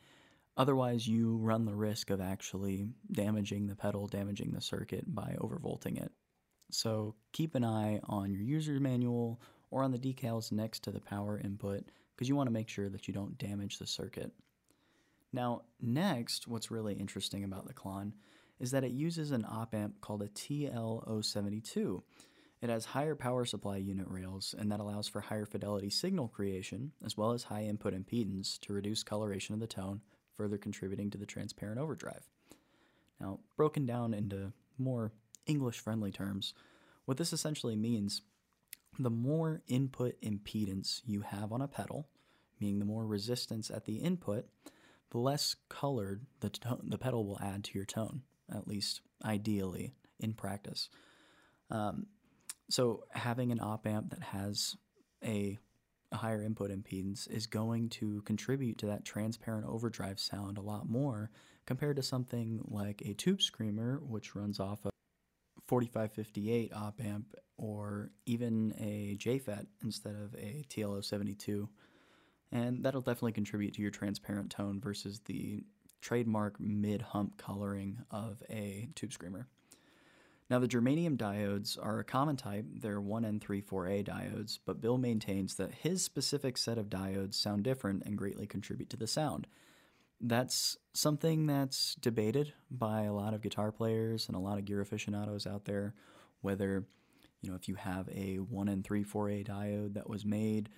Otherwise, 0.57 1.09
you 1.09 1.37
run 1.39 1.65
the 1.65 1.75
risk 1.75 2.11
of 2.11 2.21
actually 2.21 2.91
damaging 3.11 3.67
the 3.67 3.75
pedal, 3.75 4.07
damaging 4.07 4.53
the 4.53 4.61
circuit 4.61 5.05
by 5.13 5.35
overvolting 5.41 5.97
it. 5.97 6.13
So 6.71 7.15
keep 7.33 7.55
an 7.55 7.65
eye 7.65 8.01
on 8.05 8.33
your 8.33 8.43
user 8.43 8.81
manual 8.81 9.41
or 9.71 9.83
on 9.83 9.93
the 9.93 9.99
decals 9.99 10.53
next 10.53 10.83
to 10.85 10.91
the 10.91 11.01
power 11.01 11.39
input 11.39 11.85
because 12.15 12.29
you 12.29 12.37
want 12.37 12.47
to 12.49 12.53
make 12.53 12.69
sure 12.69 12.89
that 12.89 13.07
you 13.07 13.15
don't 13.15 13.39
damage 13.39 13.79
the 13.79 13.87
circuit. 13.87 14.33
Now, 15.33 15.63
next, 15.81 16.49
what's 16.49 16.71
really 16.71 16.95
interesting 16.95 17.45
about 17.45 17.67
the 17.67 17.75
Klon 17.75 18.13
is 18.59 18.71
that 18.71 18.85
it 18.85 18.93
uses 18.93 19.33
an 19.33 19.45
op 19.49 19.75
amp 19.75 20.01
called 20.01 20.23
a 20.23 20.29
TL072. 20.29 22.03
It 22.63 22.71
has 22.71 22.87
higher 22.87 23.15
power 23.15 23.45
supply 23.45 23.77
unit 23.77 24.07
rails, 24.09 24.55
and 24.59 24.73
that 24.73 24.81
allows 24.81 25.07
for 25.09 25.21
higher 25.21 25.45
fidelity 25.45 25.91
signal 25.91 26.29
creation, 26.29 26.93
as 27.05 27.17
well 27.17 27.33
as 27.33 27.45
high 27.45 27.65
input 27.65 27.93
impedance 27.93 28.59
to 28.61 28.73
reduce 28.73 29.03
coloration 29.03 29.53
of 29.53 29.61
the 29.61 29.67
tone, 29.67 30.01
further 30.37 30.57
contributing 30.57 31.11
to 31.11 31.19
the 31.19 31.27
transparent 31.27 31.79
overdrive. 31.79 32.31
Now, 33.21 33.41
broken 33.57 33.85
down 33.85 34.15
into 34.15 34.53
more 34.79 35.13
English 35.47 35.79
friendly 35.79 36.13
terms, 36.13 36.55
what 37.05 37.17
this 37.17 37.33
essentially 37.33 37.77
means 37.77 38.23
the 38.99 39.11
more 39.11 39.63
input 39.69 40.21
impedance 40.23 41.03
you 41.05 41.21
have 41.21 41.53
on 41.53 41.63
a 41.63 41.69
pedal, 41.69 42.09
meaning 42.61 42.79
the 42.79 42.85
more 42.85 43.07
resistance 43.07 43.71
at 43.71 43.85
the 43.85 43.97
input, 43.97 44.47
the 45.11 45.19
less 45.19 45.55
colored 45.69 46.27
the, 46.41 46.51
the 46.83 46.99
pedal 46.99 47.27
will 47.27 47.39
add 47.41 47.65
to 47.65 47.79
your 47.79 47.85
tone, 47.85 48.23
at 48.53 48.67
least 48.67 49.01
ideally 49.25 49.95
in 50.19 50.33
practice. 50.33 50.89
Um, 51.71 52.07
so 52.69 53.05
having 53.11 53.53
an 53.53 53.61
op 53.61 53.87
amp 53.87 54.11
that 54.11 54.23
has 54.23 54.77
a, 55.25 55.59
a 56.11 56.17
higher 56.17 56.43
input 56.43 56.71
impedance 56.71 57.31
is 57.31 57.47
going 57.47 57.91
to 57.91 58.23
contribute 58.23 58.79
to 58.79 58.87
that 58.87 59.05
transparent 59.05 59.67
overdrive 59.67 60.19
sound 60.19 60.59
a 60.59 60.63
lot 60.63 60.89
more 60.89 61.31
compared 61.67 61.97
to 61.97 62.03
something 62.03 62.61
like 62.65 63.03
a 63.05 63.15
tube 63.15 63.43
screamer, 63.43 64.01
which 64.03 64.35
runs 64.35 64.59
off 64.59 64.85
a 64.85 64.91
4558 65.67 66.73
op 66.75 67.01
amp 67.01 67.35
or 67.57 68.11
even 68.27 68.75
a 68.79 69.17
JFET 69.19 69.67
instead 69.83 70.15
of 70.15 70.35
a 70.35 70.65
TL072. 70.69 71.69
And 72.53 72.85
that'll 72.85 73.01
definitely 73.01 73.33
contribute 73.33 73.75
to 73.75 73.83
your 73.83 73.91
transparent 73.91 74.51
tone 74.51 74.81
versus 74.81 75.21
the 75.25 75.65
trademark 76.01 76.61
mid 76.61 77.03
hump 77.03 77.37
coloring 77.37 77.99
of 78.11 78.43
a 78.49 78.89
tube 78.95 79.13
screamer. 79.13 79.49
Now, 80.49 80.61
the 80.61 80.69
germanium 80.69 81.17
diodes 81.17 81.77
are 81.83 81.99
a 81.99 82.05
common 82.05 82.37
type. 82.37 82.67
They're 82.73 83.01
1N34A 83.01 84.05
diodes, 84.05 84.61
but 84.65 84.81
Bill 84.81 84.97
maintains 84.97 85.57
that 85.57 85.73
his 85.73 86.05
specific 86.05 86.57
set 86.57 86.79
of 86.79 86.89
diodes 86.89 87.35
sound 87.35 87.65
different 87.65 88.05
and 88.07 88.17
greatly 88.17 88.47
contribute 88.47 88.89
to 88.91 88.97
the 88.97 89.09
sound. 89.09 89.49
That's 90.21 90.77
something 90.95 91.47
that's 91.47 91.95
debated 91.97 92.55
by 92.71 93.03
a 93.03 93.13
lot 93.13 93.35
of 93.35 93.43
guitar 93.43 93.71
players 93.71 94.29
and 94.29 94.37
a 94.37 94.41
lot 94.41 94.59
of 94.59 94.65
gear 94.65 94.81
aficionados 94.81 95.47
out 95.47 95.67
there, 95.67 95.95
whether, 96.41 96.87
you 97.43 97.51
know, 97.51 97.57
if 97.57 97.69
you 97.69 97.75
have 97.75 98.09
a 98.09 98.39
1N34A 98.39 99.47
diode 99.47 99.95
that 99.95 100.09
was 100.09 100.25
made, 100.25 100.71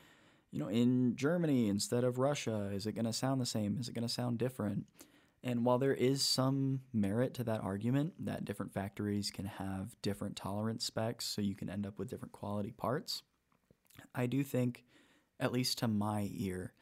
you 0.51 0.59
know, 0.59 0.69
in 0.69 1.15
Germany 1.15 1.69
instead 1.69 2.05
of 2.05 2.19
Russia, 2.19 2.71
is 2.73 2.87
it 2.87 2.93
going 2.93 3.05
to 3.05 3.13
sound 3.13 3.41
the 3.41 3.47
same? 3.47 3.79
Is 3.79 3.89
it 3.89 3.95
going 3.95 4.07
to 4.07 4.13
sound 4.13 4.39
different? 4.39 4.87
And 5.45 5.65
while 5.65 5.79
there 5.79 5.95
is 5.95 6.23
some 6.23 6.81
merit 6.93 7.35
to 7.35 7.45
that 7.45 7.63
argument 7.63 8.15
that 8.25 8.45
different 8.45 8.73
factories 8.73 9.31
can 9.31 9.45
have 9.45 9.95
different 10.03 10.35
tolerance 10.35 10.85
specs 10.85 11.27
so 11.27 11.41
you 11.41 11.55
can 11.55 11.71
end 11.71 11.87
up 11.87 11.99
with 11.99 12.11
different 12.11 12.33
quality 12.33 12.73
parts, 12.73 13.23
I 14.15 14.27
do 14.27 14.43
think, 14.43 14.85
at 15.39 15.53
least 15.53 15.79
to 15.79 15.89
my 15.89 16.29
ear, 16.33 16.73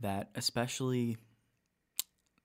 that 0.00 0.30
especially 0.34 1.18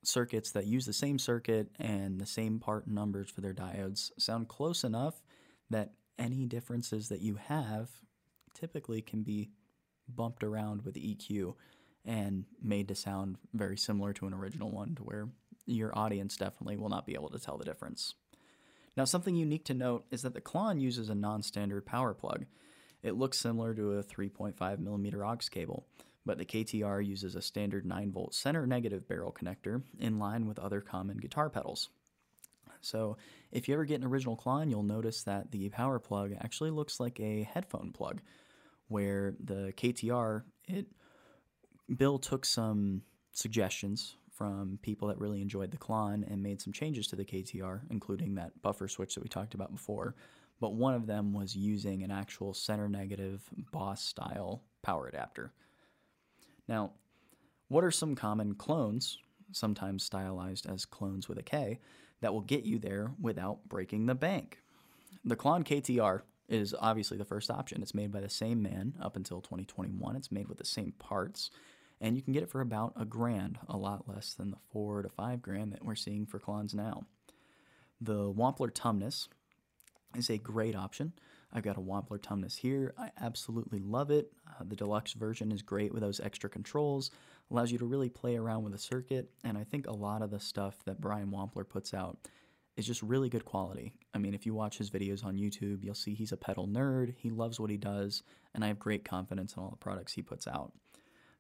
circuits 0.08 0.52
that 0.52 0.66
use 0.66 0.86
the 0.86 0.94
same 0.94 1.20
circuit 1.20 1.70
and 1.80 2.20
the 2.20 2.26
same 2.26 2.60
part 2.60 2.88
numbers 2.88 3.30
for 3.30 3.42
their 3.42 3.54
diodes 3.54 4.12
sound 4.18 4.48
close 4.48 4.84
enough 4.84 5.22
that 5.70 5.92
any 6.18 6.46
differences 6.46 7.10
that 7.10 7.22
you 7.22 7.36
have 7.36 7.90
typically 8.54 9.02
can 9.02 9.24
be 9.24 9.50
bumped 10.08 10.44
around 10.44 10.84
with 10.84 10.96
EQ 10.96 11.56
and 12.06 12.46
made 12.62 12.88
to 12.88 12.96
sound 12.96 13.38
very 13.54 13.78
similar 13.78 14.14
to 14.14 14.28
an 14.28 14.34
original 14.34 14.72
one 14.72 14.96
to 14.96 15.04
where 15.04 15.28
your 15.66 15.98
audience 15.98 16.38
definitely 16.38 16.78
will 16.78 16.90
not 16.90 17.06
be 17.06 17.16
able 17.16 17.30
to 17.30 17.40
tell 17.40 17.58
the 17.58 17.66
difference. 17.66 18.14
Now, 18.96 19.06
something 19.06 19.36
unique 19.36 19.66
to 19.66 19.74
note 19.74 20.06
is 20.12 20.22
that 20.22 20.34
the 20.34 20.42
Klon 20.42 20.80
uses 20.80 21.10
a 21.10 21.16
non 21.16 21.42
standard 21.42 21.86
power 21.86 22.14
plug. 22.14 22.46
It 23.04 23.16
looks 23.16 23.40
similar 23.40 23.74
to 23.74 23.94
a 23.94 24.04
3.5 24.04 24.80
millimeter 24.80 25.26
aux 25.26 25.38
cable, 25.52 25.86
but 26.26 26.38
the 26.38 26.46
KTR 26.46 27.06
uses 27.06 27.36
a 27.36 27.42
standard 27.42 27.86
9 27.86 28.12
volt 28.12 28.34
center 28.34 28.66
negative 28.66 29.08
barrel 29.08 29.32
connector 29.34 29.84
in 30.00 30.20
line 30.20 30.48
with 30.48 30.60
other 30.60 30.82
common 30.82 31.18
guitar 31.18 31.50
pedals. 31.50 31.90
So, 32.82 33.18
if 33.52 33.68
you 33.68 33.74
ever 33.74 33.86
get 33.86 34.02
an 34.02 34.08
original 34.08 34.38
Klon, 34.38 34.70
you'll 34.70 34.84
notice 34.84 35.24
that 35.24 35.52
the 35.52 35.70
power 35.70 35.98
plug 35.98 36.34
actually 36.40 36.70
looks 36.70 37.00
like 37.00 37.20
a 37.20 37.44
headphone 37.52 37.92
plug, 37.92 38.22
where 38.88 39.34
the 39.40 39.74
KTR, 39.76 40.44
it 40.68 40.86
Bill 41.98 42.20
took 42.20 42.46
some 42.46 43.02
suggestions 43.32 44.16
from 44.32 44.80
people 44.82 45.08
that 45.08 45.20
really 45.20 45.42
enjoyed 45.42 45.72
the 45.72 45.78
Klon 45.78 46.30
and 46.30 46.44
made 46.44 46.62
some 46.62 46.74
changes 46.74 47.08
to 47.08 47.16
the 47.16 47.26
KTR, 47.26 47.82
including 47.90 48.36
that 48.36 48.62
buffer 48.62 48.88
switch 48.88 49.16
that 49.16 49.24
we 49.24 49.30
talked 49.30 49.54
about 49.54 49.72
before. 49.72 50.16
But 50.60 50.76
one 50.76 50.94
of 50.94 51.08
them 51.08 51.34
was 51.34 51.56
using 51.56 52.04
an 52.04 52.12
actual 52.12 52.54
center 52.54 52.90
negative 52.90 53.44
Boss 53.72 54.04
style 54.04 54.64
power 54.84 55.08
adapter. 55.08 55.54
Now, 56.68 56.92
what 57.68 57.84
are 57.84 57.92
some 57.92 58.16
common 58.16 58.56
clones, 58.56 59.18
sometimes 59.52 60.04
stylized 60.04 60.70
as 60.70 60.86
clones 60.86 61.28
with 61.28 61.38
a 61.38 61.44
K, 61.44 61.80
that 62.22 62.34
will 62.34 62.42
get 62.42 62.64
you 62.64 62.80
there 62.80 63.12
without 63.20 63.68
breaking 63.68 64.06
the 64.06 64.16
bank? 64.16 64.62
The 65.24 65.36
Klon 65.36 65.64
KTR 65.64 66.22
is 66.48 66.76
obviously 66.80 67.18
the 67.18 67.26
first 67.26 67.50
option. 67.50 67.82
It's 67.82 67.96
made 67.96 68.12
by 68.12 68.22
the 68.22 68.30
same 68.30 68.62
man 68.62 68.94
up 69.02 69.16
until 69.16 69.42
2021. 69.42 70.16
It's 70.16 70.32
made 70.32 70.48
with 70.48 70.60
the 70.60 70.66
same 70.66 70.94
parts 71.00 71.50
and 72.02 72.16
you 72.16 72.22
can 72.22 72.34
get 72.34 72.44
it 72.44 72.50
for 72.50 72.62
about 72.62 72.94
a 73.00 73.06
grand, 73.06 73.58
a 73.70 73.78
lot 73.78 74.08
less 74.08 74.34
than 74.34 74.52
the 74.52 74.58
four 74.72 75.02
to 75.02 75.10
five 75.10 75.42
grand 75.42 75.72
that 75.74 75.86
we're 75.86 75.96
seeing 75.96 76.26
for 76.26 76.40
Klons 76.40 76.74
now. 76.74 77.06
The 78.02 78.32
Wampler 78.34 78.72
Tumnus 78.72 79.28
is 80.16 80.30
a 80.30 80.38
great 80.38 80.76
option. 80.76 81.14
I've 81.56 81.64
got 81.64 81.78
a 81.78 81.82
Wampler 81.82 82.20
Tumnus 82.20 82.58
here. 82.58 82.94
I 82.98 83.12
absolutely 83.22 83.80
love 83.80 84.12
it. 84.12 84.34
Uh, 84.46 84.66
the 84.68 84.76
deluxe 84.76 85.14
version 85.14 85.54
is 85.54 85.62
great 85.62 85.94
with 85.94 86.04
those 86.04 86.20
extra 86.20 86.50
controls, 86.50 87.12
allows 87.50 87.72
you 87.72 87.78
to 87.78 87.86
really 87.86 88.10
play 88.10 88.36
around 88.36 88.64
with 88.64 88.74
the 88.74 88.78
circuit, 88.78 89.30
and 89.46 89.58
I 89.58 89.64
think 89.64 89.88
a 89.88 89.94
lot 89.94 90.22
of 90.22 90.32
the 90.32 90.40
stuff 90.42 90.84
that 90.84 91.00
Brian 91.00 91.32
Wampler 91.32 91.68
puts 91.68 91.94
out 91.94 92.18
is 92.76 92.86
just 92.86 93.02
really 93.02 93.30
good 93.30 93.46
quality. 93.46 93.94
I 94.14 94.18
mean, 94.18 94.34
if 94.34 94.46
you 94.46 94.54
watch 94.54 94.78
his 94.78 94.90
videos 94.90 95.24
on 95.24 95.38
YouTube, 95.38 95.82
you'll 95.82 95.96
see 95.96 96.14
he's 96.14 96.34
a 96.34 96.38
pedal 96.38 96.68
nerd. 96.68 97.14
He 97.18 97.30
loves 97.30 97.58
what 97.58 97.70
he 97.70 97.78
does, 97.78 98.22
and 98.54 98.62
I 98.62 98.68
have 98.68 98.78
great 98.78 99.06
confidence 99.06 99.54
in 99.54 99.64
all 99.64 99.70
the 99.70 99.78
products 99.78 100.12
he 100.12 100.22
puts 100.22 100.48
out. 100.48 100.74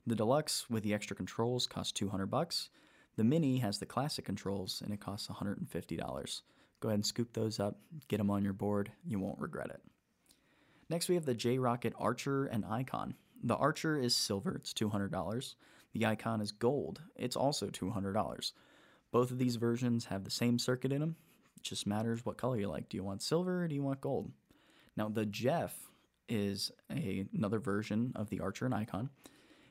The 0.08 0.16
deluxe 0.16 0.70
with 0.70 0.84
the 0.84 0.94
extra 0.94 1.18
controls 1.18 1.68
costs 1.68 1.92
200 1.92 2.28
bucks. 2.28 2.70
The 3.18 3.26
mini 3.26 3.58
has 3.58 3.80
the 3.80 3.86
classic 3.86 4.24
controls 4.24 4.82
and 4.84 4.94
it 4.94 5.02
costs 5.02 5.28
$150. 5.28 6.42
Go 6.80 6.90
ahead 6.90 6.96
and 6.96 7.06
scoop 7.06 7.34
those 7.34 7.60
up, 7.60 7.80
get 8.08 8.18
them 8.18 8.30
on 8.30 8.44
your 8.44 8.54
board, 8.54 8.92
you 9.06 9.20
won't 9.20 9.40
regret 9.40 9.72
it. 9.72 9.82
Next, 10.90 11.10
we 11.10 11.16
have 11.16 11.26
the 11.26 11.34
J 11.34 11.58
Rockett 11.58 11.94
Archer 11.98 12.46
and 12.46 12.64
Ikon. 12.64 13.14
The 13.44 13.56
Archer 13.56 13.98
is 13.98 14.16
silver, 14.16 14.56
it's 14.56 14.74
$200. 14.74 15.56
The 15.94 16.02
Ikon 16.02 16.42
is 16.42 16.52
gold, 16.52 17.02
it's 17.16 17.36
also 17.36 17.68
$200. 17.68 18.52
Both 19.12 19.32
of 19.32 19.38
these 19.38 19.56
versions 19.56 20.06
have 20.06 20.24
the 20.24 20.32
same 20.32 20.60
circuit 20.60 20.92
in 20.92 21.00
them. 21.00 21.16
It 21.56 21.64
just 21.64 21.88
matters 21.88 22.26
what 22.26 22.38
color 22.38 22.60
you 22.60 22.68
like. 22.68 22.90
Do 22.90 22.98
you 22.98 23.04
want 23.04 23.22
silver 23.22 23.64
or 23.64 23.68
do 23.68 23.76
you 23.76 23.84
want 23.84 24.02
gold? 24.02 24.32
Now, 24.98 25.10
the 25.10 25.26
Jeff 25.26 25.76
is 26.28 26.72
a, 26.92 27.26
another 27.36 27.60
version 27.60 28.12
of 28.16 28.30
the 28.30 28.40
Archer 28.40 28.66
and 28.66 28.74
Ikon. 28.74 29.10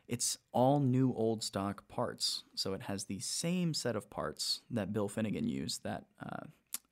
It's 0.06 0.38
all 0.52 0.80
new 0.80 1.12
old 1.14 1.42
stock 1.42 1.88
parts, 1.88 2.44
so 2.54 2.74
it 2.74 2.82
has 2.82 3.04
the 3.04 3.20
same 3.20 3.72
set 3.72 3.96
of 3.96 4.10
parts 4.10 4.60
that 4.70 4.92
Bill 4.92 5.08
Finnegan 5.08 5.48
used 5.48 5.82
that 5.84 6.04
uh, 6.24 6.44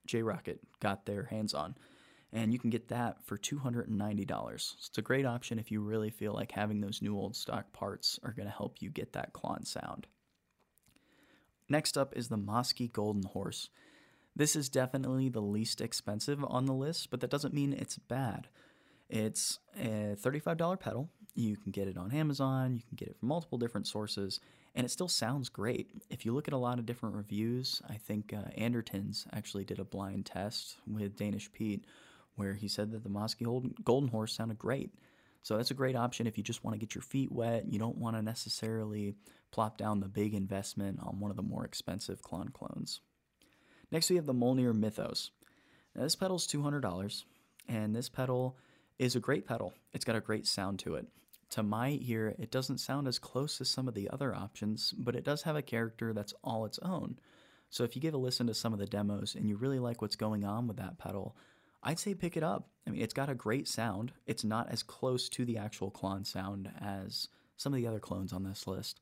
J 0.06 0.22
Rockett 0.22 0.58
got 0.80 1.04
their 1.04 1.24
hands 1.24 1.52
on. 1.52 1.76
And 2.32 2.52
you 2.52 2.58
can 2.58 2.70
get 2.70 2.88
that 2.88 3.18
for 3.24 3.36
$290. 3.36 4.28
So 4.60 4.74
it's 4.78 4.98
a 4.98 5.02
great 5.02 5.26
option 5.26 5.58
if 5.58 5.70
you 5.70 5.80
really 5.82 6.10
feel 6.10 6.32
like 6.32 6.52
having 6.52 6.80
those 6.80 7.02
new 7.02 7.16
old 7.16 7.36
stock 7.36 7.72
parts 7.72 8.18
are 8.22 8.32
going 8.32 8.48
to 8.48 8.54
help 8.54 8.76
you 8.80 8.88
get 8.88 9.12
that 9.12 9.34
Klon 9.34 9.66
sound. 9.66 10.06
Next 11.68 11.98
up 11.98 12.16
is 12.16 12.28
the 12.28 12.38
Mosky 12.38 12.90
Golden 12.90 13.24
Horse. 13.24 13.68
This 14.34 14.56
is 14.56 14.70
definitely 14.70 15.28
the 15.28 15.42
least 15.42 15.82
expensive 15.82 16.42
on 16.46 16.64
the 16.64 16.72
list, 16.72 17.10
but 17.10 17.20
that 17.20 17.30
doesn't 17.30 17.54
mean 17.54 17.74
it's 17.74 17.98
bad. 17.98 18.48
It's 19.10 19.58
a 19.78 20.16
$35 20.16 20.80
pedal. 20.80 21.10
You 21.34 21.56
can 21.56 21.70
get 21.70 21.88
it 21.88 21.98
on 21.98 22.12
Amazon, 22.12 22.74
you 22.76 22.82
can 22.88 22.96
get 22.96 23.08
it 23.08 23.18
from 23.18 23.28
multiple 23.28 23.58
different 23.58 23.86
sources, 23.86 24.40
and 24.74 24.84
it 24.84 24.90
still 24.90 25.08
sounds 25.08 25.48
great. 25.48 25.90
If 26.10 26.24
you 26.24 26.32
look 26.34 26.48
at 26.48 26.54
a 26.54 26.58
lot 26.58 26.78
of 26.78 26.86
different 26.86 27.14
reviews, 27.14 27.82
I 27.88 27.94
think 27.94 28.32
uh, 28.32 28.50
Andertons 28.58 29.26
actually 29.32 29.64
did 29.64 29.78
a 29.78 29.84
blind 29.84 30.26
test 30.26 30.76
with 30.86 31.16
Danish 31.16 31.50
Pete 31.52 31.84
where 32.36 32.54
he 32.54 32.68
said 32.68 32.90
that 32.92 33.02
the 33.02 33.10
Mosky 33.10 33.44
Golden 33.84 34.08
Horse 34.08 34.34
sounded 34.34 34.58
great. 34.58 34.92
So 35.42 35.56
that's 35.56 35.70
a 35.72 35.74
great 35.74 35.96
option 35.96 36.26
if 36.26 36.38
you 36.38 36.44
just 36.44 36.62
want 36.62 36.74
to 36.74 36.78
get 36.78 36.94
your 36.94 37.02
feet 37.02 37.32
wet. 37.32 37.64
You 37.68 37.78
don't 37.78 37.98
want 37.98 38.16
to 38.16 38.22
necessarily 38.22 39.16
plop 39.50 39.76
down 39.76 40.00
the 40.00 40.08
big 40.08 40.34
investment 40.34 41.00
on 41.02 41.18
one 41.18 41.30
of 41.30 41.36
the 41.36 41.42
more 41.42 41.64
expensive 41.64 42.22
Klon 42.22 42.52
clones. 42.52 43.00
Next, 43.90 44.08
we 44.08 44.16
have 44.16 44.26
the 44.26 44.34
Mjolnir 44.34 44.74
Mythos. 44.74 45.30
Now, 45.94 46.02
this 46.02 46.16
pedal's 46.16 46.46
$200, 46.46 47.24
and 47.68 47.94
this 47.94 48.08
pedal 48.08 48.56
is 48.98 49.16
a 49.16 49.20
great 49.20 49.46
pedal. 49.46 49.74
It's 49.92 50.04
got 50.04 50.16
a 50.16 50.20
great 50.20 50.46
sound 50.46 50.78
to 50.80 50.94
it. 50.94 51.06
To 51.50 51.62
my 51.62 51.98
ear, 52.00 52.34
it 52.38 52.50
doesn't 52.50 52.78
sound 52.78 53.06
as 53.06 53.18
close 53.18 53.60
as 53.60 53.68
some 53.68 53.88
of 53.88 53.94
the 53.94 54.08
other 54.08 54.34
options, 54.34 54.94
but 54.96 55.14
it 55.14 55.24
does 55.24 55.42
have 55.42 55.56
a 55.56 55.60
character 55.60 56.14
that's 56.14 56.32
all 56.42 56.64
its 56.64 56.78
own. 56.78 57.18
So 57.68 57.84
if 57.84 57.94
you 57.94 58.00
give 58.00 58.14
a 58.14 58.18
listen 58.18 58.46
to 58.46 58.54
some 58.54 58.72
of 58.72 58.78
the 58.78 58.86
demos 58.86 59.34
and 59.34 59.48
you 59.48 59.56
really 59.56 59.78
like 59.78 60.00
what's 60.00 60.16
going 60.16 60.44
on 60.44 60.66
with 60.66 60.78
that 60.78 60.98
pedal, 60.98 61.36
I'd 61.82 61.98
say 61.98 62.14
pick 62.14 62.36
it 62.36 62.42
up. 62.42 62.68
I 62.86 62.90
mean, 62.90 63.02
it's 63.02 63.14
got 63.14 63.28
a 63.28 63.34
great 63.34 63.66
sound. 63.66 64.12
It's 64.26 64.44
not 64.44 64.70
as 64.70 64.82
close 64.82 65.28
to 65.30 65.44
the 65.44 65.58
actual 65.58 65.90
Klon 65.90 66.26
sound 66.26 66.70
as 66.80 67.28
some 67.56 67.72
of 67.72 67.76
the 67.76 67.86
other 67.86 68.00
clones 68.00 68.32
on 68.32 68.44
this 68.44 68.66
list, 68.66 69.00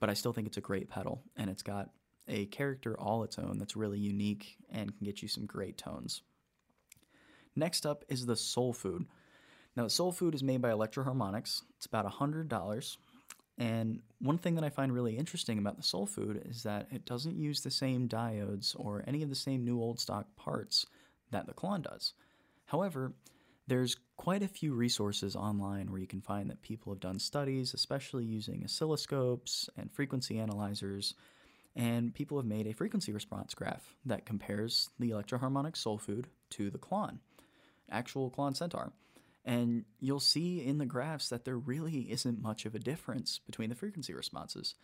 but 0.00 0.10
I 0.10 0.14
still 0.14 0.32
think 0.32 0.46
it's 0.46 0.56
a 0.56 0.62
great 0.62 0.88
pedal, 0.90 1.22
and 1.36 1.48
it's 1.50 1.62
got 1.62 1.90
a 2.28 2.46
character 2.46 2.98
all 2.98 3.22
its 3.24 3.38
own 3.38 3.58
that's 3.58 3.76
really 3.76 3.98
unique 3.98 4.56
and 4.70 4.96
can 4.96 5.04
get 5.04 5.22
you 5.22 5.28
some 5.28 5.46
great 5.46 5.76
tones. 5.76 6.22
Next 7.54 7.84
up 7.84 8.04
is 8.08 8.26
the 8.26 8.36
Soul 8.36 8.72
Food. 8.72 9.06
Now, 9.76 9.84
the 9.84 9.90
Soul 9.90 10.12
Food 10.12 10.34
is 10.34 10.42
made 10.42 10.62
by 10.62 10.70
Electro-Harmonix. 10.70 11.62
It's 11.76 11.86
about 11.86 12.10
$100. 12.10 12.96
And 13.58 14.00
one 14.20 14.38
thing 14.38 14.54
that 14.54 14.64
I 14.64 14.70
find 14.70 14.92
really 14.92 15.16
interesting 15.16 15.58
about 15.58 15.76
the 15.76 15.82
Soul 15.82 16.06
Food 16.06 16.42
is 16.48 16.62
that 16.62 16.88
it 16.90 17.04
doesn't 17.04 17.36
use 17.36 17.60
the 17.60 17.70
same 17.70 18.08
diodes 18.08 18.74
or 18.78 19.04
any 19.06 19.22
of 19.22 19.28
the 19.28 19.34
same 19.34 19.64
new 19.64 19.80
old 19.80 20.00
stock 20.00 20.26
parts 20.36 20.86
that 21.32 21.46
the 21.46 21.52
Klon 21.52 21.82
does. 21.82 22.14
However, 22.66 23.12
there's 23.66 23.96
quite 24.16 24.42
a 24.42 24.48
few 24.48 24.74
resources 24.74 25.36
online 25.36 25.90
where 25.90 26.00
you 26.00 26.06
can 26.06 26.20
find 26.20 26.50
that 26.50 26.62
people 26.62 26.92
have 26.92 27.00
done 27.00 27.18
studies, 27.18 27.74
especially 27.74 28.24
using 28.24 28.62
oscilloscopes 28.62 29.68
and 29.76 29.90
frequency 29.90 30.38
analyzers, 30.38 31.14
and 31.74 32.14
people 32.14 32.38
have 32.38 32.46
made 32.46 32.66
a 32.66 32.74
frequency 32.74 33.12
response 33.12 33.54
graph 33.54 33.96
that 34.04 34.26
compares 34.26 34.90
the 34.98 35.10
Electro-Harmonix 35.10 35.76
Soul 35.76 35.98
Food 35.98 36.28
to 36.50 36.70
the 36.70 36.78
Klon, 36.78 37.18
actual 37.90 38.30
Klon 38.30 38.56
Centaur. 38.56 38.92
And 39.44 39.84
you'll 39.98 40.20
see 40.20 40.64
in 40.64 40.78
the 40.78 40.86
graphs 40.86 41.28
that 41.30 41.44
there 41.44 41.58
really 41.58 42.10
isn't 42.12 42.42
much 42.42 42.64
of 42.64 42.74
a 42.74 42.78
difference 42.78 43.40
between 43.44 43.70
the 43.70 43.74
frequency 43.74 44.14
responses. 44.14 44.74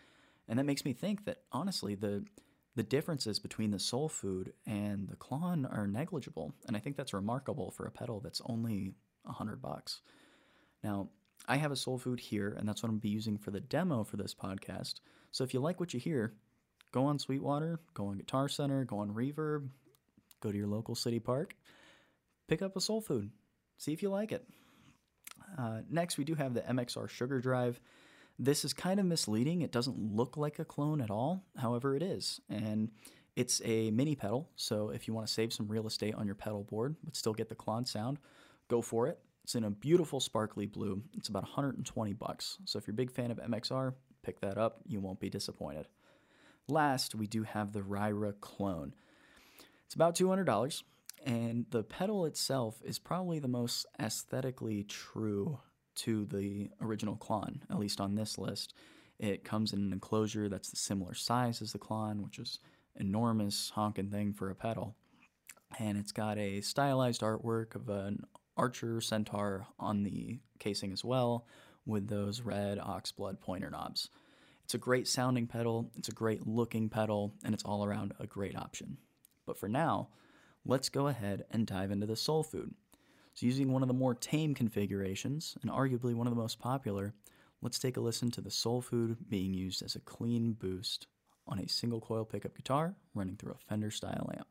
And 0.48 0.58
that 0.58 0.64
makes 0.64 0.84
me 0.84 0.92
think 0.92 1.26
that 1.26 1.42
honestly, 1.52 1.94
the 1.94 2.24
the 2.78 2.84
differences 2.84 3.40
between 3.40 3.72
the 3.72 3.78
soul 3.80 4.08
food 4.08 4.52
and 4.64 5.08
the 5.08 5.16
Klon 5.16 5.68
are 5.68 5.88
negligible, 5.88 6.54
and 6.68 6.76
I 6.76 6.78
think 6.78 6.96
that's 6.96 7.12
remarkable 7.12 7.72
for 7.72 7.86
a 7.86 7.90
pedal 7.90 8.20
that's 8.20 8.40
only 8.46 8.92
a 9.26 9.32
hundred 9.32 9.60
bucks. 9.60 10.00
Now, 10.84 11.08
I 11.48 11.56
have 11.56 11.72
a 11.72 11.76
soul 11.76 11.98
food 11.98 12.20
here, 12.20 12.54
and 12.56 12.68
that's 12.68 12.80
what 12.80 12.88
I'm 12.88 12.94
gonna 12.94 13.00
be 13.00 13.08
using 13.08 13.36
for 13.36 13.50
the 13.50 13.58
demo 13.58 14.04
for 14.04 14.16
this 14.16 14.32
podcast. 14.32 15.00
So 15.32 15.42
if 15.42 15.52
you 15.52 15.58
like 15.58 15.80
what 15.80 15.92
you 15.92 15.98
hear, 15.98 16.34
go 16.92 17.04
on 17.04 17.18
Sweetwater, 17.18 17.80
go 17.94 18.06
on 18.06 18.16
Guitar 18.16 18.48
Center, 18.48 18.84
go 18.84 19.00
on 19.00 19.12
Reverb, 19.12 19.70
go 20.38 20.52
to 20.52 20.56
your 20.56 20.68
local 20.68 20.94
city 20.94 21.18
park, 21.18 21.56
pick 22.46 22.62
up 22.62 22.76
a 22.76 22.80
soul 22.80 23.00
food, 23.00 23.32
see 23.76 23.92
if 23.92 24.04
you 24.04 24.08
like 24.08 24.30
it. 24.30 24.46
Uh, 25.58 25.80
next, 25.90 26.16
we 26.16 26.22
do 26.22 26.36
have 26.36 26.54
the 26.54 26.60
MXR 26.60 27.08
Sugar 27.08 27.40
Drive. 27.40 27.80
This 28.38 28.64
is 28.64 28.72
kind 28.72 29.00
of 29.00 29.06
misleading. 29.06 29.62
It 29.62 29.72
doesn't 29.72 29.98
look 29.98 30.36
like 30.36 30.58
a 30.58 30.64
clone 30.64 31.00
at 31.00 31.10
all. 31.10 31.42
However, 31.56 31.96
it 31.96 32.02
is. 32.02 32.40
And 32.48 32.90
it's 33.34 33.60
a 33.64 33.90
mini 33.90 34.14
pedal. 34.14 34.48
So 34.56 34.90
if 34.90 35.08
you 35.08 35.14
want 35.14 35.26
to 35.26 35.32
save 35.32 35.52
some 35.52 35.68
real 35.68 35.86
estate 35.86 36.14
on 36.14 36.26
your 36.26 36.34
pedal 36.34 36.64
board 36.64 36.96
but 37.04 37.16
still 37.16 37.34
get 37.34 37.48
the 37.48 37.54
Klon 37.54 37.86
sound, 37.86 38.18
go 38.68 38.82
for 38.82 39.08
it. 39.08 39.18
It's 39.44 39.54
in 39.54 39.64
a 39.64 39.70
beautiful 39.70 40.20
sparkly 40.20 40.66
blue. 40.66 41.02
It's 41.16 41.28
about 41.28 41.44
120 41.44 42.12
bucks. 42.12 42.58
So 42.64 42.78
if 42.78 42.86
you're 42.86 42.92
a 42.92 42.96
big 42.96 43.10
fan 43.10 43.30
of 43.30 43.38
MXR, 43.38 43.94
pick 44.22 44.40
that 44.40 44.58
up. 44.58 44.80
You 44.86 45.00
won't 45.00 45.20
be 45.20 45.30
disappointed. 45.30 45.86
Last, 46.68 47.14
we 47.14 47.26
do 47.26 47.44
have 47.44 47.72
the 47.72 47.80
Ryra 47.80 48.34
clone. 48.40 48.94
It's 49.86 49.94
about 49.94 50.16
$200, 50.16 50.82
and 51.24 51.64
the 51.70 51.82
pedal 51.82 52.26
itself 52.26 52.82
is 52.84 52.98
probably 52.98 53.38
the 53.38 53.48
most 53.48 53.86
aesthetically 53.98 54.82
true 54.82 55.60
to 55.98 56.24
the 56.26 56.70
original 56.80 57.16
Klon, 57.16 57.60
at 57.70 57.78
least 57.78 58.00
on 58.00 58.14
this 58.14 58.38
list. 58.38 58.74
It 59.18 59.44
comes 59.44 59.72
in 59.72 59.80
an 59.80 59.92
enclosure 59.92 60.48
that's 60.48 60.70
the 60.70 60.76
similar 60.76 61.14
size 61.14 61.60
as 61.60 61.72
the 61.72 61.78
Klon, 61.78 62.22
which 62.22 62.38
is 62.38 62.58
enormous 62.96 63.70
honking 63.74 64.10
thing 64.10 64.32
for 64.32 64.50
a 64.50 64.54
pedal. 64.54 64.94
And 65.78 65.98
it's 65.98 66.12
got 66.12 66.38
a 66.38 66.60
stylized 66.60 67.22
artwork 67.22 67.74
of 67.74 67.88
an 67.88 68.24
archer 68.56 69.00
centaur 69.00 69.66
on 69.78 70.02
the 70.02 70.40
casing 70.58 70.92
as 70.92 71.04
well, 71.04 71.46
with 71.86 72.08
those 72.08 72.42
red 72.42 72.78
oxblood 72.78 73.40
pointer 73.40 73.70
knobs. 73.70 74.10
It's 74.64 74.74
a 74.74 74.78
great 74.78 75.08
sounding 75.08 75.46
pedal, 75.46 75.90
it's 75.96 76.08
a 76.08 76.12
great 76.12 76.46
looking 76.46 76.90
pedal, 76.90 77.34
and 77.42 77.54
it's 77.54 77.64
all 77.64 77.84
around 77.84 78.12
a 78.20 78.26
great 78.26 78.56
option. 78.56 78.98
But 79.46 79.58
for 79.58 79.68
now, 79.68 80.08
let's 80.66 80.90
go 80.90 81.06
ahead 81.06 81.46
and 81.50 81.66
dive 81.66 81.90
into 81.90 82.06
the 82.06 82.16
soul 82.16 82.42
food. 82.42 82.74
So, 83.38 83.46
using 83.46 83.70
one 83.70 83.82
of 83.82 83.88
the 83.88 83.94
more 83.94 84.16
tame 84.16 84.52
configurations, 84.52 85.56
and 85.62 85.70
arguably 85.70 86.12
one 86.12 86.26
of 86.26 86.34
the 86.34 86.40
most 86.40 86.58
popular, 86.58 87.14
let's 87.62 87.78
take 87.78 87.96
a 87.96 88.00
listen 88.00 88.32
to 88.32 88.40
the 88.40 88.50
Soul 88.50 88.82
Food 88.82 89.16
being 89.28 89.54
used 89.54 89.80
as 89.80 89.94
a 89.94 90.00
clean 90.00 90.54
boost 90.54 91.06
on 91.46 91.60
a 91.60 91.68
single 91.68 92.00
coil 92.00 92.24
pickup 92.24 92.56
guitar 92.56 92.96
running 93.14 93.36
through 93.36 93.52
a 93.52 93.58
Fender 93.58 93.92
style 93.92 94.28
amp. 94.34 94.48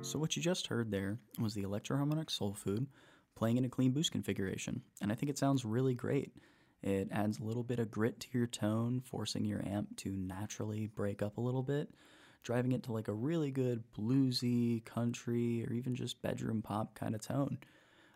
So, 0.00 0.18
what 0.18 0.34
you 0.34 0.42
just 0.42 0.68
heard 0.68 0.90
there 0.90 1.18
was 1.38 1.52
the 1.52 1.64
Electro-Harmonix 1.64 2.30
Soul 2.30 2.54
Food 2.54 2.86
playing 3.38 3.56
in 3.56 3.64
a 3.64 3.68
clean 3.68 3.92
boost 3.92 4.10
configuration, 4.10 4.82
and 5.00 5.12
I 5.12 5.14
think 5.14 5.30
it 5.30 5.38
sounds 5.38 5.64
really 5.64 5.94
great. 5.94 6.32
It 6.82 7.08
adds 7.12 7.38
a 7.38 7.44
little 7.44 7.62
bit 7.62 7.78
of 7.78 7.88
grit 7.88 8.18
to 8.18 8.26
your 8.36 8.48
tone, 8.48 9.00
forcing 9.00 9.44
your 9.44 9.64
amp 9.64 9.96
to 9.98 10.10
naturally 10.10 10.88
break 10.88 11.22
up 11.22 11.38
a 11.38 11.40
little 11.40 11.62
bit, 11.62 11.88
driving 12.42 12.72
it 12.72 12.82
to 12.84 12.92
like 12.92 13.06
a 13.06 13.12
really 13.12 13.52
good 13.52 13.84
bluesy, 13.96 14.84
country, 14.84 15.64
or 15.64 15.72
even 15.72 15.94
just 15.94 16.20
bedroom 16.20 16.62
pop 16.62 16.96
kind 16.96 17.14
of 17.14 17.20
tone. 17.20 17.58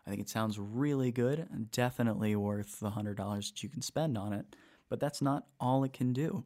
I 0.04 0.11
think 0.11 0.20
it 0.20 0.28
sounds 0.28 0.58
really 0.58 1.12
good 1.12 1.46
and 1.52 1.70
definitely 1.70 2.35
worth 2.35 2.80
the 2.80 2.90
$100 2.90 3.16
that 3.16 3.62
you 3.62 3.68
can 3.68 3.80
spend 3.80 4.18
on 4.18 4.32
it, 4.32 4.56
but 4.88 4.98
that's 4.98 5.22
not 5.22 5.46
all 5.61 5.85
it 5.85 5.92
can 5.92 6.12
do. 6.12 6.44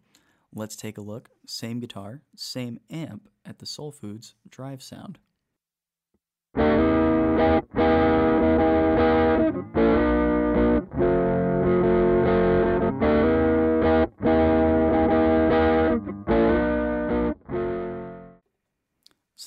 Let's 0.55 0.77
take 0.77 0.99
a 0.99 1.03
look. 1.03 1.31
Same 1.47 1.81
guitar, 1.81 2.21
same 2.37 2.79
amp 2.91 3.31
at 3.47 3.59
the 3.59 3.67
Soul 3.67 3.91
Foods 3.91 4.35
drive 4.51 4.83
sound. 4.83 5.19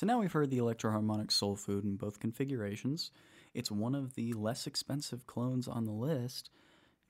So 0.00 0.06
now 0.06 0.18
we've 0.18 0.32
heard 0.32 0.48
the 0.48 0.56
Electro-Harmonix 0.56 1.30
Soul 1.30 1.56
Food 1.56 1.84
in 1.84 1.96
both 1.96 2.20
configurations. 2.20 3.10
It's 3.52 3.70
one 3.70 3.94
of 3.94 4.14
the 4.14 4.32
less 4.32 4.66
expensive 4.66 5.26
clones 5.26 5.68
on 5.68 5.84
the 5.84 5.92
list. 5.92 6.48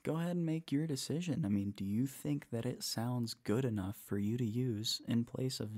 Go 0.02 0.16
ahead 0.16 0.34
and 0.34 0.44
make 0.44 0.72
your 0.72 0.88
decision. 0.88 1.44
I 1.46 1.50
mean, 1.50 1.72
do 1.76 1.84
you 1.84 2.08
think 2.08 2.50
that 2.50 2.66
it 2.66 2.82
sounds 2.82 3.34
good 3.34 3.64
enough 3.64 3.96
for 4.06 4.18
you 4.18 4.36
to 4.38 4.44
use 4.44 5.00
in 5.06 5.22
place 5.22 5.60
of, 5.60 5.70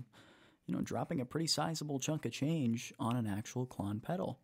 you 0.65 0.75
know, 0.75 0.81
dropping 0.81 1.21
a 1.21 1.27
pretty 1.27 1.49
sizable 1.49 1.99
chunk 1.99 2.25
of 2.25 2.33
change 2.33 2.95
on 2.99 3.15
an 3.17 3.27
actual 3.27 3.67
Klon 3.67 4.03
pedal? 4.03 4.39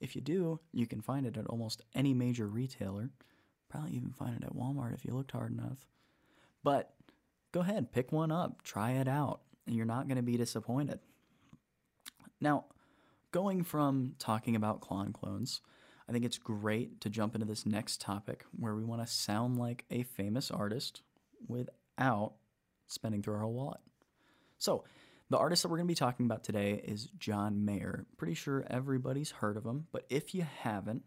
If 0.00 0.16
you 0.16 0.22
do, 0.22 0.60
you 0.72 0.86
can 0.86 1.02
find 1.02 1.26
it 1.26 1.36
at 1.36 1.48
almost 1.48 1.82
any 1.94 2.14
major 2.14 2.46
retailer. 2.46 3.10
Probably 3.68 3.90
even 3.90 4.12
find 4.12 4.34
it 4.34 4.44
at 4.44 4.56
Walmart 4.56 4.94
if 4.94 5.04
you 5.04 5.12
looked 5.12 5.32
hard 5.32 5.52
enough. 5.52 5.84
But 6.62 6.94
go 7.52 7.60
ahead, 7.60 7.92
pick 7.92 8.12
one 8.12 8.32
up, 8.32 8.62
try 8.62 8.92
it 8.92 9.08
out, 9.08 9.42
and 9.66 9.76
you're 9.76 9.84
not 9.84 10.08
going 10.08 10.16
to 10.16 10.22
be 10.22 10.38
disappointed. 10.38 11.00
Now, 12.44 12.66
going 13.32 13.64
from 13.64 14.16
talking 14.18 14.54
about 14.54 14.82
Klon 14.82 15.14
clones, 15.14 15.62
I 16.06 16.12
think 16.12 16.26
it's 16.26 16.36
great 16.36 17.00
to 17.00 17.08
jump 17.08 17.34
into 17.34 17.46
this 17.46 17.64
next 17.64 18.02
topic 18.02 18.44
where 18.54 18.74
we 18.74 18.84
want 18.84 19.00
to 19.00 19.10
sound 19.10 19.56
like 19.56 19.86
a 19.90 20.02
famous 20.02 20.50
artist 20.50 21.00
without 21.48 22.34
spending 22.86 23.22
through 23.22 23.36
our 23.36 23.40
whole 23.40 23.54
wallet. 23.54 23.80
So, 24.58 24.84
the 25.30 25.38
artist 25.38 25.62
that 25.62 25.70
we're 25.70 25.78
going 25.78 25.88
to 25.88 25.92
be 25.92 25.96
talking 25.96 26.26
about 26.26 26.44
today 26.44 26.82
is 26.84 27.08
John 27.18 27.64
Mayer. 27.64 28.04
Pretty 28.18 28.34
sure 28.34 28.66
everybody's 28.68 29.30
heard 29.30 29.56
of 29.56 29.64
him, 29.64 29.86
but 29.90 30.04
if 30.10 30.34
you 30.34 30.46
haven't, 30.60 31.02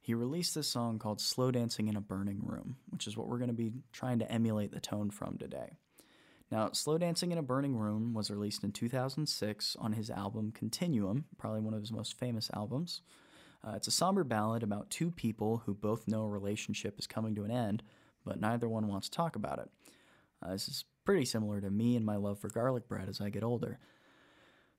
he 0.00 0.14
released 0.14 0.54
this 0.54 0.68
song 0.68 0.98
called 0.98 1.20
Slow 1.20 1.50
Dancing 1.50 1.88
in 1.88 1.96
a 1.96 2.00
Burning 2.00 2.40
Room, 2.42 2.76
which 2.88 3.06
is 3.06 3.14
what 3.14 3.28
we're 3.28 3.36
going 3.36 3.48
to 3.48 3.54
be 3.54 3.72
trying 3.92 4.20
to 4.20 4.32
emulate 4.32 4.72
the 4.72 4.80
tone 4.80 5.10
from 5.10 5.36
today. 5.36 5.76
Now, 6.50 6.70
Slow 6.72 6.96
Dancing 6.96 7.30
in 7.30 7.38
a 7.38 7.42
Burning 7.42 7.76
Room 7.76 8.14
was 8.14 8.30
released 8.30 8.64
in 8.64 8.72
2006 8.72 9.76
on 9.78 9.92
his 9.92 10.10
album 10.10 10.50
Continuum, 10.52 11.26
probably 11.36 11.60
one 11.60 11.74
of 11.74 11.80
his 11.80 11.92
most 11.92 12.18
famous 12.18 12.50
albums. 12.54 13.02
Uh, 13.66 13.72
it's 13.74 13.88
a 13.88 13.92
somber 13.92 14.24
ballad 14.24 14.62
about 14.62 14.88
two 14.88 15.10
people 15.10 15.62
who 15.66 15.74
both 15.74 16.08
know 16.08 16.22
a 16.22 16.28
relationship 16.28 16.98
is 16.98 17.06
coming 17.06 17.34
to 17.34 17.44
an 17.44 17.50
end, 17.50 17.82
but 18.24 18.40
neither 18.40 18.68
one 18.68 18.88
wants 18.88 19.08
to 19.08 19.16
talk 19.16 19.36
about 19.36 19.58
it. 19.58 19.68
Uh, 20.42 20.52
this 20.52 20.68
is 20.68 20.84
pretty 21.04 21.24
similar 21.24 21.60
to 21.60 21.70
me 21.70 21.96
and 21.96 22.06
my 22.06 22.16
love 22.16 22.38
for 22.38 22.48
garlic 22.48 22.88
bread 22.88 23.08
as 23.08 23.20
I 23.20 23.28
get 23.28 23.42
older. 23.42 23.78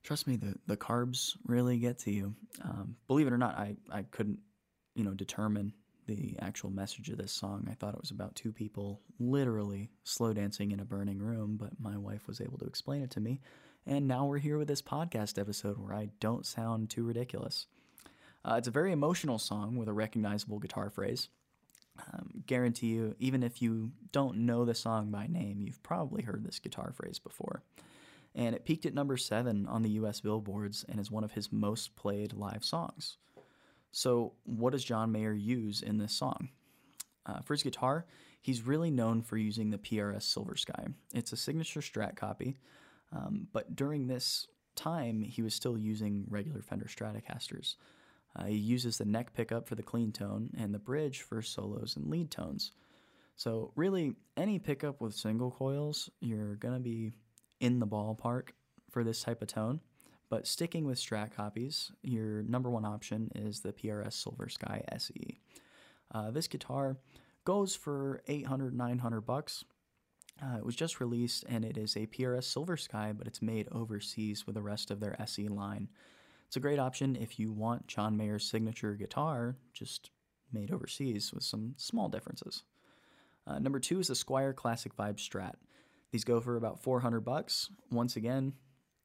Trust 0.02 0.26
me, 0.26 0.36
the, 0.36 0.54
the 0.66 0.76
carbs 0.76 1.36
really 1.46 1.78
get 1.78 1.98
to 2.00 2.10
you. 2.10 2.34
Um, 2.64 2.96
believe 3.06 3.26
it 3.26 3.32
or 3.32 3.38
not, 3.38 3.56
I, 3.56 3.76
I 3.92 4.02
couldn't, 4.10 4.38
you 4.94 5.04
know, 5.04 5.12
determine 5.12 5.74
the 6.14 6.36
actual 6.40 6.70
message 6.70 7.08
of 7.08 7.18
this 7.18 7.32
song. 7.32 7.68
I 7.70 7.74
thought 7.74 7.94
it 7.94 8.00
was 8.00 8.10
about 8.10 8.34
two 8.34 8.52
people 8.52 9.00
literally 9.18 9.90
slow 10.04 10.32
dancing 10.32 10.72
in 10.72 10.80
a 10.80 10.84
burning 10.84 11.18
room, 11.18 11.56
but 11.56 11.80
my 11.80 11.96
wife 11.96 12.26
was 12.26 12.40
able 12.40 12.58
to 12.58 12.66
explain 12.66 13.02
it 13.02 13.10
to 13.12 13.20
me. 13.20 13.40
And 13.86 14.08
now 14.08 14.26
we're 14.26 14.38
here 14.38 14.58
with 14.58 14.68
this 14.68 14.82
podcast 14.82 15.38
episode 15.38 15.78
where 15.78 15.94
I 15.94 16.10
don't 16.18 16.44
sound 16.44 16.90
too 16.90 17.04
ridiculous. 17.04 17.66
Uh, 18.44 18.54
it's 18.58 18.68
a 18.68 18.72
very 18.72 18.92
emotional 18.92 19.38
song 19.38 19.76
with 19.76 19.88
a 19.88 19.92
recognizable 19.92 20.58
guitar 20.58 20.90
phrase. 20.90 21.28
Um, 21.98 22.42
guarantee 22.46 22.88
you, 22.88 23.14
even 23.18 23.42
if 23.42 23.60
you 23.60 23.92
don't 24.12 24.38
know 24.38 24.64
the 24.64 24.74
song 24.74 25.10
by 25.10 25.26
name, 25.26 25.60
you've 25.60 25.82
probably 25.82 26.22
heard 26.22 26.44
this 26.44 26.58
guitar 26.58 26.92
phrase 26.92 27.18
before. 27.18 27.62
And 28.34 28.54
it 28.54 28.64
peaked 28.64 28.86
at 28.86 28.94
number 28.94 29.16
seven 29.16 29.66
on 29.66 29.82
the 29.82 29.90
US 29.90 30.20
billboards 30.20 30.84
and 30.88 30.98
is 30.98 31.10
one 31.10 31.24
of 31.24 31.32
his 31.32 31.52
most 31.52 31.96
played 31.96 32.32
live 32.32 32.64
songs. 32.64 33.16
So, 33.92 34.34
what 34.44 34.72
does 34.72 34.84
John 34.84 35.12
Mayer 35.12 35.32
use 35.32 35.82
in 35.82 35.98
this 35.98 36.12
song? 36.12 36.50
Uh, 37.26 37.40
for 37.40 37.54
his 37.54 37.62
guitar, 37.62 38.06
he's 38.40 38.62
really 38.62 38.90
known 38.90 39.22
for 39.22 39.36
using 39.36 39.70
the 39.70 39.78
PRS 39.78 40.22
Silver 40.22 40.56
Sky. 40.56 40.86
It's 41.12 41.32
a 41.32 41.36
signature 41.36 41.80
Strat 41.80 42.16
copy, 42.16 42.58
um, 43.12 43.48
but 43.52 43.76
during 43.76 44.06
this 44.06 44.46
time, 44.76 45.22
he 45.22 45.42
was 45.42 45.54
still 45.54 45.76
using 45.76 46.24
regular 46.28 46.62
Fender 46.62 46.86
Stratocasters. 46.86 47.76
Uh, 48.36 48.44
he 48.44 48.56
uses 48.56 48.98
the 48.98 49.04
neck 49.04 49.34
pickup 49.34 49.68
for 49.68 49.74
the 49.74 49.82
clean 49.82 50.12
tone 50.12 50.50
and 50.56 50.72
the 50.72 50.78
bridge 50.78 51.22
for 51.22 51.42
solos 51.42 51.96
and 51.96 52.08
lead 52.08 52.30
tones. 52.30 52.72
So, 53.36 53.72
really, 53.74 54.14
any 54.36 54.58
pickup 54.58 55.00
with 55.00 55.14
single 55.14 55.50
coils, 55.50 56.10
you're 56.20 56.56
going 56.56 56.74
to 56.74 56.80
be 56.80 57.12
in 57.58 57.80
the 57.80 57.86
ballpark 57.86 58.50
for 58.90 59.02
this 59.02 59.22
type 59.22 59.42
of 59.42 59.48
tone. 59.48 59.80
But 60.30 60.46
sticking 60.46 60.86
with 60.86 60.98
Strat 60.98 61.32
copies, 61.32 61.90
your 62.02 62.42
number 62.44 62.70
one 62.70 62.84
option 62.84 63.30
is 63.34 63.60
the 63.60 63.72
PRS 63.72 64.12
Silver 64.12 64.48
Sky 64.48 64.84
SE. 64.92 65.40
Uh, 66.14 66.30
this 66.30 66.46
guitar 66.46 66.96
goes 67.44 67.74
for 67.74 68.22
800 68.28 68.72
900 68.72 69.22
bucks. 69.22 69.64
Uh, 70.40 70.58
it 70.58 70.64
was 70.64 70.76
just 70.76 71.00
released 71.00 71.44
and 71.48 71.64
it 71.64 71.76
is 71.76 71.96
a 71.96 72.06
PRS 72.06 72.44
Silver 72.44 72.76
Sky, 72.76 73.12
but 73.12 73.26
it's 73.26 73.42
made 73.42 73.68
overseas 73.72 74.46
with 74.46 74.54
the 74.54 74.62
rest 74.62 74.92
of 74.92 75.00
their 75.00 75.20
SE 75.22 75.48
line. 75.48 75.88
It's 76.46 76.56
a 76.56 76.60
great 76.60 76.78
option 76.78 77.16
if 77.16 77.38
you 77.38 77.52
want 77.52 77.88
John 77.88 78.16
Mayer's 78.16 78.48
signature 78.48 78.94
guitar, 78.94 79.56
just 79.72 80.10
made 80.52 80.70
overseas 80.70 81.32
with 81.32 81.42
some 81.42 81.74
small 81.76 82.08
differences. 82.08 82.62
Uh, 83.46 83.58
number 83.58 83.80
two 83.80 83.98
is 83.98 84.08
the 84.08 84.14
Squier 84.14 84.54
Classic 84.54 84.96
Vibe 84.96 85.16
Strat. 85.16 85.54
These 86.12 86.24
go 86.24 86.40
for 86.40 86.56
about 86.56 86.82
400 86.82 87.20
bucks. 87.20 87.70
Once 87.90 88.16
again, 88.16 88.54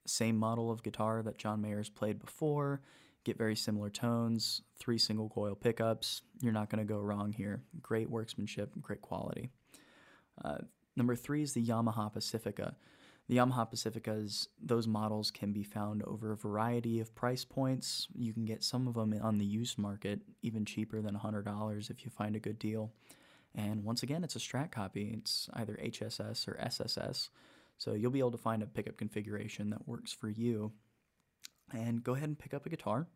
same 0.05 0.37
model 0.37 0.71
of 0.71 0.83
guitar 0.83 1.21
that 1.23 1.37
John 1.37 1.61
Mayer's 1.61 1.89
played 1.89 2.19
before. 2.19 2.81
Get 3.23 3.37
very 3.37 3.55
similar 3.55 3.89
tones, 3.89 4.61
three 4.77 4.99
single 4.99 5.29
coil 5.29 5.55
pickups. 5.55 6.21
You're 6.41 6.53
not 6.53 6.69
going 6.69 6.85
to 6.85 6.93
go 6.93 6.99
wrong 6.99 7.33
here. 7.33 7.63
Great 7.81 8.09
workmanship, 8.09 8.71
great 8.81 9.01
quality. 9.01 9.49
Uh, 10.43 10.59
number 10.95 11.15
three 11.15 11.41
is 11.41 11.53
the 11.53 11.65
Yamaha 11.65 12.13
Pacifica. 12.13 12.75
The 13.27 13.37
Yamaha 13.37 13.71
Pacificas, 13.71 14.47
those 14.61 14.87
models 14.87 15.31
can 15.31 15.51
be 15.51 15.63
found 15.63 16.03
over 16.03 16.31
a 16.31 16.37
variety 16.37 16.99
of 16.99 17.15
price 17.15 17.43
points. 17.43 18.07
You 18.13 18.33
can 18.33 18.45
get 18.45 18.63
some 18.63 18.87
of 18.87 18.93
them 18.93 19.15
on 19.19 19.39
the 19.39 19.45
used 19.45 19.79
market 19.79 20.21
even 20.43 20.63
cheaper 20.63 21.01
than 21.01 21.15
$100 21.15 21.89
if 21.89 22.05
you 22.05 22.11
find 22.11 22.35
a 22.35 22.39
good 22.39 22.59
deal. 22.59 22.91
And 23.55 23.83
once 23.83 24.03
again, 24.03 24.23
it's 24.23 24.35
a 24.35 24.39
Strat 24.39 24.69
copy. 24.69 25.15
It's 25.17 25.49
either 25.53 25.79
HSS 25.83 26.47
or 26.47 26.59
SSS. 26.59 27.29
So 27.77 27.93
you'll 27.93 28.11
be 28.11 28.19
able 28.19 28.31
to 28.31 28.37
find 28.37 28.63
a 28.63 28.67
pickup 28.67 28.97
configuration 28.97 29.69
that 29.71 29.87
works 29.87 30.13
for 30.13 30.29
you. 30.29 30.71
And 31.73 32.03
go 32.03 32.13
ahead 32.13 32.29
and 32.29 32.39
pick 32.39 32.53
up 32.53 32.65
a 32.65 32.69
guitar. 32.69 33.07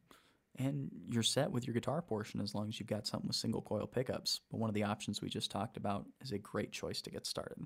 And 0.58 0.90
you're 1.08 1.24
set 1.24 1.52
with 1.52 1.68
your 1.68 1.74
guitar 1.74 2.02
portion 2.02 2.42
as 2.42 2.54
long 2.54 2.68
as 2.68 2.80
you've 2.80 2.90
got 2.90 3.08
something 3.08 3.28
with 3.28 3.36
single 3.36 3.62
coil 3.62 3.88
pickups. 3.88 4.42
But 4.52 4.60
one 4.60 4.70
of 4.70 4.74
the 4.74 4.84
options 4.84 5.22
we 5.22 5.30
just 5.30 5.52
talked 5.52 5.78
about 5.78 6.06
is 6.22 6.32
a 6.32 6.38
great 6.38 6.72
choice 6.72 7.02
to 7.04 7.12
get 7.12 7.26
started. 7.26 7.66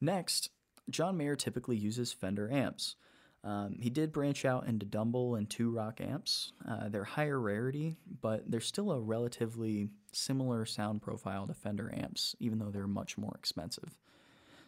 Next, 0.00 0.50
John 0.90 1.16
Mayer 1.16 1.34
typically 1.34 1.76
uses 1.76 2.12
Fender 2.12 2.50
amps. 2.50 2.96
Um, 3.42 3.76
he 3.80 3.90
did 3.90 4.12
branch 4.12 4.44
out 4.44 4.66
into 4.66 4.86
Dumble 4.86 5.34
and 5.34 5.48
Two 5.48 5.70
Rock 5.70 6.00
amps. 6.00 6.52
Uh, 6.66 6.88
they're 6.88 7.04
higher 7.04 7.38
rarity, 7.38 7.96
but 8.22 8.50
they're 8.50 8.60
still 8.60 8.90
a 8.92 9.00
relatively 9.00 9.90
similar 10.12 10.64
sound 10.64 11.02
profile 11.02 11.46
to 11.46 11.54
Fender 11.54 11.92
amps, 11.94 12.34
even 12.38 12.58
though 12.58 12.70
they're 12.70 12.86
much 12.86 13.18
more 13.18 13.34
expensive. 13.36 13.98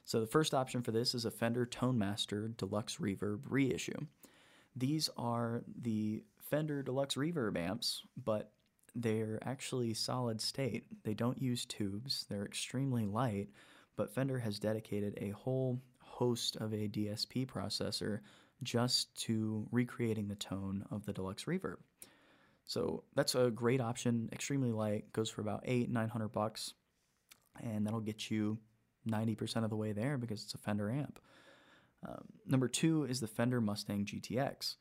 So 0.07 0.21
the 0.21 0.27
first 0.27 0.55
option 0.55 0.83
for 0.83 0.93
this 0.93 1.17
is 1.17 1.25
a 1.25 1.33
Fender 1.33 1.67
Tonemaster 1.67 2.57
Deluxe 2.57 2.99
Reverb 2.99 3.41
reissue. 3.49 4.07
These 4.77 5.11
are 5.17 5.65
the 5.83 6.23
Fender 6.39 6.85
Deluxe 6.85 7.17
Reverb 7.17 7.59
amps, 7.59 8.05
but 8.25 8.53
they're 8.95 9.41
actually 9.43 9.95
solid 9.95 10.41
state. 10.41 10.85
They 11.03 11.13
don't 11.13 11.43
use 11.43 11.67
tubes, 11.67 12.25
they're 12.31 12.45
extremely 12.45 13.05
light, 13.05 13.49
but 13.97 14.15
Fender 14.15 14.39
has 14.39 14.61
dedicated 14.61 15.19
a 15.21 15.31
whole 15.31 15.83
host 15.99 16.55
of 16.57 16.73
a 16.73 16.89
DSP 16.89 17.45
processor 17.45 18.21
just 18.63 19.13
to 19.25 19.67
recreating 19.73 20.29
the 20.29 20.37
tone 20.37 20.85
of 20.93 21.05
the 21.05 21.13
deluxe 21.13 21.45
reverb. 21.45 21.79
So 22.65 23.03
that's 23.17 23.35
a 23.35 23.51
great 23.51 23.81
option, 23.81 24.29
extremely 24.33 24.71
light, 24.71 25.13
goes 25.13 25.31
for 25.31 25.41
about 25.41 25.65
eight, 25.65 25.91
nine 25.91 26.09
hundred 26.09 26.29
bucks, 26.29 26.75
and 27.61 27.85
that'll 27.85 28.01
get 28.01 28.31
you 28.31 28.59
90% 29.07 29.65
of 29.65 29.71
the 29.71 29.77
way 29.77 29.93
there 29.93 30.19
because 30.19 30.43
it's 30.43 30.55
a 30.55 30.59
Fender 30.59 30.91
amp. 30.91 31.19
Um, 32.07 32.25
number 32.47 32.69
two 32.69 33.05
is 33.05 33.21
the 33.21 33.27
Fender 33.27 33.61
Mustang 33.61 34.05
GTX. 34.05 34.77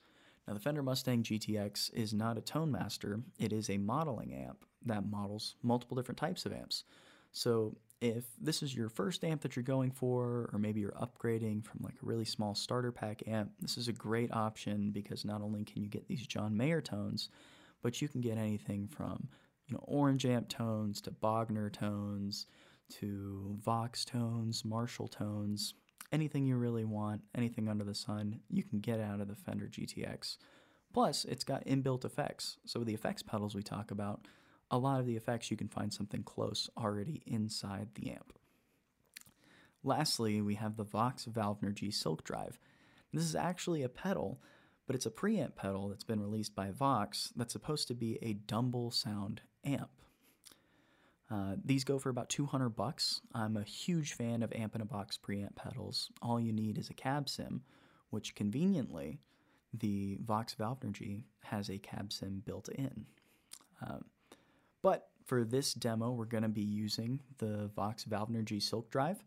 Now, 0.47 0.53
the 0.53 0.59
Fender 0.59 0.83
Mustang 0.83 1.23
GTX 1.23 1.93
is 1.93 2.13
not 2.13 2.38
a 2.38 2.41
tone 2.41 2.71
master, 2.71 3.21
it 3.39 3.51
is 3.51 3.69
a 3.69 3.77
modeling 3.77 4.33
amp 4.33 4.65
that 4.85 5.09
models 5.09 5.55
multiple 5.63 5.97
different 5.97 6.19
types 6.19 6.45
of 6.45 6.53
amps. 6.53 6.83
So 7.31 7.75
if 7.99 8.25
this 8.39 8.61
is 8.61 8.75
your 8.75 8.89
first 8.89 9.23
amp 9.23 9.41
that 9.41 9.55
you're 9.55 9.63
going 9.63 9.91
for, 9.91 10.49
or 10.53 10.59
maybe 10.59 10.81
you're 10.81 10.91
upgrading 10.91 11.65
from 11.65 11.79
like 11.81 11.95
a 11.95 12.05
really 12.05 12.25
small 12.25 12.53
starter 12.53 12.91
pack 12.91 13.23
amp, 13.27 13.51
this 13.59 13.77
is 13.77 13.88
a 13.88 13.93
great 13.93 14.31
option 14.31 14.91
because 14.91 15.25
not 15.25 15.41
only 15.41 15.63
can 15.63 15.81
you 15.81 15.89
get 15.89 16.07
these 16.07 16.27
John 16.27 16.55
Mayer 16.55 16.81
tones, 16.81 17.29
but 17.81 18.01
you 18.01 18.07
can 18.07 18.21
get 18.21 18.38
anything 18.38 18.88
from 18.88 19.27
you 19.67 19.73
know 19.73 19.83
orange 19.83 20.25
amp 20.25 20.49
tones 20.49 21.01
to 21.01 21.11
Bogner 21.11 21.71
tones 21.71 22.45
to 23.00 23.58
Vox 23.63 24.06
tones, 24.06 24.63
Marshall 24.65 25.08
tones, 25.08 25.74
anything 26.12 26.45
you 26.45 26.56
really 26.56 26.86
want, 26.86 27.21
anything 27.36 27.67
under 27.67 27.84
the 27.84 27.95
sun, 27.95 28.39
you 28.50 28.63
can 28.63 28.80
get 28.80 29.00
out 29.00 29.21
of 29.21 29.28
the 29.28 29.36
Fender 29.36 29.67
GTX. 29.67 30.38
Plus, 30.93 31.26
it's 31.26 31.43
got 31.43 31.65
inbuilt 31.65 32.06
effects. 32.06 32.58
So 32.65 32.80
the 32.80 32.93
effects 32.93 33.21
pedals 33.21 33.56
we 33.56 33.63
talk 33.63 33.91
about, 33.91 34.28
a 34.71 34.78
lot 34.78 35.00
of 35.00 35.06
the 35.06 35.17
effects 35.17 35.52
you 35.52 35.58
can 35.58 35.67
find 35.67 35.93
something 35.93 36.24
close 36.24 36.69
already 36.78 37.21
inside 37.26 37.89
the 37.95 38.12
amp. 38.12 38.34
Lastly, 39.84 40.41
we 40.41 40.56
have 40.56 40.78
the 40.78 40.84
Vox 40.84 41.26
Valvenergy 41.26 41.93
Silk 41.93 42.24
Drive. 42.24 42.58
This 43.13 43.24
is 43.24 43.36
actually 43.36 43.84
a 43.84 43.89
pedal, 43.89 44.41
but 44.88 44.95
it's 44.95 45.06
a 45.06 45.12
preamp 45.12 45.56
pedal 45.56 45.89
that's 45.89 46.04
been 46.04 46.21
released 46.21 46.56
by 46.56 46.71
Vox 46.71 47.32
that's 47.36 47.54
supposed 47.54 47.88
to 47.89 47.93
be 47.93 48.17
a 48.21 48.34
Dumble 48.34 48.89
sound 48.89 49.41
amp. 49.63 49.94
Uh, 51.31 51.55
these 51.63 51.83
go 51.83 51.97
for 51.97 52.09
about 52.09 52.29
200 52.29 52.69
bucks. 52.69 53.21
I'm 53.33 53.57
a 53.57 53.63
huge 53.63 54.13
fan 54.13 54.43
of 54.43 54.53
amp 54.53 54.75
in 54.75 54.81
a 54.81 54.85
box 54.85 55.17
preamp 55.17 55.55
pedals. 55.55 56.11
All 56.21 56.39
you 56.39 56.53
need 56.53 56.77
is 56.77 56.89
a 56.89 56.93
cab 56.93 57.29
sim, 57.29 57.63
which 58.11 58.35
conveniently 58.35 59.19
the 59.73 60.17
Vox 60.23 60.55
Valvenergy 60.55 61.23
has 61.43 61.69
a 61.69 61.77
cab 61.77 62.13
sim 62.13 62.43
built 62.45 62.69
in. 62.69 63.05
Um, 63.85 64.05
but 64.81 65.09
for 65.25 65.43
this 65.43 65.73
demo, 65.73 66.11
we're 66.11 66.25
going 66.25 66.43
to 66.43 66.49
be 66.49 66.61
using 66.61 67.19
the 67.39 67.69
Vox 67.75 68.05
Valvenergy 68.05 68.61
Silk 68.61 68.91
Drive. 68.91 69.23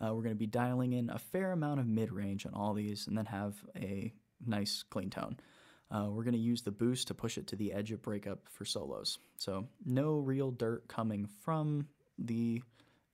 Uh, 0.00 0.14
we're 0.14 0.22
going 0.22 0.34
to 0.34 0.38
be 0.38 0.46
dialing 0.46 0.94
in 0.94 1.10
a 1.10 1.18
fair 1.18 1.52
amount 1.52 1.78
of 1.78 1.86
mid 1.86 2.10
range 2.10 2.46
on 2.46 2.54
all 2.54 2.74
these 2.74 3.06
and 3.06 3.16
then 3.16 3.26
have 3.26 3.54
a 3.76 4.12
nice 4.44 4.82
clean 4.88 5.10
tone. 5.10 5.36
Uh, 5.90 6.06
we're 6.10 6.24
going 6.24 6.34
to 6.34 6.38
use 6.38 6.62
the 6.62 6.70
boost 6.70 7.08
to 7.08 7.14
push 7.14 7.38
it 7.38 7.46
to 7.46 7.56
the 7.56 7.72
edge 7.72 7.92
of 7.92 8.02
breakup 8.02 8.48
for 8.48 8.64
solos. 8.64 9.18
So, 9.36 9.68
no 9.84 10.18
real 10.18 10.50
dirt 10.50 10.88
coming 10.88 11.28
from 11.42 11.86
the 12.18 12.62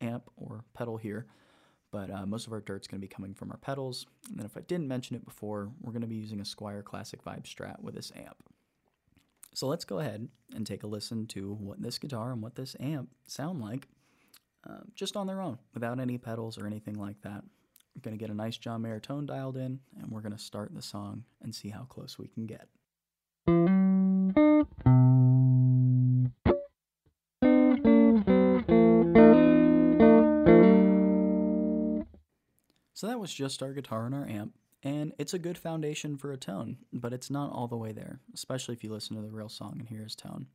amp 0.01 0.31
or 0.37 0.64
pedal 0.73 0.97
here, 0.97 1.27
but 1.91 2.11
uh, 2.11 2.25
most 2.27 2.47
of 2.47 2.53
our 2.53 2.61
dirt's 2.61 2.87
going 2.87 3.01
to 3.01 3.07
be 3.07 3.12
coming 3.12 3.35
from 3.35 3.51
our 3.51 3.59
pedals. 3.59 4.07
And 4.29 4.39
then, 4.39 4.47
if 4.47 4.57
I 4.57 4.61
didn't 4.61 4.89
mention 4.89 5.16
it 5.16 5.25
before, 5.25 5.71
we're 5.81 5.93
going 5.93 6.03
to 6.03 6.09
be 6.09 6.14
using 6.14 6.41
a 6.41 6.45
Squier 6.45 6.85
Classic 6.85 7.23
Vibe 7.23 7.45
Strat 7.45 7.83
with 7.83 7.95
this 7.95 8.12
amp. 8.16 8.37
So 9.53 9.66
let's 9.66 9.85
go 9.85 9.99
ahead 9.99 10.29
and 10.55 10.66
take 10.66 10.85
a 10.85 10.87
listen 10.87 11.27
to 11.29 11.55
what 11.55 11.83
this 11.83 11.99
guitar 11.99 12.33
and 12.33 12.41
what 12.41 12.55
this 12.55 12.77
amp 12.79 13.11
sound 13.27 13.61
like 13.61 13.89
uh, 14.68 14.81
just 14.95 15.16
on 15.16 15.27
their 15.27 15.41
own, 15.41 15.59
without 15.75 15.99
any 15.99 16.18
pedals 16.18 16.59
or 16.59 16.66
anything 16.66 16.95
like 16.95 17.21
that. 17.23 17.43
We're 17.95 18.03
going 18.03 18.16
to 18.16 18.22
get 18.22 18.30
a 18.30 18.36
nice 18.36 18.57
John 18.57 18.82
Mayer 18.82 19.01
tone 19.01 19.26
dialed 19.26 19.57
in, 19.57 19.80
and 20.01 20.11
we're 20.11 20.20
going 20.20 20.32
to 20.32 20.38
start 20.38 20.74
the 20.74 20.82
song 20.82 21.24
and 21.43 21.55
see 21.55 21.70
how 21.70 21.82
close 21.82 22.18
we 22.18 22.28
can 22.28 22.47
get. 22.47 22.68
So 32.95 33.07
that 33.07 33.18
was 33.18 33.32
just 33.32 33.62
our 33.62 33.72
guitar 33.72 34.07
and 34.07 34.14
our 34.14 34.26
amp, 34.28 34.55
and 34.82 35.12
it's 35.18 35.34
a 35.34 35.38
good 35.38 35.59
foundation 35.59 36.16
for 36.16 36.32
a 36.32 36.36
tone, 36.36 36.76
but 36.93 37.12
it's 37.12 37.30
not 37.30 37.51
all 37.51 37.66
the 37.66 37.76
way 37.76 37.93
there, 37.93 38.20
especially 38.34 38.74
if 38.74 38.84
you 38.84 38.93
listen 38.93 39.16
to 39.16 39.22
the 39.22 39.30
real 39.30 39.49
song 39.49 39.76
and 39.78 39.88
hear 39.88 40.05
his 40.05 40.14
tone. 40.14 40.47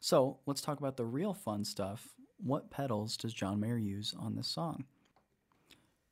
So 0.00 0.38
let's 0.46 0.60
talk 0.60 0.78
about 0.78 0.96
the 0.96 1.06
real 1.06 1.34
fun 1.34 1.64
stuff. 1.64 2.08
What 2.36 2.70
pedals 2.70 3.16
does 3.16 3.34
John 3.34 3.58
Mayer 3.58 3.78
use 3.78 4.14
on 4.18 4.36
this 4.36 4.48
song? 4.48 4.84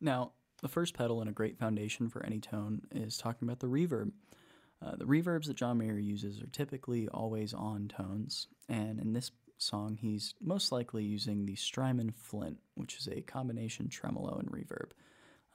Now, 0.01 0.33
the 0.63 0.69
first 0.69 0.95
pedal 0.95 1.21
and 1.21 1.29
a 1.29 1.35
great 1.35 1.59
foundation 1.59 2.09
for 2.09 2.25
any 2.25 2.41
tone 2.41 2.83
is 2.91 3.19
talking 3.19 3.47
about 3.47 3.61
the 3.61 3.67
reverb. 3.67 4.13
Uh, 4.85 4.97
the 4.97 5.05
reverbs 5.05 5.47
that 5.47 5.57
John 5.57 5.79
Mayer 5.79 5.99
uses 5.99 6.41
are 6.41 6.49
typically 6.49 7.09
always 7.09 7.55
on 7.55 7.89
tones, 7.89 8.49
and 8.69 9.01
in 9.01 9.13
this 9.13 9.31
song, 9.59 9.97
he's 10.01 10.35
most 10.41 10.71
likely 10.71 11.03
using 11.03 11.47
the 11.47 11.57
Strymon 11.57 12.13
Flint, 12.13 12.59
which 12.75 12.99
is 12.99 13.09
a 13.09 13.23
combination 13.23 13.89
tremolo 13.89 14.39
and 14.39 14.51
reverb. 14.51 14.91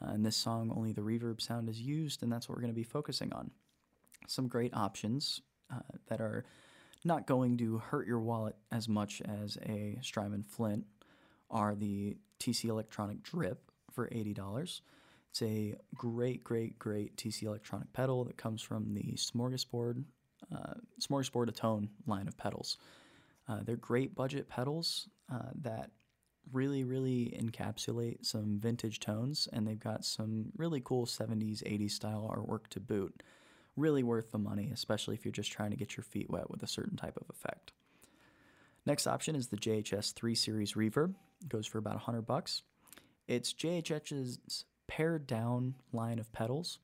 Uh, 0.04 0.14
in 0.14 0.24
this 0.24 0.36
song, 0.36 0.74
only 0.76 0.92
the 0.92 1.02
reverb 1.02 1.40
sound 1.40 1.70
is 1.70 1.80
used, 1.80 2.24
and 2.24 2.32
that's 2.32 2.50
what 2.50 2.56
we're 2.56 2.64
going 2.64 2.74
to 2.74 2.80
be 2.80 2.84
focusing 2.84 3.32
on. 3.34 3.52
Some 4.28 4.48
great 4.48 4.74
options 4.74 5.42
uh, 5.72 5.80
that 6.08 6.20
are 6.20 6.46
not 7.04 7.28
going 7.28 7.58
to 7.58 7.78
hurt 7.78 8.08
your 8.08 8.20
wallet 8.20 8.56
as 8.72 8.88
much 8.88 9.22
as 9.22 9.58
a 9.64 9.98
Strymon 10.02 10.44
Flint 10.44 10.86
are 11.50 11.76
the 11.76 12.18
TC 12.40 12.66
Electronic 12.66 13.22
Drip 13.22 13.71
for 13.92 14.08
$80. 14.08 14.82
It's 15.32 15.42
a 15.42 15.76
great, 15.96 16.44
great, 16.44 16.78
great 16.78 17.16
TC 17.16 17.44
Electronic 17.44 17.94
pedal 17.94 18.26
that 18.26 18.38
comes 18.38 18.62
from 18.62 18.94
the 18.94 19.14
Smorgasbord, 19.14 20.04
uh, 20.54 20.74
Smorgasbord 21.00 21.48
of 21.48 21.56
Tone 21.56 21.90
line 22.06 22.28
of 22.28 22.38
pedals. 22.38 22.78
Uh, 23.48 23.60
they're 23.64 23.78
great 23.78 24.14
budget 24.14 24.50
pedals 24.50 25.08
uh, 25.32 25.50
that 25.62 25.92
really, 26.52 26.84
really 26.84 27.38
encapsulate 27.40 28.26
some 28.26 28.60
vintage 28.60 29.00
tones, 29.00 29.48
and 29.54 29.66
they've 29.66 29.80
got 29.80 30.04
some 30.04 30.52
really 30.58 30.82
cool 30.84 31.06
70s, 31.06 31.64
80s 31.64 31.92
style 31.92 32.30
artwork 32.34 32.68
to 32.68 32.80
boot. 32.80 33.24
Really 33.78 34.04
worth 34.04 34.32
the 34.32 34.38
money, 34.38 34.70
especially 34.74 35.16
if 35.16 35.24
you're 35.24 35.32
just 35.32 35.52
trying 35.52 35.72
to 35.72 35.78
get 35.78 35.96
your 35.96 36.04
feet 36.04 36.30
wet 36.30 36.50
with 36.50 36.62
a 36.62 36.68
certain 36.68 36.98
type 36.98 37.18
of 37.18 37.30
effect. 37.30 37.72
Next 38.86 39.08
option 39.08 39.36
is 39.36 39.48
the 39.48 39.58
JHS 39.58 40.14
3 40.14 40.36
Series 40.36 40.74
Reverb. 40.74 41.14
It 41.42 41.50
goes 41.50 41.68
for 41.68 41.78
about 41.78 41.94
100 41.94 42.24
bucks. 42.24 42.64
It's 43.32 43.54
JHS's 43.54 44.66
pared 44.88 45.26
down 45.26 45.76
line 45.94 46.20
of 46.20 46.34
pedals. 46.34 46.80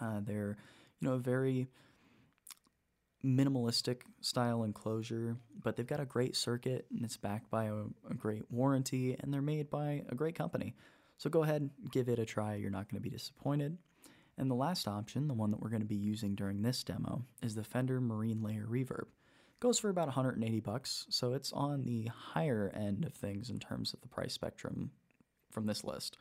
Uh, 0.00 0.20
they're, 0.22 0.56
you 1.00 1.06
know, 1.06 1.16
a 1.16 1.18
very 1.18 1.68
minimalistic 3.22 4.00
style 4.22 4.64
enclosure, 4.64 5.36
but 5.62 5.76
they've 5.76 5.86
got 5.86 6.00
a 6.00 6.06
great 6.06 6.34
circuit 6.34 6.86
and 6.90 7.04
it's 7.04 7.18
backed 7.18 7.50
by 7.50 7.64
a, 7.64 7.74
a, 8.08 8.14
great 8.16 8.50
warranty 8.50 9.18
and 9.20 9.34
they're 9.34 9.42
made 9.42 9.68
by 9.68 10.02
a 10.08 10.14
great 10.14 10.34
company. 10.34 10.74
So 11.18 11.28
go 11.28 11.42
ahead, 11.42 11.60
and 11.60 11.92
give 11.92 12.08
it 12.08 12.18
a 12.18 12.24
try. 12.24 12.54
You're 12.54 12.70
not 12.70 12.88
going 12.88 13.02
to 13.02 13.06
be 13.06 13.14
disappointed. 13.14 13.76
And 14.38 14.50
the 14.50 14.54
last 14.54 14.88
option, 14.88 15.28
the 15.28 15.34
one 15.34 15.50
that 15.50 15.60
we're 15.60 15.68
going 15.68 15.82
to 15.82 15.86
be 15.86 15.94
using 15.94 16.34
during 16.34 16.62
this 16.62 16.82
demo, 16.84 17.26
is 17.42 17.54
the 17.54 17.64
Fender 17.64 18.00
Marine 18.00 18.42
Layer 18.42 18.66
Reverb. 18.66 19.08
Goes 19.60 19.78
for 19.78 19.90
about 19.90 20.06
180 20.06 20.60
bucks, 20.60 21.04
so 21.10 21.34
it's 21.34 21.52
on 21.52 21.84
the 21.84 22.08
higher 22.32 22.72
end 22.74 23.04
of 23.04 23.12
things 23.12 23.50
in 23.50 23.58
terms 23.58 23.92
of 23.92 24.00
the 24.00 24.08
price 24.08 24.32
spectrum 24.32 24.92
from 25.56 25.66
this 25.66 25.84
list. 25.84 26.18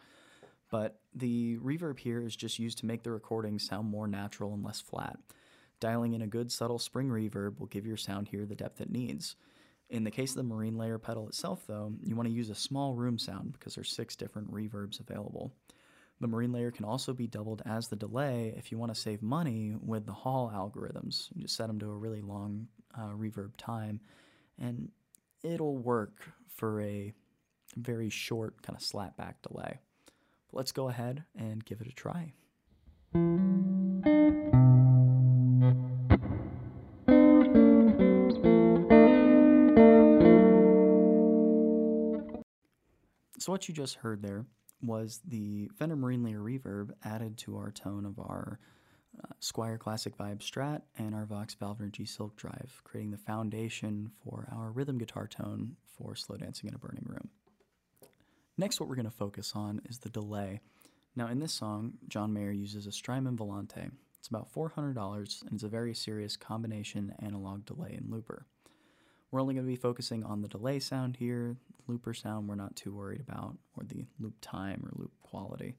But 0.71 0.97
the 1.13 1.57
reverb 1.57 1.99
here 1.99 2.21
is 2.21 2.37
just 2.37 2.57
used 2.57 2.77
to 2.77 2.85
make 2.85 3.03
the 3.03 3.11
recording 3.11 3.59
sound 3.59 3.89
more 3.89 4.07
natural 4.07 4.53
and 4.53 4.63
less 4.63 4.79
flat. 4.79 5.17
Dialing 5.81 6.13
in 6.13 6.21
a 6.21 6.27
good 6.27 6.53
subtle 6.53 6.79
spring 6.79 7.09
reverb 7.09 7.59
will 7.59 7.67
give 7.67 7.85
your 7.85 7.97
sound 7.97 8.29
here 8.29 8.45
the 8.45 8.55
depth 8.55 8.79
it 8.79 8.89
needs. 8.89 9.35
In 9.89 10.05
the 10.05 10.09
case 10.09 10.31
of 10.31 10.37
the 10.37 10.43
marine 10.43 10.77
layer 10.77 10.97
pedal 10.97 11.27
itself, 11.27 11.63
though, 11.67 11.91
you 12.01 12.15
want 12.15 12.29
to 12.29 12.33
use 12.33 12.49
a 12.49 12.55
small 12.55 12.95
room 12.95 13.19
sound 13.19 13.51
because 13.51 13.75
there's 13.75 13.91
six 13.91 14.15
different 14.15 14.49
reverbs 14.53 15.01
available. 15.01 15.51
The 16.21 16.27
marine 16.27 16.53
layer 16.53 16.71
can 16.71 16.85
also 16.85 17.13
be 17.13 17.27
doubled 17.27 17.61
as 17.65 17.89
the 17.89 17.97
delay 17.97 18.53
if 18.55 18.71
you 18.71 18.77
want 18.77 18.95
to 18.95 18.99
save 18.99 19.21
money 19.21 19.75
with 19.81 20.05
the 20.05 20.13
Hall 20.13 20.49
algorithms. 20.55 21.27
You 21.35 21.41
just 21.41 21.57
set 21.57 21.67
them 21.67 21.79
to 21.79 21.89
a 21.89 21.97
really 21.97 22.21
long 22.21 22.69
uh, 22.97 23.09
reverb 23.09 23.51
time, 23.57 23.99
and 24.57 24.89
it'll 25.43 25.77
work 25.77 26.31
for 26.47 26.79
a 26.79 27.11
very 27.75 28.09
short 28.09 28.61
kind 28.61 28.77
of 28.77 28.83
slapback 28.83 29.35
delay. 29.47 29.79
But 30.47 30.57
let's 30.57 30.71
go 30.71 30.89
ahead 30.89 31.23
and 31.37 31.63
give 31.63 31.81
it 31.81 31.87
a 31.87 31.91
try. 31.91 32.33
So, 43.45 43.51
what 43.51 43.67
you 43.67 43.75
just 43.75 43.97
heard 43.97 44.23
there 44.23 44.45
was 44.81 45.21
the 45.23 45.69
Fender 45.77 45.95
Marine 45.95 46.23
Layer 46.23 46.39
reverb 46.39 46.89
added 47.03 47.37
to 47.39 47.57
our 47.57 47.71
tone 47.71 48.05
of 48.05 48.17
our 48.17 48.59
uh, 49.23 49.33
Squier 49.39 49.77
Classic 49.77 50.17
Vibe 50.17 50.39
Strat 50.39 50.81
and 50.97 51.13
our 51.13 51.25
Vox 51.25 51.55
Valvenergy 51.55 52.07
Silk 52.07 52.35
Drive, 52.35 52.81
creating 52.83 53.11
the 53.11 53.17
foundation 53.17 54.09
for 54.23 54.47
our 54.51 54.71
rhythm 54.71 54.97
guitar 54.97 55.27
tone 55.27 55.75
for 55.85 56.15
Slow 56.15 56.37
Dancing 56.37 56.69
in 56.69 56.75
a 56.75 56.79
Burning 56.79 57.05
Room. 57.05 57.29
Next, 58.57 58.79
what 58.79 58.87
we're 58.87 58.95
going 58.95 59.05
to 59.05 59.11
focus 59.11 59.51
on 59.53 59.81
is 59.89 59.99
the 59.99 60.09
delay. 60.09 60.61
Now, 61.15 61.27
in 61.27 61.39
this 61.39 61.53
song, 61.53 61.93
John 62.07 62.33
Mayer 62.33 62.51
uses 62.51 62.87
a 62.87 62.91
Strymon 62.91 63.37
Volante. 63.37 63.91
It's 64.17 64.27
about 64.27 64.53
$400 64.53 65.41
and 65.41 65.53
it's 65.53 65.63
a 65.63 65.67
very 65.67 65.93
serious 65.93 66.37
combination 66.37 67.13
analog 67.19 67.65
delay 67.65 67.93
and 67.97 68.09
looper. 68.09 68.45
We're 69.29 69.41
only 69.41 69.53
going 69.53 69.65
to 69.65 69.71
be 69.71 69.75
focusing 69.75 70.23
on 70.23 70.41
the 70.41 70.47
delay 70.47 70.79
sound 70.79 71.17
here. 71.17 71.57
Looper 71.87 72.13
sound 72.13 72.47
we're 72.47 72.55
not 72.55 72.75
too 72.75 72.93
worried 72.93 73.21
about, 73.21 73.57
or 73.77 73.83
the 73.83 74.05
loop 74.19 74.35
time 74.41 74.81
or 74.85 74.91
loop 74.95 75.11
quality. 75.21 75.75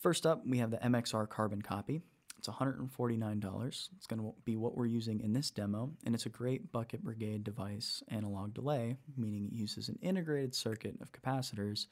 First 0.00 0.24
up, 0.24 0.46
we 0.46 0.58
have 0.58 0.70
the 0.70 0.78
MXR 0.78 1.28
Carbon 1.28 1.62
Copy. 1.62 2.00
It's 2.42 2.48
$149. 2.48 3.88
It's 3.96 4.06
going 4.08 4.20
to 4.20 4.34
be 4.44 4.56
what 4.56 4.76
we're 4.76 4.86
using 4.86 5.20
in 5.20 5.32
this 5.32 5.50
demo, 5.50 5.92
and 6.04 6.12
it's 6.12 6.26
a 6.26 6.28
great 6.28 6.72
Bucket 6.72 7.04
Brigade 7.04 7.44
device 7.44 8.02
analog 8.08 8.52
delay, 8.52 8.96
meaning 9.16 9.46
it 9.46 9.52
uses 9.52 9.88
an 9.88 9.96
integrated 10.02 10.52
circuit 10.52 10.96
of 11.00 11.12
capacitors 11.12 11.86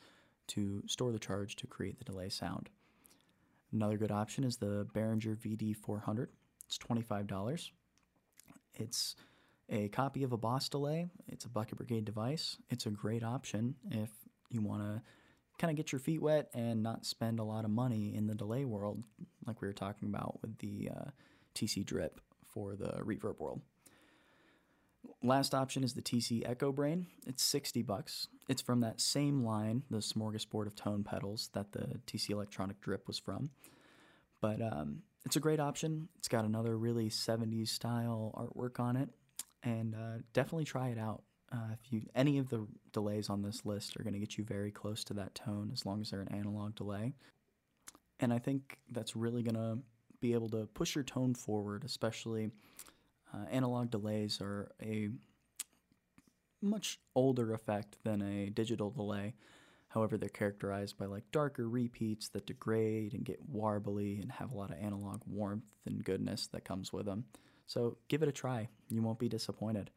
to 0.48 0.82
store 0.88 1.12
the 1.12 1.20
charge 1.20 1.54
to 1.54 1.68
create 1.68 2.00
the 2.00 2.04
delay 2.04 2.28
sound. 2.30 2.68
Another 3.72 3.96
good 3.96 4.10
option 4.10 4.42
is 4.42 4.56
the 4.56 4.88
Behringer 4.92 5.36
VD400. 5.36 6.26
It's 6.66 6.78
$25. 6.78 7.70
It's 8.74 9.14
a 9.68 9.86
copy 9.90 10.24
of 10.24 10.32
a 10.32 10.36
Boss 10.36 10.68
delay. 10.68 11.06
It's 11.28 11.44
a 11.44 11.48
Bucket 11.48 11.78
Brigade 11.78 12.04
device. 12.04 12.56
It's 12.70 12.86
a 12.86 12.90
great 12.90 13.22
option 13.22 13.76
if 13.92 14.10
you 14.50 14.62
want 14.62 14.82
to 14.82 15.02
kind 15.60 15.70
of 15.70 15.76
get 15.76 15.92
your 15.92 15.98
feet 15.98 16.22
wet 16.22 16.48
and 16.54 16.82
not 16.82 17.04
spend 17.04 17.38
a 17.38 17.44
lot 17.44 17.64
of 17.64 17.70
money 17.70 18.14
in 18.14 18.26
the 18.26 18.34
delay 18.34 18.64
world, 18.64 19.02
like 19.46 19.60
we 19.60 19.68
were 19.68 19.74
talking 19.74 20.08
about 20.08 20.40
with 20.40 20.58
the 20.58 20.88
uh, 20.90 21.10
TC 21.54 21.84
Drip 21.84 22.20
for 22.48 22.74
the 22.74 22.92
reverb 23.04 23.38
world. 23.38 23.60
Last 25.22 25.54
option 25.54 25.84
is 25.84 25.92
the 25.92 26.02
TC 26.02 26.48
Echo 26.48 26.72
Brain. 26.72 27.06
It's 27.26 27.42
60 27.42 27.82
bucks. 27.82 28.26
It's 28.48 28.62
from 28.62 28.80
that 28.80 29.00
same 29.00 29.44
line, 29.44 29.82
the 29.90 29.98
smorgasbord 29.98 30.66
of 30.66 30.74
tone 30.74 31.04
pedals 31.04 31.50
that 31.52 31.72
the 31.72 32.00
TC 32.06 32.30
Electronic 32.30 32.80
Drip 32.80 33.06
was 33.06 33.18
from. 33.18 33.50
But 34.40 34.62
um, 34.62 35.02
it's 35.26 35.36
a 35.36 35.40
great 35.40 35.60
option. 35.60 36.08
It's 36.18 36.28
got 36.28 36.44
another 36.44 36.76
really 36.76 37.10
70s 37.10 37.68
style 37.68 38.34
artwork 38.34 38.80
on 38.80 38.96
it 38.96 39.10
and 39.62 39.94
uh, 39.94 40.22
definitely 40.32 40.64
try 40.64 40.88
it 40.88 40.98
out. 40.98 41.22
Uh, 41.52 41.72
if 41.72 41.92
you 41.92 42.02
any 42.14 42.38
of 42.38 42.48
the 42.48 42.66
delays 42.92 43.28
on 43.28 43.42
this 43.42 43.66
list 43.66 43.98
are 43.98 44.04
going 44.04 44.14
to 44.14 44.20
get 44.20 44.38
you 44.38 44.44
very 44.44 44.70
close 44.70 45.02
to 45.04 45.14
that 45.14 45.34
tone, 45.34 45.70
as 45.72 45.84
long 45.84 46.00
as 46.00 46.10
they're 46.10 46.20
an 46.20 46.32
analog 46.32 46.74
delay, 46.74 47.12
and 48.20 48.32
I 48.32 48.38
think 48.38 48.78
that's 48.90 49.16
really 49.16 49.42
going 49.42 49.56
to 49.56 49.78
be 50.20 50.32
able 50.32 50.48
to 50.50 50.66
push 50.74 50.94
your 50.94 51.04
tone 51.04 51.34
forward. 51.34 51.84
Especially 51.84 52.50
uh, 53.34 53.46
analog 53.50 53.90
delays 53.90 54.40
are 54.40 54.70
a 54.80 55.08
much 56.62 57.00
older 57.14 57.52
effect 57.52 57.96
than 58.04 58.22
a 58.22 58.50
digital 58.50 58.90
delay. 58.90 59.34
However, 59.88 60.16
they're 60.16 60.28
characterized 60.28 60.96
by 60.98 61.06
like 61.06 61.24
darker 61.32 61.68
repeats 61.68 62.28
that 62.28 62.46
degrade 62.46 63.12
and 63.12 63.24
get 63.24 63.52
warbly 63.52 64.22
and 64.22 64.30
have 64.30 64.52
a 64.52 64.56
lot 64.56 64.70
of 64.70 64.78
analog 64.78 65.22
warmth 65.26 65.64
and 65.84 66.04
goodness 66.04 66.46
that 66.48 66.64
comes 66.64 66.92
with 66.92 67.06
them. 67.06 67.24
So 67.66 67.96
give 68.08 68.22
it 68.22 68.28
a 68.28 68.32
try. 68.32 68.68
You 68.88 69.02
won't 69.02 69.18
be 69.18 69.28
disappointed. 69.28 69.90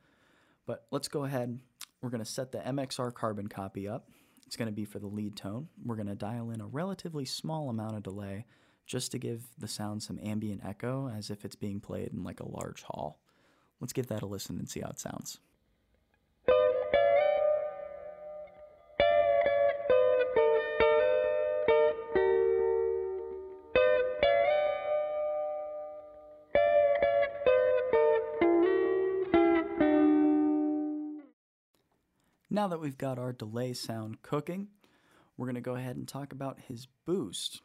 But 0.66 0.86
let's 0.92 1.08
go 1.08 1.26
ahead. 1.26 1.60
We're 2.02 2.10
going 2.10 2.24
to 2.24 2.30
set 2.30 2.52
the 2.52 2.60
MXR 2.60 3.14
carbon 3.14 3.48
copy 3.48 3.88
up. 3.88 4.10
It's 4.46 4.56
going 4.56 4.68
to 4.68 4.74
be 4.74 4.86
for 4.86 5.00
the 5.00 5.08
lead 5.08 5.36
tone. 5.36 5.68
We're 5.84 5.96
going 5.96 6.08
to 6.08 6.16
dial 6.16 6.52
in 6.52 6.62
a 6.62 6.68
relatively 6.68 7.26
small 7.26 7.70
amount 7.70 7.96
of 7.96 8.04
delay 8.04 8.46
just 8.86 9.12
to 9.12 9.18
give 9.18 9.44
the 9.58 9.68
sound 9.68 10.04
some 10.04 10.20
ambient 10.22 10.64
echo 10.66 11.10
as 11.10 11.30
if 11.30 11.46
it's 11.46 11.56
being 11.56 11.80
played 11.80 12.10
in 12.14 12.24
like 12.24 12.40
a 12.40 12.50
large 12.50 12.84
hall. 12.84 13.20
Let's 13.80 13.94
give 13.94 14.08
that 14.08 14.22
a 14.22 14.26
listen 14.26 14.58
and 14.58 14.70
see 14.70 14.82
how 14.82 14.90
it 14.90 15.00
sounds. 15.00 15.40
Now 32.54 32.68
that 32.68 32.80
we've 32.80 33.00
got 33.00 33.18
our 33.18 33.34
delay 33.34 33.74
sound 33.74 34.22
cooking, 34.22 34.68
we're 35.36 35.48
going 35.48 35.56
to 35.56 35.62
go 35.62 35.74
ahead 35.74 35.96
and 35.96 36.08
talk 36.08 36.32
about 36.32 36.60
his 36.68 36.88
boost. 37.04 37.64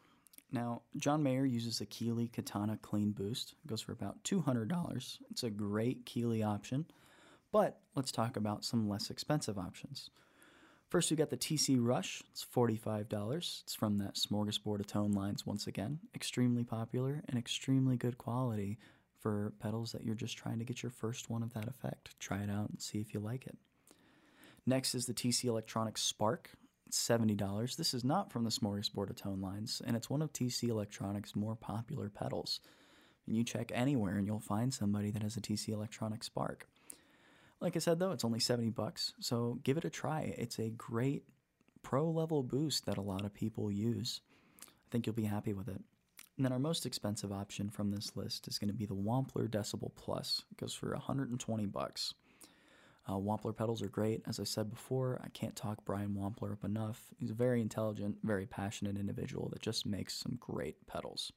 Now, 0.51 0.81
John 0.97 1.21
Mayer 1.21 1.45
uses 1.45 1.79
a 1.79 1.85
Keeley 1.85 2.27
Katana 2.27 2.75
Clean 2.81 3.11
Boost. 3.11 3.53
It 3.63 3.67
goes 3.67 3.81
for 3.81 3.91
about 3.91 4.23
$200. 4.23 5.17
It's 5.29 5.43
a 5.43 5.51
great 5.51 6.07
Keeley 6.07 6.41
option, 6.41 6.87
but 7.51 7.81
let's 7.93 8.11
talk 8.11 8.35
about 8.35 8.65
some 8.65 8.89
less 8.89 9.11
expensive 9.11 9.59
options. 9.59 10.09
First, 10.87 11.11
we 11.11 11.17
got 11.17 11.29
the 11.29 11.37
TC 11.37 11.77
Rush. 11.79 12.23
It's 12.31 12.43
$45. 12.43 13.61
It's 13.61 13.75
from 13.75 13.99
that 13.99 14.15
smorgasbord 14.15 14.79
of 14.79 14.87
tone 14.87 15.11
lines 15.11 15.45
once 15.45 15.67
again. 15.67 15.99
Extremely 16.15 16.63
popular 16.63 17.21
and 17.29 17.37
extremely 17.37 17.95
good 17.95 18.17
quality 18.17 18.79
for 19.19 19.53
pedals 19.59 19.91
that 19.91 20.03
you're 20.03 20.15
just 20.15 20.35
trying 20.35 20.57
to 20.57 20.65
get 20.65 20.81
your 20.81 20.89
first 20.89 21.29
one 21.29 21.43
of 21.43 21.53
that 21.53 21.67
effect. 21.67 22.19
Try 22.19 22.39
it 22.39 22.49
out 22.49 22.71
and 22.71 22.81
see 22.81 22.99
if 22.99 23.13
you 23.13 23.19
like 23.19 23.45
it. 23.45 23.55
Next 24.69 24.93
is 24.93 25.07
the 25.07 25.15
TC 25.15 25.45
Electronics 25.45 26.03
Spark. 26.03 26.51
It's 26.85 27.07
$70. 27.07 27.75
This 27.75 27.95
is 27.95 28.03
not 28.03 28.31
from 28.31 28.43
the 28.43 28.51
smorgasbord 28.51 29.09
of 29.09 29.15
tone 29.15 29.41
lines, 29.41 29.81
and 29.83 29.97
it's 29.97 30.11
one 30.11 30.21
of 30.21 30.31
TC 30.31 30.69
Electronics' 30.69 31.35
more 31.35 31.55
popular 31.55 32.07
pedals. 32.07 32.59
And 33.25 33.35
you 33.35 33.43
check 33.43 33.71
anywhere 33.73 34.17
and 34.17 34.27
you'll 34.27 34.39
find 34.39 34.71
somebody 34.71 35.09
that 35.09 35.23
has 35.23 35.35
a 35.35 35.41
TC 35.41 35.69
Electronics 35.69 36.27
Spark. 36.27 36.67
Like 37.59 37.75
I 37.75 37.79
said 37.79 37.97
though, 37.97 38.11
it's 38.11 38.23
only 38.23 38.39
70 38.39 38.69
bucks, 38.69 39.13
so 39.19 39.57
give 39.63 39.75
it 39.77 39.85
a 39.85 39.89
try. 39.89 40.35
It's 40.37 40.59
a 40.59 40.69
great 40.69 41.23
pro 41.81 42.07
level 42.07 42.43
boost 42.43 42.85
that 42.85 42.99
a 42.99 43.01
lot 43.01 43.25
of 43.25 43.33
people 43.33 43.71
use. 43.71 44.21
I 44.61 44.87
think 44.91 45.07
you'll 45.07 45.15
be 45.15 45.23
happy 45.23 45.53
with 45.53 45.67
it. 45.67 45.81
And 46.37 46.45
then 46.45 46.53
our 46.53 46.59
most 46.59 46.85
expensive 46.85 47.31
option 47.31 47.71
from 47.71 47.89
this 47.89 48.15
list 48.15 48.47
is 48.47 48.59
going 48.59 48.69
to 48.69 48.75
be 48.75 48.85
the 48.85 48.93
Wampler 48.93 49.49
Decibel 49.49 49.89
Plus. 49.95 50.43
It 50.51 50.57
goes 50.57 50.75
for 50.75 50.91
120 50.91 51.65
bucks. 51.65 52.13
Uh, 53.09 53.13
Wampler 53.13 53.57
pedals 53.57 53.81
are 53.81 53.89
great. 53.89 54.21
As 54.27 54.39
I 54.39 54.43
said 54.43 54.69
before, 54.69 55.19
I 55.23 55.29
can't 55.29 55.55
talk 55.55 55.83
Brian 55.83 56.13
Wampler 56.13 56.53
up 56.53 56.63
enough. 56.63 57.07
He's 57.17 57.31
a 57.31 57.33
very 57.33 57.59
intelligent, 57.59 58.17
very 58.21 58.45
passionate 58.45 58.99
individual 58.99 59.49
that 59.49 59.63
just 59.63 59.87
makes 59.87 60.13
some 60.13 60.37
great 60.39 60.85
pedals. 60.85 61.31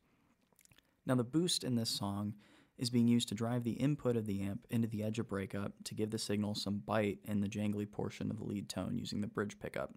Now, 1.06 1.14
the 1.14 1.24
boost 1.24 1.64
in 1.64 1.76
this 1.76 1.88
song 1.88 2.34
is 2.76 2.90
being 2.90 3.08
used 3.08 3.28
to 3.28 3.34
drive 3.34 3.64
the 3.64 3.72
input 3.72 4.16
of 4.16 4.26
the 4.26 4.42
amp 4.42 4.66
into 4.68 4.86
the 4.86 5.02
edge 5.02 5.18
of 5.18 5.28
breakup 5.28 5.72
to 5.84 5.94
give 5.94 6.10
the 6.10 6.18
signal 6.18 6.54
some 6.54 6.82
bite 6.84 7.20
in 7.24 7.40
the 7.40 7.48
jangly 7.48 7.90
portion 7.90 8.30
of 8.30 8.36
the 8.36 8.44
lead 8.44 8.68
tone 8.68 8.98
using 8.98 9.22
the 9.22 9.26
bridge 9.26 9.58
pickup. 9.58 9.94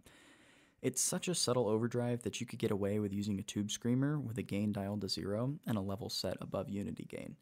It's 0.82 1.02
such 1.02 1.28
a 1.28 1.36
subtle 1.36 1.68
overdrive 1.68 2.24
that 2.24 2.40
you 2.40 2.48
could 2.48 2.60
get 2.60 2.72
away 2.72 3.00
with 3.00 3.12
using 3.12 3.38
a 3.38 3.44
tube 3.44 3.70
screamer 3.70 4.18
with 4.18 4.38
a 4.38 4.44
gain 4.44 4.72
dialed 4.72 5.02
to 5.02 5.10
zero 5.10 5.56
and 5.68 5.78
a 5.78 5.82
level 5.82 6.10
set 6.10 6.38
above 6.40 6.70
unity 6.70 7.06
gain. 7.10 7.36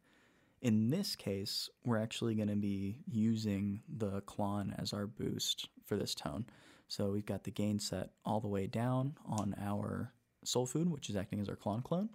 In 0.63 0.89
this 0.89 1.17
case, 1.17 1.69
we're 1.83 1.97
actually 1.97 2.35
going 2.35 2.47
to 2.47 2.55
be 2.55 3.03
using 3.05 3.81
the 3.89 4.21
Klon 4.21 4.73
as 4.81 4.93
our 4.93 5.05
boost 5.05 5.67
for 5.83 5.97
this 5.97 6.15
tone. 6.15 6.45
So 6.87 7.11
we've 7.11 7.25
got 7.25 7.43
the 7.43 7.51
gain 7.51 7.79
set 7.79 8.11
all 8.23 8.39
the 8.39 8.47
way 8.47 8.67
down 8.67 9.17
on 9.25 9.55
our 9.59 10.13
Soul 10.45 10.65
Food, 10.65 10.89
which 10.89 11.09
is 11.09 11.17
acting 11.17 11.41
as 11.41 11.49
our 11.49 11.57
Klon 11.57 11.83
clone. 11.83 12.07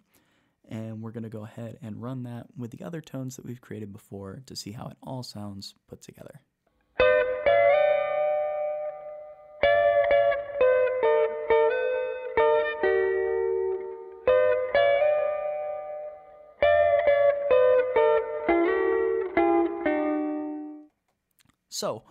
And 0.67 1.03
we're 1.03 1.11
going 1.11 1.25
to 1.25 1.29
go 1.29 1.45
ahead 1.45 1.79
and 1.83 2.01
run 2.01 2.23
that 2.23 2.47
with 2.57 2.71
the 2.71 2.83
other 2.87 3.03
tones 3.03 3.37
that 3.37 3.45
we've 3.45 3.61
created 3.61 3.93
before 3.93 4.43
to 4.47 4.57
see 4.57 4.73
how 4.73 4.87
it 4.89 4.97
all 5.03 5.23
sounds 5.23 5.75
put 5.87 6.01
together. 6.01 6.41
So, 21.79 22.03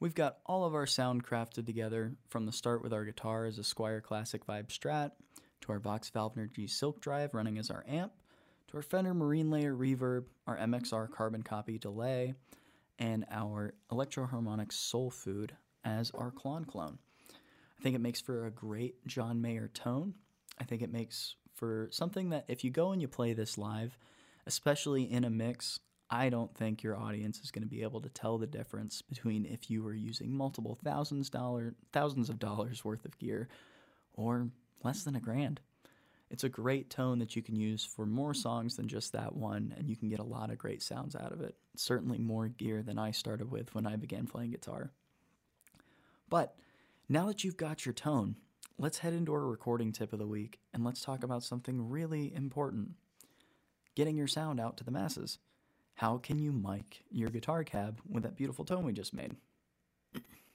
we've 0.00 0.16
got 0.16 0.38
all 0.44 0.64
of 0.64 0.74
our 0.74 0.84
sound 0.84 1.24
crafted 1.24 1.66
together 1.66 2.14
from 2.30 2.46
the 2.46 2.52
start 2.52 2.82
with 2.82 2.92
our 2.92 3.04
guitar 3.04 3.46
as 3.46 3.56
a 3.56 3.62
Squier 3.62 4.02
Classic 4.02 4.44
Vibe 4.44 4.76
Strat, 4.76 5.12
to 5.60 5.70
our 5.70 5.78
Vox 5.78 6.10
Valvenergy 6.10 6.68
Silk 6.68 7.00
Drive 7.00 7.32
running 7.32 7.58
as 7.58 7.70
our 7.70 7.84
amp, 7.86 8.10
to 8.66 8.76
our 8.76 8.82
Fender 8.82 9.14
Marine 9.14 9.52
Layer 9.52 9.72
Reverb, 9.72 10.24
our 10.48 10.56
MXR 10.56 11.12
Carbon 11.12 11.44
Copy 11.44 11.78
Delay, 11.78 12.34
and 12.98 13.24
our 13.30 13.72
Electro-Harmonix 13.92 14.72
Soul 14.72 15.10
Food 15.10 15.52
as 15.84 16.10
our 16.10 16.32
Klon 16.32 16.66
clone. 16.66 16.98
I 17.78 17.82
think 17.84 17.94
it 17.94 18.00
makes 18.00 18.20
for 18.20 18.46
a 18.46 18.50
great 18.50 19.06
John 19.06 19.40
Mayer 19.40 19.68
tone. 19.68 20.14
I 20.58 20.64
think 20.64 20.82
it 20.82 20.90
makes 20.90 21.36
for 21.54 21.86
something 21.92 22.30
that 22.30 22.46
if 22.48 22.64
you 22.64 22.72
go 22.72 22.90
and 22.90 23.00
you 23.00 23.06
play 23.06 23.32
this 23.32 23.56
live, 23.56 23.96
especially 24.44 25.04
in 25.04 25.22
a 25.22 25.30
mix, 25.30 25.78
I 26.10 26.30
don't 26.30 26.54
think 26.54 26.82
your 26.82 26.96
audience 26.96 27.40
is 27.40 27.50
going 27.50 27.62
to 27.62 27.68
be 27.68 27.82
able 27.82 28.00
to 28.00 28.08
tell 28.08 28.38
the 28.38 28.46
difference 28.46 29.02
between 29.02 29.44
if 29.44 29.70
you 29.70 29.82
were 29.82 29.94
using 29.94 30.32
multiple 30.32 30.78
thousands 30.82 31.28
dollar 31.28 31.74
thousands 31.92 32.30
of 32.30 32.38
dollars 32.38 32.84
worth 32.84 33.04
of 33.04 33.18
gear 33.18 33.48
or 34.14 34.48
less 34.82 35.02
than 35.02 35.16
a 35.16 35.20
grand. 35.20 35.60
It's 36.30 36.44
a 36.44 36.48
great 36.48 36.90
tone 36.90 37.18
that 37.20 37.36
you 37.36 37.42
can 37.42 37.56
use 37.56 37.84
for 37.84 38.04
more 38.04 38.34
songs 38.34 38.76
than 38.76 38.86
just 38.86 39.12
that 39.12 39.34
one, 39.34 39.74
and 39.78 39.88
you 39.88 39.96
can 39.96 40.10
get 40.10 40.18
a 40.18 40.24
lot 40.24 40.50
of 40.50 40.58
great 40.58 40.82
sounds 40.82 41.16
out 41.16 41.32
of 41.32 41.40
it. 41.40 41.54
Certainly 41.74 42.18
more 42.18 42.48
gear 42.48 42.82
than 42.82 42.98
I 42.98 43.12
started 43.12 43.50
with 43.50 43.74
when 43.74 43.86
I 43.86 43.96
began 43.96 44.26
playing 44.26 44.50
guitar. 44.50 44.90
But 46.28 46.54
now 47.08 47.26
that 47.26 47.44
you've 47.44 47.56
got 47.56 47.86
your 47.86 47.94
tone, 47.94 48.36
let's 48.78 48.98
head 48.98 49.14
into 49.14 49.32
our 49.32 49.46
recording 49.46 49.92
tip 49.92 50.12
of 50.12 50.18
the 50.18 50.26
week 50.26 50.58
and 50.74 50.84
let's 50.84 51.00
talk 51.00 51.24
about 51.24 51.42
something 51.42 51.88
really 51.88 52.34
important 52.34 52.90
getting 53.94 54.16
your 54.16 54.28
sound 54.28 54.60
out 54.60 54.76
to 54.76 54.84
the 54.84 54.92
masses. 54.92 55.38
How 55.98 56.18
can 56.18 56.38
you 56.38 56.52
mic 56.52 57.02
your 57.10 57.28
guitar 57.28 57.64
cab 57.64 58.00
with 58.08 58.22
that 58.22 58.36
beautiful 58.36 58.64
tone 58.64 58.84
we 58.84 58.92
just 58.92 59.12
made? 59.12 59.34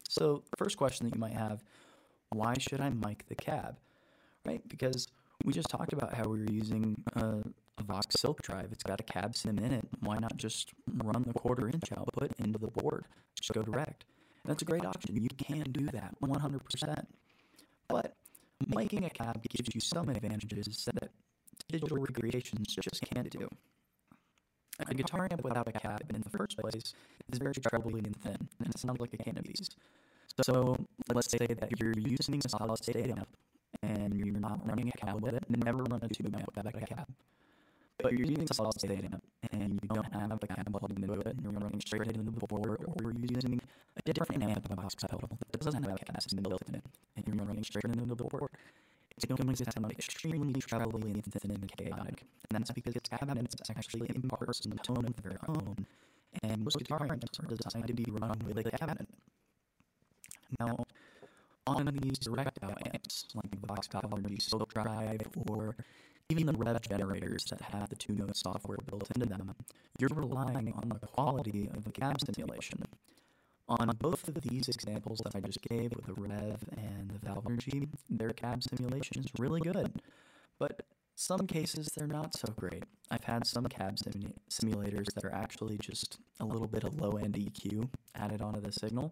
So, 0.08 0.42
first 0.58 0.78
question 0.78 1.06
that 1.06 1.16
you 1.16 1.20
might 1.20 1.34
have 1.34 1.62
why 2.30 2.54
should 2.58 2.80
I 2.80 2.90
mic 2.90 3.26
the 3.28 3.36
cab? 3.36 3.78
Right? 4.46 4.66
Because 4.70 5.10
we 5.44 5.52
just 5.52 5.68
talked 5.68 5.92
about 5.92 6.14
how 6.14 6.30
we 6.30 6.40
were 6.40 6.50
using 6.50 6.96
a, 7.18 7.42
a 7.78 7.84
Vox 7.84 8.16
Silk 8.18 8.42
drive. 8.42 8.70
It's 8.72 8.84
got 8.84 9.02
a 9.02 9.04
cab 9.04 9.36
sim 9.36 9.60
in 9.60 9.74
it. 9.74 9.86
Why 10.00 10.18
not 10.18 10.38
just 10.38 10.72
run 11.04 11.26
the 11.28 11.34
quarter 11.34 11.68
inch 11.68 11.92
output 11.92 12.32
into 12.40 12.58
the 12.58 12.68
board? 12.68 13.04
Just 13.36 13.52
go 13.52 13.64
direct. 13.64 14.06
And 14.46 14.50
that's 14.50 14.62
a 14.62 14.66
great 14.66 14.86
option. 14.86 15.22
You 15.22 15.28
can 15.38 15.64
do 15.74 15.88
that 15.88 16.16
100%. 16.24 17.06
But 17.90 18.16
miking 18.70 19.06
a 19.06 19.10
cab 19.10 19.44
gives 19.50 19.76
you 19.76 19.82
some 19.82 20.08
advantages 20.08 20.86
that 20.86 21.12
digital 21.68 21.98
recreations 21.98 22.76
just 22.76 23.02
can't 23.14 23.30
do. 23.30 23.50
A 24.80 24.94
guitar 24.94 25.28
amp 25.30 25.44
without 25.44 25.68
a 25.68 25.72
cab 25.72 26.02
in 26.14 26.22
the 26.22 26.30
first 26.30 26.58
place 26.58 26.94
is 27.32 27.38
very 27.38 27.54
trebly 27.54 28.00
and 28.00 28.16
thin, 28.22 28.38
and 28.60 28.70
it 28.70 28.80
sounds 28.80 29.00
like 29.00 29.14
a 29.14 29.18
can 29.18 29.38
of 29.38 29.44
bees. 29.44 29.70
So 30.42 30.76
let's 31.14 31.30
say 31.30 31.46
that 31.46 31.80
you're 31.80 31.94
using 31.96 32.42
a 32.44 32.50
solid 32.50 32.78
state 32.84 33.12
amp 33.12 33.28
and 33.84 34.16
you're 34.18 34.40
not 34.40 34.68
running 34.68 34.90
a 34.90 34.98
cab 34.98 35.22
with 35.22 35.36
it, 35.36 35.44
never 35.48 35.84
run 35.84 36.00
a 36.02 36.10
tube 36.10 36.36
amp 36.36 36.50
without 36.56 36.74
a 36.76 36.86
cab. 36.86 37.08
But 38.02 38.14
you're 38.14 38.26
using 38.26 38.48
a 38.50 38.54
solid 38.54 38.80
state 38.80 39.04
amp 39.04 39.24
and 39.52 39.80
you 39.82 39.90
don't 39.94 40.12
have 40.12 40.40
a 40.42 40.48
cab 40.48 40.68
plugged 40.72 40.98
into 40.98 41.14
it, 41.14 41.28
and 41.28 41.44
you're 41.44 41.52
running 41.52 41.80
straight 41.80 42.08
into 42.08 42.32
the 42.32 42.48
board, 42.48 42.84
or 42.84 42.96
you're 43.02 43.14
using 43.30 43.62
a 43.96 44.12
different 44.12 44.44
amp 44.44 44.76
box 44.76 44.96
pedal 44.96 45.22
that 45.52 45.62
doesn't 45.62 45.84
have 45.84 45.94
a 45.94 46.00
cab 46.00 46.24
built 46.42 46.64
in 46.68 46.76
it, 46.76 46.86
and 47.16 47.28
you're 47.28 47.46
running 47.46 47.64
straight 47.64 47.86
into 47.86 48.06
the 48.06 48.16
board. 48.16 48.50
To 49.24 49.56
sound 49.72 49.90
extremely 49.90 50.60
trebly 50.60 51.12
and 51.12 51.24
thin 51.24 51.52
and 51.52 51.72
chaotic, 51.78 52.26
and 52.50 52.60
that's 52.60 52.72
because 52.72 52.94
its 52.96 53.08
cabinets 53.08 53.56
actually 53.70 54.10
impart 54.14 54.54
some 54.54 54.74
tone 54.74 55.06
of 55.06 55.24
their 55.24 55.40
own, 55.48 55.86
and 56.44 56.62
most 56.64 56.78
guitar 56.78 57.08
amps 57.10 57.40
are 57.40 57.48
designed 57.48 57.88
to 57.88 57.94
be 57.94 58.06
run 58.10 58.38
with 58.46 58.58
a 58.58 58.64
cabinet. 58.64 59.08
Now, 60.60 60.86
on 61.66 61.86
these 62.02 62.20
direct 62.20 62.60
amps, 62.62 63.26
like 63.34 63.50
the 63.50 63.66
Vox 63.66 63.88
Valvenergy 63.88 64.42
Silk 64.42 64.74
Drive, 64.74 65.22
or 65.48 65.78
even 66.28 66.46
the 66.46 66.54
Revv 66.54 66.88
Generators 66.90 67.46
that 67.46 67.62
have 67.62 67.90
the 67.90 67.96
two 67.96 68.14
note 68.14 68.36
software 68.36 68.78
built 68.90 69.10
into 69.16 69.28
them, 69.28 69.56
you're 70.00 70.10
relying 70.14 70.74
on 70.74 70.90
the 70.90 71.08
quality 71.08 71.70
of 71.74 71.86
the 71.86 71.92
cab 71.92 72.18
simulation. 72.20 72.84
On 73.80 73.90
both 74.00 74.28
of 74.28 74.36
these 74.42 74.68
examples 74.68 75.20
that 75.24 75.36
I 75.36 75.40
just 75.40 75.62
gave 75.62 75.96
with 75.96 76.06
the 76.06 76.14
Rev 76.14 76.64
and 76.78 77.10
the 77.10 77.28
Valvenergy, 77.28 77.90
their 78.10 78.30
cab 78.30 78.62
simulation 78.64 79.24
is 79.24 79.32
really 79.40 79.62
good. 79.62 80.00
But 80.60 80.84
some 81.16 81.48
cases 81.48 81.88
they're 81.88 82.06
not 82.06 82.36
so 82.36 82.54
great. 82.56 82.84
I've 83.10 83.24
had 83.24 83.48
some 83.48 83.66
cab 83.66 83.96
simu- 83.96 84.34
simulators 84.50 85.14
that 85.16 85.26
are 85.26 85.34
actually 85.34 85.78
just 85.80 86.20
a 86.40 86.46
little 86.46 86.68
bit 86.68 86.84
of 86.84 87.00
low 87.00 87.12
end 87.12 87.34
EQ 87.34 87.90
added 88.16 88.42
onto 88.42 88.62
the 88.62 88.72
signal, 88.72 89.12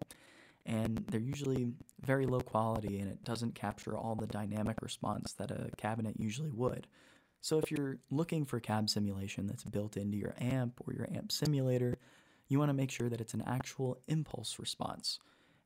and 0.64 1.04
they're 1.08 1.20
usually 1.20 1.72
very 2.00 2.26
low 2.26 2.40
quality 2.40 3.00
and 3.00 3.10
it 3.10 3.24
doesn't 3.24 3.56
capture 3.56 3.96
all 3.96 4.14
the 4.14 4.26
dynamic 4.28 4.80
response 4.80 5.32
that 5.34 5.50
a 5.50 5.70
cabinet 5.76 6.14
usually 6.18 6.50
would. 6.50 6.86
So 7.40 7.58
if 7.58 7.72
you're 7.72 7.98
looking 8.10 8.44
for 8.44 8.60
cab 8.60 8.88
simulation 8.88 9.48
that's 9.48 9.64
built 9.64 9.96
into 9.96 10.18
your 10.18 10.34
amp 10.40 10.80
or 10.86 10.92
your 10.92 11.08
amp 11.12 11.32
simulator, 11.32 11.98
you 12.52 12.58
want 12.58 12.68
to 12.68 12.74
make 12.74 12.90
sure 12.90 13.08
that 13.08 13.20
it's 13.20 13.34
an 13.34 13.42
actual 13.46 13.98
impulse 14.06 14.58
response. 14.58 15.18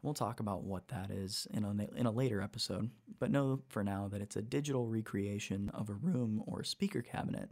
We'll 0.03 0.15
talk 0.15 0.39
about 0.39 0.63
what 0.63 0.89
that 0.89 1.11
is 1.11 1.49
in 1.53 1.65
a, 1.65 1.99
in 1.99 2.07
a 2.07 2.13
later 2.13 2.41
episode, 2.41 2.91
but 3.19 3.31
know 3.31 3.61
for 3.69 3.83
now 3.83 4.09
that 4.09 4.21
it's 4.21 4.37
a 4.37 4.43
digital 4.43 4.87
recreation 4.87 5.69
of 5.75 5.91
a 5.91 5.95
room 5.95 6.45
or 6.47 6.63
speaker 6.63 7.03
cabinet 7.03 7.51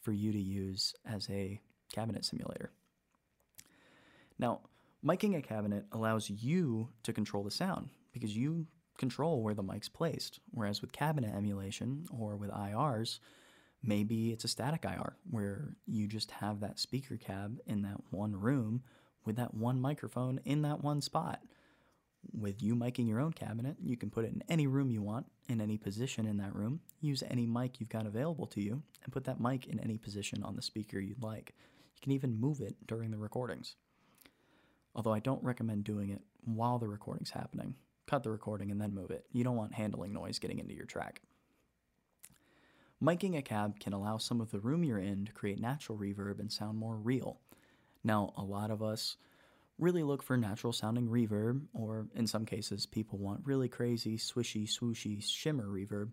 for 0.00 0.12
you 0.12 0.30
to 0.30 0.38
use 0.38 0.94
as 1.04 1.28
a 1.28 1.60
cabinet 1.92 2.24
simulator. 2.24 2.70
Now, 4.38 4.60
miking 5.04 5.36
a 5.36 5.42
cabinet 5.42 5.86
allows 5.90 6.30
you 6.30 6.90
to 7.02 7.12
control 7.12 7.42
the 7.42 7.50
sound 7.50 7.88
because 8.12 8.36
you 8.36 8.66
control 8.98 9.42
where 9.42 9.54
the 9.54 9.62
mic's 9.62 9.88
placed. 9.88 10.38
Whereas 10.52 10.80
with 10.80 10.92
cabinet 10.92 11.34
emulation 11.34 12.06
or 12.16 12.36
with 12.36 12.50
IRs, 12.50 13.18
maybe 13.86 14.32
it's 14.32 14.44
a 14.44 14.48
static 14.48 14.84
IR 14.84 15.16
where 15.30 15.74
you 15.86 16.06
just 16.06 16.30
have 16.30 16.60
that 16.60 16.78
speaker 16.78 17.16
cab 17.16 17.58
in 17.66 17.82
that 17.82 18.00
one 18.10 18.34
room 18.34 18.82
with 19.24 19.36
that 19.36 19.54
one 19.54 19.80
microphone 19.80 20.40
in 20.44 20.62
that 20.62 20.82
one 20.82 21.00
spot. 21.00 21.40
With 22.32 22.62
you 22.62 22.74
miking 22.74 23.08
your 23.08 23.20
own 23.20 23.32
cabinet, 23.32 23.76
you 23.80 23.96
can 23.96 24.10
put 24.10 24.24
it 24.24 24.32
in 24.32 24.42
any 24.48 24.66
room 24.66 24.90
you 24.90 25.02
want, 25.02 25.26
in 25.48 25.60
any 25.60 25.76
position 25.76 26.26
in 26.26 26.38
that 26.38 26.54
room. 26.54 26.80
Use 27.00 27.22
any 27.30 27.46
mic 27.46 27.78
you've 27.78 27.88
got 27.88 28.06
available 28.06 28.46
to 28.48 28.60
you, 28.60 28.82
and 29.04 29.12
put 29.12 29.24
that 29.24 29.40
mic 29.40 29.66
in 29.66 29.78
any 29.78 29.96
position 29.96 30.42
on 30.42 30.56
the 30.56 30.62
speaker 30.62 30.98
you'd 30.98 31.22
like. 31.22 31.54
You 31.94 32.00
can 32.02 32.12
even 32.12 32.40
move 32.40 32.60
it 32.60 32.74
during 32.86 33.10
the 33.12 33.18
recordings. 33.18 33.76
Although 34.94 35.12
I 35.12 35.20
don't 35.20 35.44
recommend 35.44 35.84
doing 35.84 36.10
it 36.10 36.22
while 36.44 36.78
the 36.78 36.88
recording's 36.88 37.30
happening. 37.30 37.76
Cut 38.06 38.22
the 38.22 38.30
recording 38.30 38.70
and 38.70 38.80
then 38.80 38.94
move 38.94 39.10
it. 39.10 39.26
You 39.32 39.44
don't 39.44 39.56
want 39.56 39.74
handling 39.74 40.12
noise 40.12 40.38
getting 40.38 40.58
into 40.58 40.74
your 40.74 40.86
track. 40.86 41.20
Miking 43.02 43.36
a 43.36 43.42
cab 43.42 43.78
can 43.78 43.92
allow 43.92 44.16
some 44.16 44.40
of 44.40 44.50
the 44.50 44.60
room 44.60 44.82
you're 44.82 44.98
in 44.98 45.26
to 45.26 45.32
create 45.32 45.60
natural 45.60 45.98
reverb 45.98 46.40
and 46.40 46.50
sound 46.50 46.78
more 46.78 46.96
real. 46.96 47.40
Now, 48.02 48.32
a 48.36 48.42
lot 48.42 48.70
of 48.70 48.82
us 48.82 49.16
really 49.78 50.02
look 50.02 50.22
for 50.22 50.38
natural 50.38 50.72
sounding 50.72 51.08
reverb, 51.08 51.60
or 51.74 52.06
in 52.14 52.26
some 52.26 52.46
cases, 52.46 52.86
people 52.86 53.18
want 53.18 53.42
really 53.44 53.68
crazy, 53.68 54.16
swishy, 54.16 54.66
swooshy 54.66 55.22
shimmer 55.22 55.66
reverb. 55.66 56.10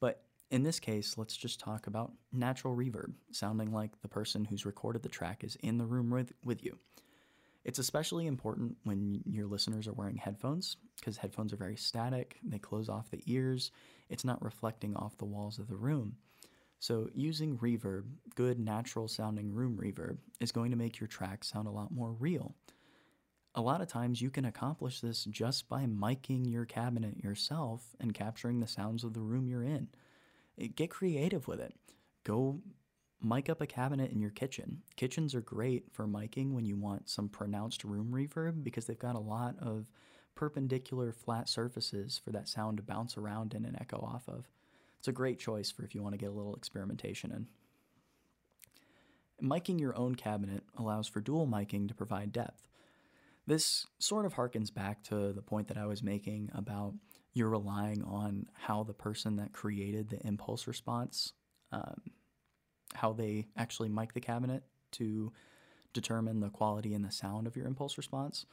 But 0.00 0.22
in 0.50 0.62
this 0.62 0.80
case, 0.80 1.18
let's 1.18 1.36
just 1.36 1.60
talk 1.60 1.86
about 1.86 2.12
natural 2.32 2.74
reverb, 2.74 3.12
sounding 3.32 3.72
like 3.72 4.00
the 4.00 4.08
person 4.08 4.46
who's 4.46 4.64
recorded 4.64 5.02
the 5.02 5.10
track 5.10 5.44
is 5.44 5.56
in 5.56 5.76
the 5.76 5.84
room 5.84 6.08
with, 6.08 6.32
with 6.42 6.64
you. 6.64 6.78
It's 7.66 7.80
especially 7.80 8.28
important 8.28 8.76
when 8.84 9.24
your 9.26 9.48
listeners 9.48 9.88
are 9.88 9.92
wearing 9.92 10.16
headphones 10.16 10.76
because 11.00 11.16
headphones 11.16 11.52
are 11.52 11.56
very 11.56 11.74
static, 11.74 12.38
they 12.44 12.60
close 12.60 12.88
off 12.88 13.10
the 13.10 13.20
ears, 13.26 13.72
it's 14.08 14.24
not 14.24 14.40
reflecting 14.40 14.94
off 14.94 15.18
the 15.18 15.24
walls 15.24 15.58
of 15.58 15.66
the 15.66 15.74
room. 15.74 16.14
So, 16.78 17.10
using 17.12 17.58
reverb, 17.58 18.04
good 18.36 18.60
natural 18.60 19.08
sounding 19.08 19.52
room 19.52 19.76
reverb, 19.82 20.18
is 20.38 20.52
going 20.52 20.70
to 20.70 20.76
make 20.76 21.00
your 21.00 21.08
track 21.08 21.42
sound 21.42 21.66
a 21.66 21.72
lot 21.72 21.90
more 21.90 22.12
real. 22.12 22.54
A 23.56 23.60
lot 23.60 23.80
of 23.80 23.88
times 23.88 24.22
you 24.22 24.30
can 24.30 24.44
accomplish 24.44 25.00
this 25.00 25.24
just 25.24 25.68
by 25.68 25.86
miking 25.86 26.48
your 26.48 26.66
cabinet 26.66 27.24
yourself 27.24 27.96
and 27.98 28.14
capturing 28.14 28.60
the 28.60 28.68
sounds 28.68 29.02
of 29.02 29.12
the 29.12 29.20
room 29.20 29.48
you're 29.48 29.64
in. 29.64 29.88
Get 30.76 30.90
creative 30.90 31.48
with 31.48 31.58
it. 31.58 31.74
Go 32.22 32.60
mic 33.26 33.50
up 33.50 33.60
a 33.60 33.66
cabinet 33.66 34.12
in 34.12 34.20
your 34.20 34.30
kitchen. 34.30 34.82
Kitchens 34.94 35.34
are 35.34 35.40
great 35.40 35.84
for 35.92 36.06
miking 36.06 36.52
when 36.52 36.64
you 36.64 36.76
want 36.76 37.08
some 37.08 37.28
pronounced 37.28 37.82
room 37.82 38.10
reverb 38.12 38.62
because 38.62 38.86
they've 38.86 38.98
got 38.98 39.16
a 39.16 39.20
lot 39.20 39.56
of 39.60 39.86
perpendicular 40.36 41.12
flat 41.12 41.48
surfaces 41.48 42.20
for 42.22 42.30
that 42.30 42.48
sound 42.48 42.76
to 42.76 42.82
bounce 42.82 43.16
around 43.16 43.54
in 43.54 43.64
and 43.64 43.76
echo 43.80 43.98
off 43.98 44.28
of. 44.28 44.48
It's 44.98 45.08
a 45.08 45.12
great 45.12 45.38
choice 45.38 45.70
for 45.70 45.82
if 45.82 45.94
you 45.94 46.02
want 46.02 46.12
to 46.12 46.18
get 46.18 46.30
a 46.30 46.32
little 46.32 46.54
experimentation 46.54 47.32
in. 47.32 47.46
Miking 49.42 49.80
your 49.80 49.96
own 49.96 50.14
cabinet 50.14 50.62
allows 50.78 51.08
for 51.08 51.20
dual 51.20 51.46
miking 51.46 51.88
to 51.88 51.94
provide 51.94 52.32
depth. 52.32 52.68
This 53.46 53.86
sort 53.98 54.24
of 54.24 54.34
harkens 54.34 54.72
back 54.72 55.02
to 55.04 55.32
the 55.32 55.42
point 55.42 55.68
that 55.68 55.78
I 55.78 55.86
was 55.86 56.02
making 56.02 56.50
about 56.54 56.94
you're 57.32 57.50
relying 57.50 58.02
on 58.02 58.46
how 58.54 58.82
the 58.82 58.94
person 58.94 59.36
that 59.36 59.52
created 59.52 60.08
the 60.08 60.26
impulse 60.26 60.66
response, 60.66 61.34
um, 61.70 62.00
how 62.96 63.12
they 63.12 63.46
actually 63.56 63.88
mic 63.88 64.12
the 64.12 64.20
cabinet 64.20 64.64
to 64.92 65.32
determine 65.92 66.40
the 66.40 66.50
quality 66.50 66.94
and 66.94 67.04
the 67.04 67.10
sound 67.10 67.46
of 67.46 67.56
your 67.56 67.66
impulse 67.66 67.96
response. 67.96 68.46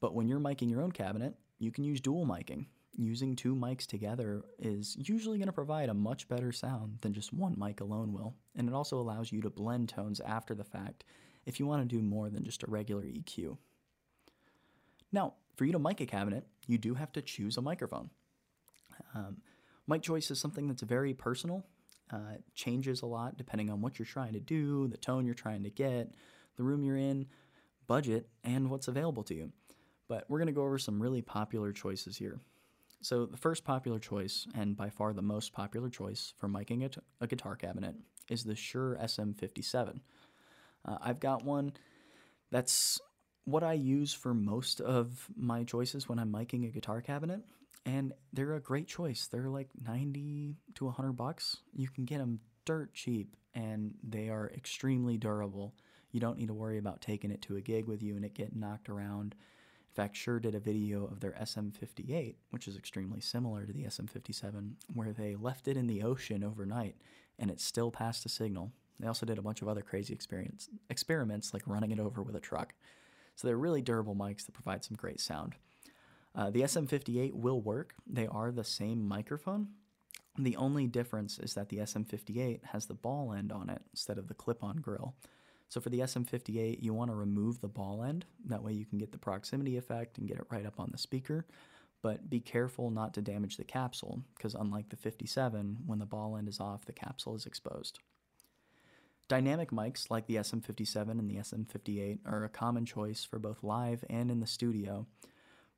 But 0.00 0.14
when 0.14 0.28
you're 0.28 0.40
miking 0.40 0.70
your 0.70 0.82
own 0.82 0.92
cabinet, 0.92 1.34
you 1.58 1.70
can 1.70 1.84
use 1.84 2.00
dual 2.00 2.26
miking. 2.26 2.66
Using 2.96 3.34
two 3.34 3.56
mics 3.56 3.86
together 3.86 4.44
is 4.58 4.96
usually 4.98 5.38
going 5.38 5.46
to 5.48 5.52
provide 5.52 5.88
a 5.88 5.94
much 5.94 6.28
better 6.28 6.52
sound 6.52 6.98
than 7.00 7.12
just 7.12 7.32
one 7.32 7.56
mic 7.58 7.80
alone 7.80 8.12
will. 8.12 8.34
And 8.54 8.68
it 8.68 8.74
also 8.74 8.98
allows 9.00 9.32
you 9.32 9.40
to 9.42 9.50
blend 9.50 9.88
tones 9.88 10.20
after 10.20 10.54
the 10.54 10.64
fact 10.64 11.04
if 11.44 11.58
you 11.58 11.66
want 11.66 11.88
to 11.88 11.96
do 11.96 12.02
more 12.02 12.30
than 12.30 12.44
just 12.44 12.62
a 12.62 12.70
regular 12.70 13.02
EQ. 13.02 13.58
Now, 15.12 15.34
for 15.56 15.64
you 15.64 15.72
to 15.72 15.78
mic 15.78 16.00
a 16.00 16.06
cabinet, 16.06 16.46
you 16.66 16.78
do 16.78 16.94
have 16.94 17.12
to 17.12 17.22
choose 17.22 17.56
a 17.56 17.62
microphone. 17.62 18.10
Um, 19.14 19.38
mic 19.86 20.02
choice 20.02 20.30
is 20.30 20.40
something 20.40 20.68
that's 20.68 20.82
very 20.82 21.14
personal. 21.14 21.64
Uh, 22.12 22.36
changes 22.54 23.02
a 23.02 23.06
lot 23.06 23.36
depending 23.38 23.70
on 23.70 23.80
what 23.80 23.98
you're 23.98 24.06
trying 24.06 24.34
to 24.34 24.40
do, 24.40 24.86
the 24.88 24.96
tone 24.96 25.24
you're 25.24 25.34
trying 25.34 25.62
to 25.62 25.70
get, 25.70 26.12
the 26.56 26.62
room 26.62 26.84
you're 26.84 26.98
in, 26.98 27.26
budget, 27.86 28.28
and 28.44 28.70
what's 28.70 28.88
available 28.88 29.22
to 29.22 29.34
you. 29.34 29.50
But 30.06 30.24
we're 30.28 30.38
going 30.38 30.46
to 30.46 30.52
go 30.52 30.64
over 30.64 30.78
some 30.78 31.02
really 31.02 31.22
popular 31.22 31.72
choices 31.72 32.16
here. 32.16 32.40
So, 33.00 33.26
the 33.26 33.36
first 33.36 33.64
popular 33.64 33.98
choice, 33.98 34.46
and 34.54 34.76
by 34.76 34.88
far 34.90 35.12
the 35.12 35.22
most 35.22 35.52
popular 35.52 35.90
choice 35.90 36.32
for 36.38 36.48
miking 36.48 36.84
a, 36.84 36.88
t- 36.88 37.00
a 37.20 37.26
guitar 37.26 37.56
cabinet, 37.56 37.96
is 38.30 38.44
the 38.44 38.54
Shure 38.54 38.98
SM57. 39.02 40.00
Uh, 40.86 40.98
I've 41.02 41.20
got 41.20 41.44
one 41.44 41.72
that's 42.50 43.00
what 43.44 43.62
I 43.62 43.74
use 43.74 44.14
for 44.14 44.32
most 44.32 44.80
of 44.80 45.28
my 45.36 45.64
choices 45.64 46.08
when 46.08 46.18
I'm 46.18 46.32
miking 46.32 46.66
a 46.66 46.70
guitar 46.70 47.00
cabinet, 47.00 47.40
and 47.86 48.12
they're 48.32 48.54
a 48.54 48.60
great 48.60 48.86
choice. 48.86 49.26
They're 49.26 49.48
like 49.48 49.68
90 49.86 50.56
to 50.74 50.84
100 50.86 51.12
bucks. 51.12 51.58
You 51.72 51.88
can 51.88 52.04
get 52.04 52.18
them 52.18 52.40
dirt 52.64 52.94
cheap, 52.94 53.36
and 53.54 53.94
they 54.02 54.28
are 54.28 54.50
extremely 54.54 55.18
durable. 55.18 55.74
You 56.10 56.20
don't 56.20 56.38
need 56.38 56.48
to 56.48 56.54
worry 56.54 56.78
about 56.78 57.00
taking 57.00 57.30
it 57.30 57.42
to 57.42 57.56
a 57.56 57.60
gig 57.60 57.86
with 57.86 58.02
you 58.02 58.16
and 58.16 58.24
it 58.24 58.34
getting 58.34 58.60
knocked 58.60 58.88
around. 58.88 59.34
In 59.34 59.94
fact, 59.94 60.16
Shure 60.16 60.40
did 60.40 60.54
a 60.54 60.60
video 60.60 61.04
of 61.06 61.20
their 61.20 61.32
SM58, 61.32 62.34
which 62.50 62.66
is 62.66 62.76
extremely 62.76 63.20
similar 63.20 63.66
to 63.66 63.72
the 63.72 63.84
SM57, 63.84 64.72
where 64.92 65.12
they 65.12 65.36
left 65.36 65.68
it 65.68 65.76
in 65.76 65.86
the 65.86 66.02
ocean 66.02 66.42
overnight 66.42 66.96
and 67.38 67.50
it 67.50 67.60
still 67.60 67.90
passed 67.90 68.24
a 68.26 68.28
signal. 68.28 68.72
They 69.00 69.08
also 69.08 69.26
did 69.26 69.38
a 69.38 69.42
bunch 69.42 69.60
of 69.60 69.68
other 69.68 69.82
crazy 69.82 70.16
experiments 70.88 71.52
like 71.52 71.62
running 71.66 71.90
it 71.90 71.98
over 71.98 72.22
with 72.22 72.36
a 72.36 72.40
truck. 72.40 72.74
So 73.34 73.46
they're 73.46 73.56
really 73.56 73.82
durable 73.82 74.14
mics 74.14 74.46
that 74.46 74.52
provide 74.52 74.84
some 74.84 74.96
great 74.96 75.20
sound. 75.20 75.54
Uh, 76.34 76.50
the 76.50 76.62
SM58 76.62 77.32
will 77.32 77.60
work. 77.60 77.94
They 78.06 78.26
are 78.26 78.50
the 78.50 78.64
same 78.64 79.06
microphone. 79.06 79.68
The 80.36 80.56
only 80.56 80.88
difference 80.88 81.38
is 81.38 81.54
that 81.54 81.68
the 81.68 81.78
SM58 81.78 82.64
has 82.72 82.86
the 82.86 82.94
ball 82.94 83.32
end 83.32 83.52
on 83.52 83.70
it 83.70 83.82
instead 83.92 84.18
of 84.18 84.26
the 84.26 84.34
clip 84.34 84.64
on 84.64 84.78
grill. 84.78 85.14
So 85.68 85.80
for 85.80 85.90
the 85.90 86.00
SM58, 86.00 86.82
you 86.82 86.92
want 86.92 87.10
to 87.10 87.16
remove 87.16 87.60
the 87.60 87.68
ball 87.68 88.02
end. 88.02 88.26
That 88.46 88.62
way 88.62 88.72
you 88.72 88.84
can 88.84 88.98
get 88.98 89.12
the 89.12 89.18
proximity 89.18 89.76
effect 89.76 90.18
and 90.18 90.28
get 90.28 90.38
it 90.38 90.46
right 90.50 90.66
up 90.66 90.80
on 90.80 90.90
the 90.90 90.98
speaker. 90.98 91.46
But 92.02 92.28
be 92.28 92.40
careful 92.40 92.90
not 92.90 93.14
to 93.14 93.22
damage 93.22 93.56
the 93.56 93.64
capsule, 93.64 94.22
because 94.36 94.54
unlike 94.54 94.90
the 94.90 94.96
57, 94.96 95.78
when 95.86 96.00
the 96.00 96.04
ball 96.04 96.36
end 96.36 96.48
is 96.48 96.60
off, 96.60 96.84
the 96.84 96.92
capsule 96.92 97.34
is 97.34 97.46
exposed. 97.46 97.98
Dynamic 99.26 99.70
mics 99.70 100.10
like 100.10 100.26
the 100.26 100.36
SM57 100.36 101.10
and 101.10 101.30
the 101.30 101.36
SM58 101.36 102.18
are 102.26 102.44
a 102.44 102.50
common 102.50 102.84
choice 102.84 103.24
for 103.24 103.38
both 103.38 103.62
live 103.62 104.04
and 104.10 104.30
in 104.30 104.40
the 104.40 104.46
studio, 104.46 105.06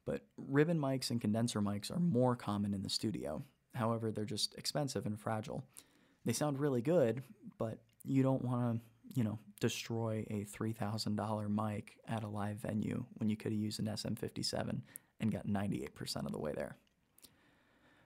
but 0.07 0.23
ribbon 0.39 0.79
mics 0.79 1.11
and 1.11 1.21
condenser 1.21 1.61
mics 1.61 1.91
are 1.91 2.01
more 2.01 2.35
common 2.35 2.73
in 2.73 2.83
the 2.83 2.89
studio. 2.89 3.43
However, 3.75 4.11
they're 4.11 4.25
just 4.25 4.55
expensive 4.55 5.05
and 5.05 5.21
fragile. 5.21 5.65
They 6.25 6.33
sound 6.33 6.59
really 6.59 6.81
good, 6.81 7.23
but 7.59 7.79
you 8.05 8.23
don't 8.23 8.45
want 8.45 8.81
to, 8.81 9.19
you 9.19 9.25
know, 9.25 9.39
destroy 9.61 10.25
a 10.31 10.45
$3,000 10.45 11.51
mic 11.51 11.99
at 12.09 12.25
a 12.25 12.29
live 12.29 12.57
venue 12.57 13.05
when 13.17 13.29
you 13.29 13.37
could 13.37 13.53
have 13.53 13.61
used 13.61 13.81
an 13.81 13.87
SM57 13.87 14.81
and 15.21 15.33
got 15.33 15.47
98% 15.47 16.25
of 16.25 16.33
the 16.33 16.39
way 16.39 16.53
there. 16.55 16.77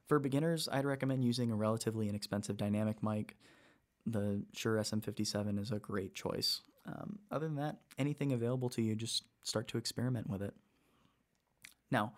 For 0.08 0.18
beginners, 0.18 0.68
I'd 0.72 0.84
recommend 0.84 1.24
using 1.24 1.52
a 1.52 1.56
relatively 1.56 2.08
inexpensive 2.08 2.56
dynamic 2.56 3.02
mic 3.02 3.36
the 4.06 4.42
Shure 4.54 4.76
SM57 4.76 5.60
is 5.60 5.70
a 5.70 5.78
great 5.78 6.14
choice. 6.14 6.62
Um, 6.86 7.18
other 7.30 7.46
than 7.46 7.56
that, 7.56 7.76
anything 7.98 8.32
available 8.32 8.68
to 8.70 8.82
you, 8.82 8.94
just 8.94 9.24
start 9.42 9.68
to 9.68 9.78
experiment 9.78 10.28
with 10.28 10.42
it. 10.42 10.54
Now, 11.90 12.12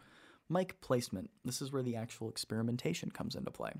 mic 0.49 0.81
placement. 0.81 1.31
This 1.45 1.63
is 1.63 1.73
where 1.73 1.83
the 1.83 1.97
actual 1.97 2.29
experimentation 2.29 3.11
comes 3.11 3.35
into 3.35 3.51
play. 3.51 3.73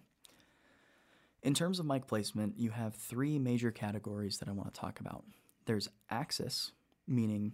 In 1.43 1.55
terms 1.55 1.79
of 1.79 1.87
mic 1.87 2.07
placement, 2.07 2.59
you 2.59 2.71
have 2.71 2.95
three 2.95 3.39
major 3.39 3.71
categories 3.71 4.39
that 4.39 4.49
I 4.49 4.53
want 4.53 4.73
to 4.73 4.81
talk 4.81 5.01
about. 5.01 5.25
There's 5.67 5.89
axis, 6.09 6.73
meaning 7.07 7.53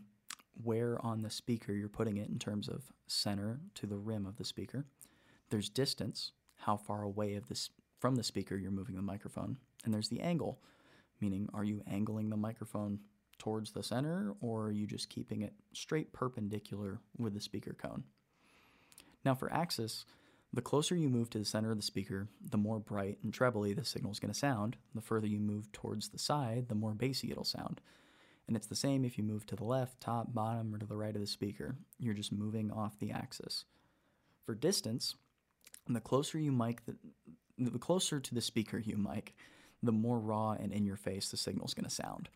where 0.63 1.05
on 1.05 1.23
the 1.23 1.31
speaker 1.31 1.73
you're 1.73 1.89
putting 1.89 2.17
it 2.17 2.29
in 2.29 2.39
terms 2.39 2.69
of 2.69 2.93
center 3.07 3.61
to 3.77 3.87
the 3.87 3.97
rim 3.97 4.27
of 4.27 4.37
the 4.37 4.45
speaker. 4.45 4.85
There's 5.51 5.69
distance, 5.69 6.33
how 6.57 6.77
far 6.77 7.03
away 7.03 7.35
of 7.35 7.45
from 7.99 8.17
the 8.17 8.23
speaker 8.23 8.57
you're 8.57 8.71
moving 8.71 8.97
the 8.97 9.03
microphone. 9.03 9.59
And 9.85 9.95
there's 9.95 10.09
the 10.09 10.21
angle, 10.21 10.61
meaning 11.21 11.49
are 11.55 11.65
you 11.65 11.83
angling 11.87 12.31
the 12.31 12.37
microphone 12.37 13.01
towards 13.39 13.73
the 13.73 13.83
center 13.83 14.35
or 14.41 14.67
are 14.67 14.73
you 14.73 14.87
just 14.87 15.09
keeping 15.09 15.43
it 15.43 15.55
straight 15.73 16.13
perpendicular 16.13 17.01
with 17.17 17.35
the 17.35 17.41
speaker 17.41 17.75
cone? 17.81 18.05
Now, 19.29 19.35
for 19.35 19.53
axis, 19.53 20.07
the 20.55 20.63
closer 20.63 20.97
you 20.97 21.11
move 21.11 21.29
to 21.29 21.39
the 21.39 21.45
center 21.45 21.71
of 21.71 21.77
the 21.77 21.83
speaker, 21.83 22.29
the 22.51 22.57
more 22.57 22.79
bright 22.79 23.19
and 23.23 23.31
trebly 23.31 23.75
the 23.75 23.85
signal 23.85 24.11
is 24.11 24.19
going 24.19 24.33
to 24.33 24.39
sound. 24.39 24.79
The 24.95 25.03
further 25.03 25.27
you 25.27 25.39
move 25.39 25.71
towards 25.71 26.09
the 26.09 26.19
side, 26.19 26.71
the 26.71 26.75
more 26.75 26.95
bassy 26.95 27.31
it'll 27.31 27.45
sound. 27.45 27.83
And 28.47 28.57
it's 28.57 28.69
the 28.69 28.75
same 28.75 29.05
if 29.05 29.19
you 29.19 29.25
move 29.25 29.45
to 29.49 29.55
the 29.55 29.65
left, 29.65 30.01
top, 30.01 30.33
bottom, 30.33 30.75
or 30.75 30.79
to 30.79 30.87
the 30.87 30.97
right 30.97 31.15
of 31.15 31.21
the 31.21 31.27
speaker. 31.27 31.77
You're 31.99 32.15
just 32.15 32.33
moving 32.33 32.71
off 32.71 32.99
the 32.99 33.11
axis. 33.11 33.67
For 34.47 34.55
distance, 34.55 35.15
the 35.87 36.01
closer 36.01 36.39
you 36.39 36.51
mic 36.51 36.87
the 36.87 36.97
the 37.59 37.79
closer 37.79 38.21
to 38.21 38.35
the 38.35 38.41
speaker 38.41 38.79
you 38.79 38.97
mic, 38.97 39.35
the 39.83 39.93
more 39.93 40.19
raw 40.19 40.53
and 40.53 40.73
in 40.73 40.87
your 40.87 40.97
face 40.97 41.31
the 41.31 41.37
signal's 41.37 41.75
going 41.75 41.85
to 41.85 41.91
sound. 41.91 42.31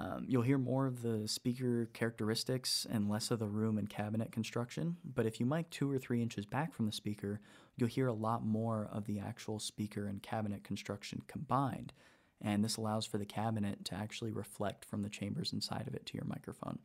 Um, 0.00 0.26
you'll 0.28 0.42
hear 0.42 0.58
more 0.58 0.86
of 0.86 1.02
the 1.02 1.26
speaker 1.26 1.90
characteristics 1.92 2.86
and 2.88 3.10
less 3.10 3.32
of 3.32 3.40
the 3.40 3.48
room 3.48 3.78
and 3.78 3.90
cabinet 3.90 4.30
construction, 4.30 4.96
but 5.04 5.26
if 5.26 5.40
you 5.40 5.46
mic 5.46 5.70
two 5.70 5.90
or 5.90 5.98
three 5.98 6.22
inches 6.22 6.46
back 6.46 6.72
from 6.72 6.86
the 6.86 6.92
speaker, 6.92 7.40
you'll 7.76 7.88
hear 7.88 8.06
a 8.06 8.12
lot 8.12 8.46
more 8.46 8.88
of 8.92 9.06
the 9.06 9.18
actual 9.18 9.58
speaker 9.58 10.06
and 10.06 10.22
cabinet 10.22 10.62
construction 10.62 11.22
combined, 11.26 11.92
and 12.40 12.64
this 12.64 12.76
allows 12.76 13.06
for 13.06 13.18
the 13.18 13.26
cabinet 13.26 13.84
to 13.86 13.96
actually 13.96 14.30
reflect 14.30 14.84
from 14.84 15.02
the 15.02 15.08
chambers 15.08 15.52
inside 15.52 15.88
of 15.88 15.94
it 15.94 16.06
to 16.06 16.14
your 16.14 16.26
microphone. 16.26 16.78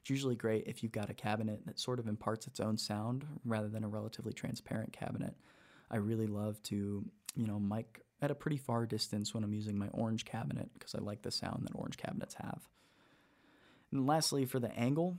It's 0.00 0.10
usually 0.10 0.36
great 0.36 0.66
if 0.66 0.82
you've 0.82 0.90
got 0.90 1.10
a 1.10 1.14
cabinet 1.14 1.64
that 1.66 1.78
sort 1.78 2.00
of 2.00 2.08
imparts 2.08 2.48
its 2.48 2.58
own 2.58 2.76
sound 2.76 3.24
rather 3.44 3.68
than 3.68 3.84
a 3.84 3.88
relatively 3.88 4.32
transparent 4.32 4.92
cabinet. 4.92 5.36
I 5.92 5.98
really 5.98 6.26
love 6.26 6.60
to, 6.64 7.04
you 7.36 7.46
know, 7.46 7.60
mic 7.60 8.02
at 8.20 8.30
a 8.30 8.34
pretty 8.34 8.56
far 8.56 8.86
distance 8.86 9.32
when 9.32 9.44
I'm 9.44 9.54
using 9.54 9.78
my 9.78 9.88
orange 9.88 10.24
cabinet 10.24 10.70
because 10.74 10.94
I 10.94 10.98
like 10.98 11.22
the 11.22 11.30
sound 11.30 11.64
that 11.64 11.74
orange 11.74 11.96
cabinets 11.96 12.34
have. 12.34 12.68
And 13.92 14.06
lastly, 14.06 14.44
for 14.44 14.58
the 14.58 14.76
angle, 14.78 15.18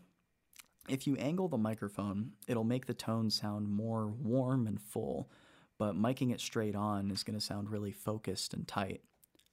if 0.88 1.08
you 1.08 1.16
angle 1.16 1.48
the 1.48 1.58
microphone, 1.58 2.32
it'll 2.48 2.64
make 2.64 2.86
the 2.86 2.94
tone 2.94 3.30
sound 3.30 3.70
more 3.70 4.08
warm 4.08 4.68
and 4.68 4.82
full, 4.82 5.30
but 5.78 5.96
miking 5.96 6.34
it 6.34 6.42
straight 6.42 6.76
on 6.76 7.12
is 7.12 7.24
going 7.24 7.38
to 7.40 7.46
sound 7.46 7.70
really 7.70 7.92
focused 7.92 8.54
and 8.54 8.68
tight. 8.68 9.02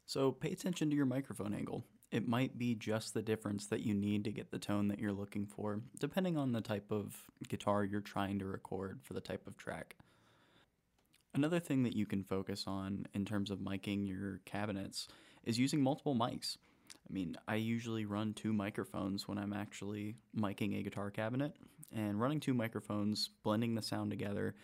So 0.07 0.33
pay 0.33 0.51
attention 0.51 0.91
to 0.91 0.97
your 0.97 1.07
microphone 1.07 1.55
angle. 1.55 1.85
It 2.13 2.29
might 2.29 2.57
be 2.57 2.75
just 2.75 3.15
the 3.15 3.23
difference 3.23 3.67
that 3.67 3.81
you 3.81 3.93
need 3.93 4.25
to 4.25 4.33
get 4.33 4.51
the 4.51 4.59
tone 4.59 4.89
that 4.89 5.01
you're 5.01 5.13
looking 5.13 5.47
for, 5.47 5.81
depending 5.99 6.37
on 6.37 6.53
the 6.53 6.61
type 6.61 6.91
of 6.91 7.15
guitar 7.49 7.85
you're 7.85 8.01
trying 8.01 8.39
to 8.39 8.47
record 8.47 9.01
for 9.03 9.15
the 9.15 9.21
type 9.21 9.47
of 9.47 9.57
track. 9.57 9.97
Another 11.37 11.61
thing 11.61 11.83
that 11.83 11.95
you 11.95 12.07
can 12.07 12.25
focus 12.25 12.65
on 12.67 13.05
in 13.13 13.27
terms 13.27 13.51
of 13.51 13.59
miking 13.59 14.09
your 14.09 14.41
cabinets 14.47 15.07
is 15.45 15.59
using 15.59 15.83
multiple 15.83 16.15
mics. 16.15 16.57
I 16.89 17.13
mean, 17.13 17.37
I 17.47 17.57
usually 17.57 18.07
run 18.07 18.33
two 18.33 18.55
microphones 18.55 19.29
when 19.29 19.37
I'm 19.37 19.53
actually 19.53 20.17
miking 20.35 20.79
a 20.79 20.83
guitar 20.83 21.11
cabinet, 21.11 21.55
and 21.95 22.19
running 22.19 22.41
two 22.41 22.55
microphones, 22.55 23.29
blending 23.43 23.75
the 23.75 23.83
sound 23.83 24.11
together, 24.11 24.55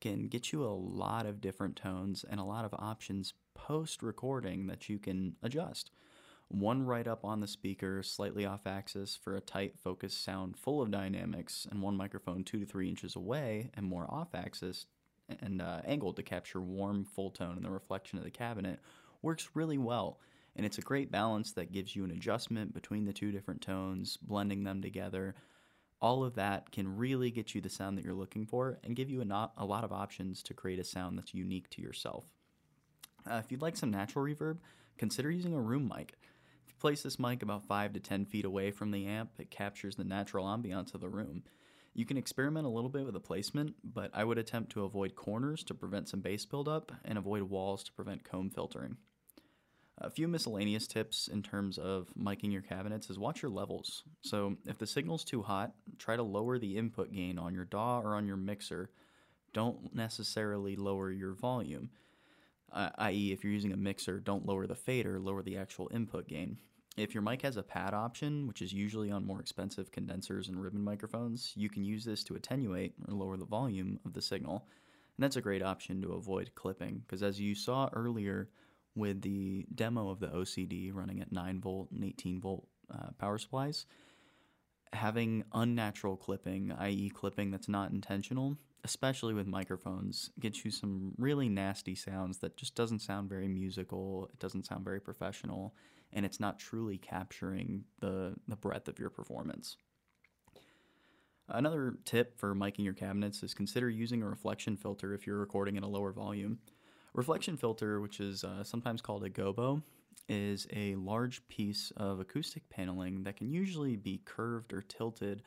can 0.00 0.28
get 0.28 0.52
you 0.52 0.62
a 0.62 0.70
lot 0.70 1.26
of 1.26 1.40
different 1.40 1.74
tones 1.74 2.24
and 2.30 2.38
a 2.38 2.44
lot 2.44 2.64
of 2.64 2.72
options 2.74 3.34
post 3.54 4.00
recording 4.00 4.68
that 4.68 4.88
you 4.88 5.00
can 5.00 5.34
adjust. 5.42 5.90
One 6.46 6.86
right 6.86 7.08
up 7.08 7.24
on 7.24 7.40
the 7.40 7.48
speaker, 7.48 8.04
slightly 8.04 8.46
off 8.46 8.68
axis 8.68 9.18
for 9.20 9.34
a 9.34 9.40
tight, 9.40 9.80
focused 9.82 10.24
sound 10.24 10.56
full 10.56 10.80
of 10.80 10.92
dynamics, 10.92 11.66
and 11.68 11.82
one 11.82 11.96
microphone 11.96 12.44
two 12.44 12.60
to 12.60 12.66
three 12.66 12.88
inches 12.88 13.16
away 13.16 13.70
and 13.74 13.84
more 13.84 14.06
off 14.08 14.28
axis 14.32 14.86
and 15.40 15.62
uh, 15.62 15.80
angled 15.84 16.16
to 16.16 16.22
capture 16.22 16.60
warm 16.60 17.04
full 17.04 17.30
tone 17.30 17.56
and 17.56 17.64
the 17.64 17.70
reflection 17.70 18.18
of 18.18 18.24
the 18.24 18.30
cabinet 18.30 18.80
works 19.22 19.50
really 19.54 19.78
well. 19.78 20.20
And 20.56 20.66
it's 20.66 20.78
a 20.78 20.82
great 20.82 21.10
balance 21.10 21.52
that 21.52 21.72
gives 21.72 21.94
you 21.94 22.04
an 22.04 22.10
adjustment 22.10 22.74
between 22.74 23.04
the 23.04 23.12
two 23.12 23.30
different 23.30 23.62
tones, 23.62 24.16
blending 24.16 24.64
them 24.64 24.82
together. 24.82 25.34
All 26.00 26.24
of 26.24 26.34
that 26.34 26.72
can 26.72 26.96
really 26.96 27.30
get 27.30 27.54
you 27.54 27.60
the 27.60 27.70
sound 27.70 27.96
that 27.96 28.04
you're 28.04 28.14
looking 28.14 28.46
for 28.46 28.78
and 28.82 28.96
give 28.96 29.10
you 29.10 29.20
a, 29.20 29.24
not, 29.24 29.52
a 29.56 29.64
lot 29.64 29.84
of 29.84 29.92
options 29.92 30.42
to 30.44 30.54
create 30.54 30.78
a 30.78 30.84
sound 30.84 31.18
that's 31.18 31.34
unique 31.34 31.70
to 31.70 31.82
yourself. 31.82 32.24
Uh, 33.30 33.34
if 33.34 33.50
you'd 33.50 33.62
like 33.62 33.76
some 33.76 33.90
natural 33.90 34.24
reverb, 34.24 34.58
consider 34.98 35.30
using 35.30 35.54
a 35.54 35.60
room 35.60 35.90
mic. 35.94 36.14
If 36.64 36.68
you 36.68 36.74
place 36.80 37.02
this 37.02 37.18
mic 37.18 37.42
about 37.42 37.64
5 37.64 37.92
to 37.92 38.00
10 38.00 38.24
feet 38.24 38.44
away 38.44 38.70
from 38.70 38.90
the 38.90 39.06
amp, 39.06 39.30
it 39.38 39.50
captures 39.50 39.96
the 39.96 40.04
natural 40.04 40.46
ambiance 40.46 40.94
of 40.94 41.00
the 41.00 41.08
room. 41.08 41.44
You 41.92 42.04
can 42.04 42.16
experiment 42.16 42.66
a 42.66 42.70
little 42.70 42.90
bit 42.90 43.04
with 43.04 43.14
the 43.14 43.20
placement, 43.20 43.74
but 43.82 44.10
I 44.14 44.24
would 44.24 44.38
attempt 44.38 44.72
to 44.72 44.84
avoid 44.84 45.16
corners 45.16 45.64
to 45.64 45.74
prevent 45.74 46.08
some 46.08 46.20
bass 46.20 46.46
buildup 46.46 46.92
and 47.04 47.18
avoid 47.18 47.42
walls 47.42 47.82
to 47.84 47.92
prevent 47.92 48.24
comb 48.24 48.50
filtering. 48.50 48.96
A 49.98 50.08
few 50.08 50.28
miscellaneous 50.28 50.86
tips 50.86 51.28
in 51.28 51.42
terms 51.42 51.76
of 51.76 52.08
miking 52.18 52.52
your 52.52 52.62
cabinets 52.62 53.10
is 53.10 53.18
watch 53.18 53.42
your 53.42 53.50
levels. 53.50 54.04
So, 54.22 54.56
if 54.64 54.78
the 54.78 54.86
signal's 54.86 55.24
too 55.24 55.42
hot, 55.42 55.72
try 55.98 56.16
to 56.16 56.22
lower 56.22 56.58
the 56.58 56.78
input 56.78 57.12
gain 57.12 57.38
on 57.38 57.54
your 57.54 57.66
DAW 57.66 58.00
or 58.00 58.14
on 58.14 58.26
your 58.26 58.38
mixer. 58.38 58.90
Don't 59.52 59.94
necessarily 59.94 60.74
lower 60.74 61.10
your 61.10 61.34
volume. 61.34 61.90
Uh, 62.72 62.90
i.e., 62.98 63.32
if 63.32 63.44
you're 63.44 63.52
using 63.52 63.72
a 63.72 63.76
mixer, 63.76 64.20
don't 64.20 64.46
lower 64.46 64.66
the 64.66 64.74
fader, 64.74 65.18
lower 65.18 65.42
the 65.42 65.58
actual 65.58 65.90
input 65.92 66.28
gain. 66.28 66.58
If 66.96 67.14
your 67.14 67.22
mic 67.22 67.42
has 67.42 67.56
a 67.56 67.62
pad 67.62 67.94
option, 67.94 68.46
which 68.46 68.62
is 68.62 68.72
usually 68.72 69.10
on 69.10 69.26
more 69.26 69.40
expensive 69.40 69.92
condensers 69.92 70.48
and 70.48 70.60
ribbon 70.60 70.82
microphones, 70.82 71.52
you 71.56 71.68
can 71.68 71.84
use 71.84 72.04
this 72.04 72.24
to 72.24 72.34
attenuate 72.34 72.94
or 73.06 73.14
lower 73.14 73.36
the 73.36 73.44
volume 73.44 74.00
of 74.04 74.12
the 74.12 74.22
signal. 74.22 74.66
And 75.16 75.24
that's 75.24 75.36
a 75.36 75.40
great 75.40 75.62
option 75.62 76.02
to 76.02 76.12
avoid 76.12 76.50
clipping, 76.54 77.02
because 77.06 77.22
as 77.22 77.40
you 77.40 77.54
saw 77.54 77.88
earlier 77.92 78.48
with 78.96 79.22
the 79.22 79.66
demo 79.74 80.08
of 80.08 80.18
the 80.18 80.28
OCD 80.28 80.92
running 80.92 81.20
at 81.20 81.30
9 81.32 81.60
volt 81.60 81.90
and 81.92 82.04
18 82.04 82.40
volt 82.40 82.66
uh, 82.92 83.10
power 83.18 83.38
supplies, 83.38 83.86
having 84.92 85.44
unnatural 85.52 86.16
clipping, 86.16 86.72
i.e., 86.72 87.10
clipping 87.10 87.52
that's 87.52 87.68
not 87.68 87.92
intentional, 87.92 88.56
especially 88.82 89.32
with 89.32 89.46
microphones, 89.46 90.30
gets 90.40 90.64
you 90.64 90.70
some 90.72 91.12
really 91.18 91.48
nasty 91.48 91.94
sounds 91.94 92.38
that 92.38 92.56
just 92.56 92.74
doesn't 92.74 93.00
sound 93.00 93.28
very 93.28 93.46
musical, 93.46 94.28
it 94.32 94.38
doesn't 94.40 94.66
sound 94.66 94.84
very 94.84 95.00
professional 95.00 95.74
and 96.12 96.24
it's 96.24 96.40
not 96.40 96.58
truly 96.58 96.98
capturing 96.98 97.84
the, 98.00 98.34
the 98.48 98.56
breadth 98.56 98.88
of 98.88 98.98
your 98.98 99.10
performance. 99.10 99.76
Another 101.48 101.94
tip 102.04 102.38
for 102.38 102.54
miking 102.54 102.84
your 102.84 102.94
cabinets 102.94 103.42
is 103.42 103.54
consider 103.54 103.90
using 103.90 104.22
a 104.22 104.28
reflection 104.28 104.76
filter 104.76 105.14
if 105.14 105.26
you're 105.26 105.38
recording 105.38 105.76
at 105.76 105.82
a 105.82 105.88
lower 105.88 106.12
volume. 106.12 106.58
Reflection 107.12 107.56
filter, 107.56 108.00
which 108.00 108.20
is 108.20 108.44
uh, 108.44 108.62
sometimes 108.62 109.02
called 109.02 109.24
a 109.24 109.30
gobo, 109.30 109.82
is 110.28 110.68
a 110.72 110.94
large 110.94 111.46
piece 111.48 111.92
of 111.96 112.20
acoustic 112.20 112.68
paneling 112.70 113.24
that 113.24 113.36
can 113.36 113.50
usually 113.50 113.96
be 113.96 114.20
curved 114.24 114.72
or 114.72 114.82
tilted 114.82 115.42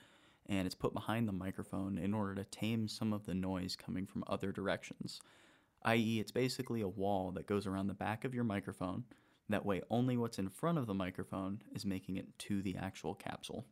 and 0.47 0.65
it's 0.65 0.75
put 0.75 0.93
behind 0.93 1.27
the 1.27 1.33
microphone 1.33 1.97
in 1.97 2.13
order 2.13 2.35
to 2.35 2.43
tame 2.45 2.87
some 2.87 3.13
of 3.13 3.25
the 3.25 3.33
noise 3.33 3.75
coming 3.75 4.05
from 4.05 4.23
other 4.27 4.51
directions. 4.51 5.21
I.e., 5.83 6.19
it's 6.19 6.31
basically 6.31 6.81
a 6.81 6.87
wall 6.87 7.31
that 7.31 7.47
goes 7.47 7.65
around 7.65 7.87
the 7.87 7.93
back 7.93 8.25
of 8.25 8.33
your 8.33 8.43
microphone 8.43 9.05
that 9.53 9.65
way, 9.65 9.81
only 9.89 10.17
what's 10.17 10.39
in 10.39 10.49
front 10.49 10.77
of 10.77 10.87
the 10.87 10.93
microphone 10.93 11.61
is 11.73 11.85
making 11.85 12.17
it 12.17 12.27
to 12.39 12.61
the 12.61 12.75
actual 12.75 13.15
capsule. 13.15 13.65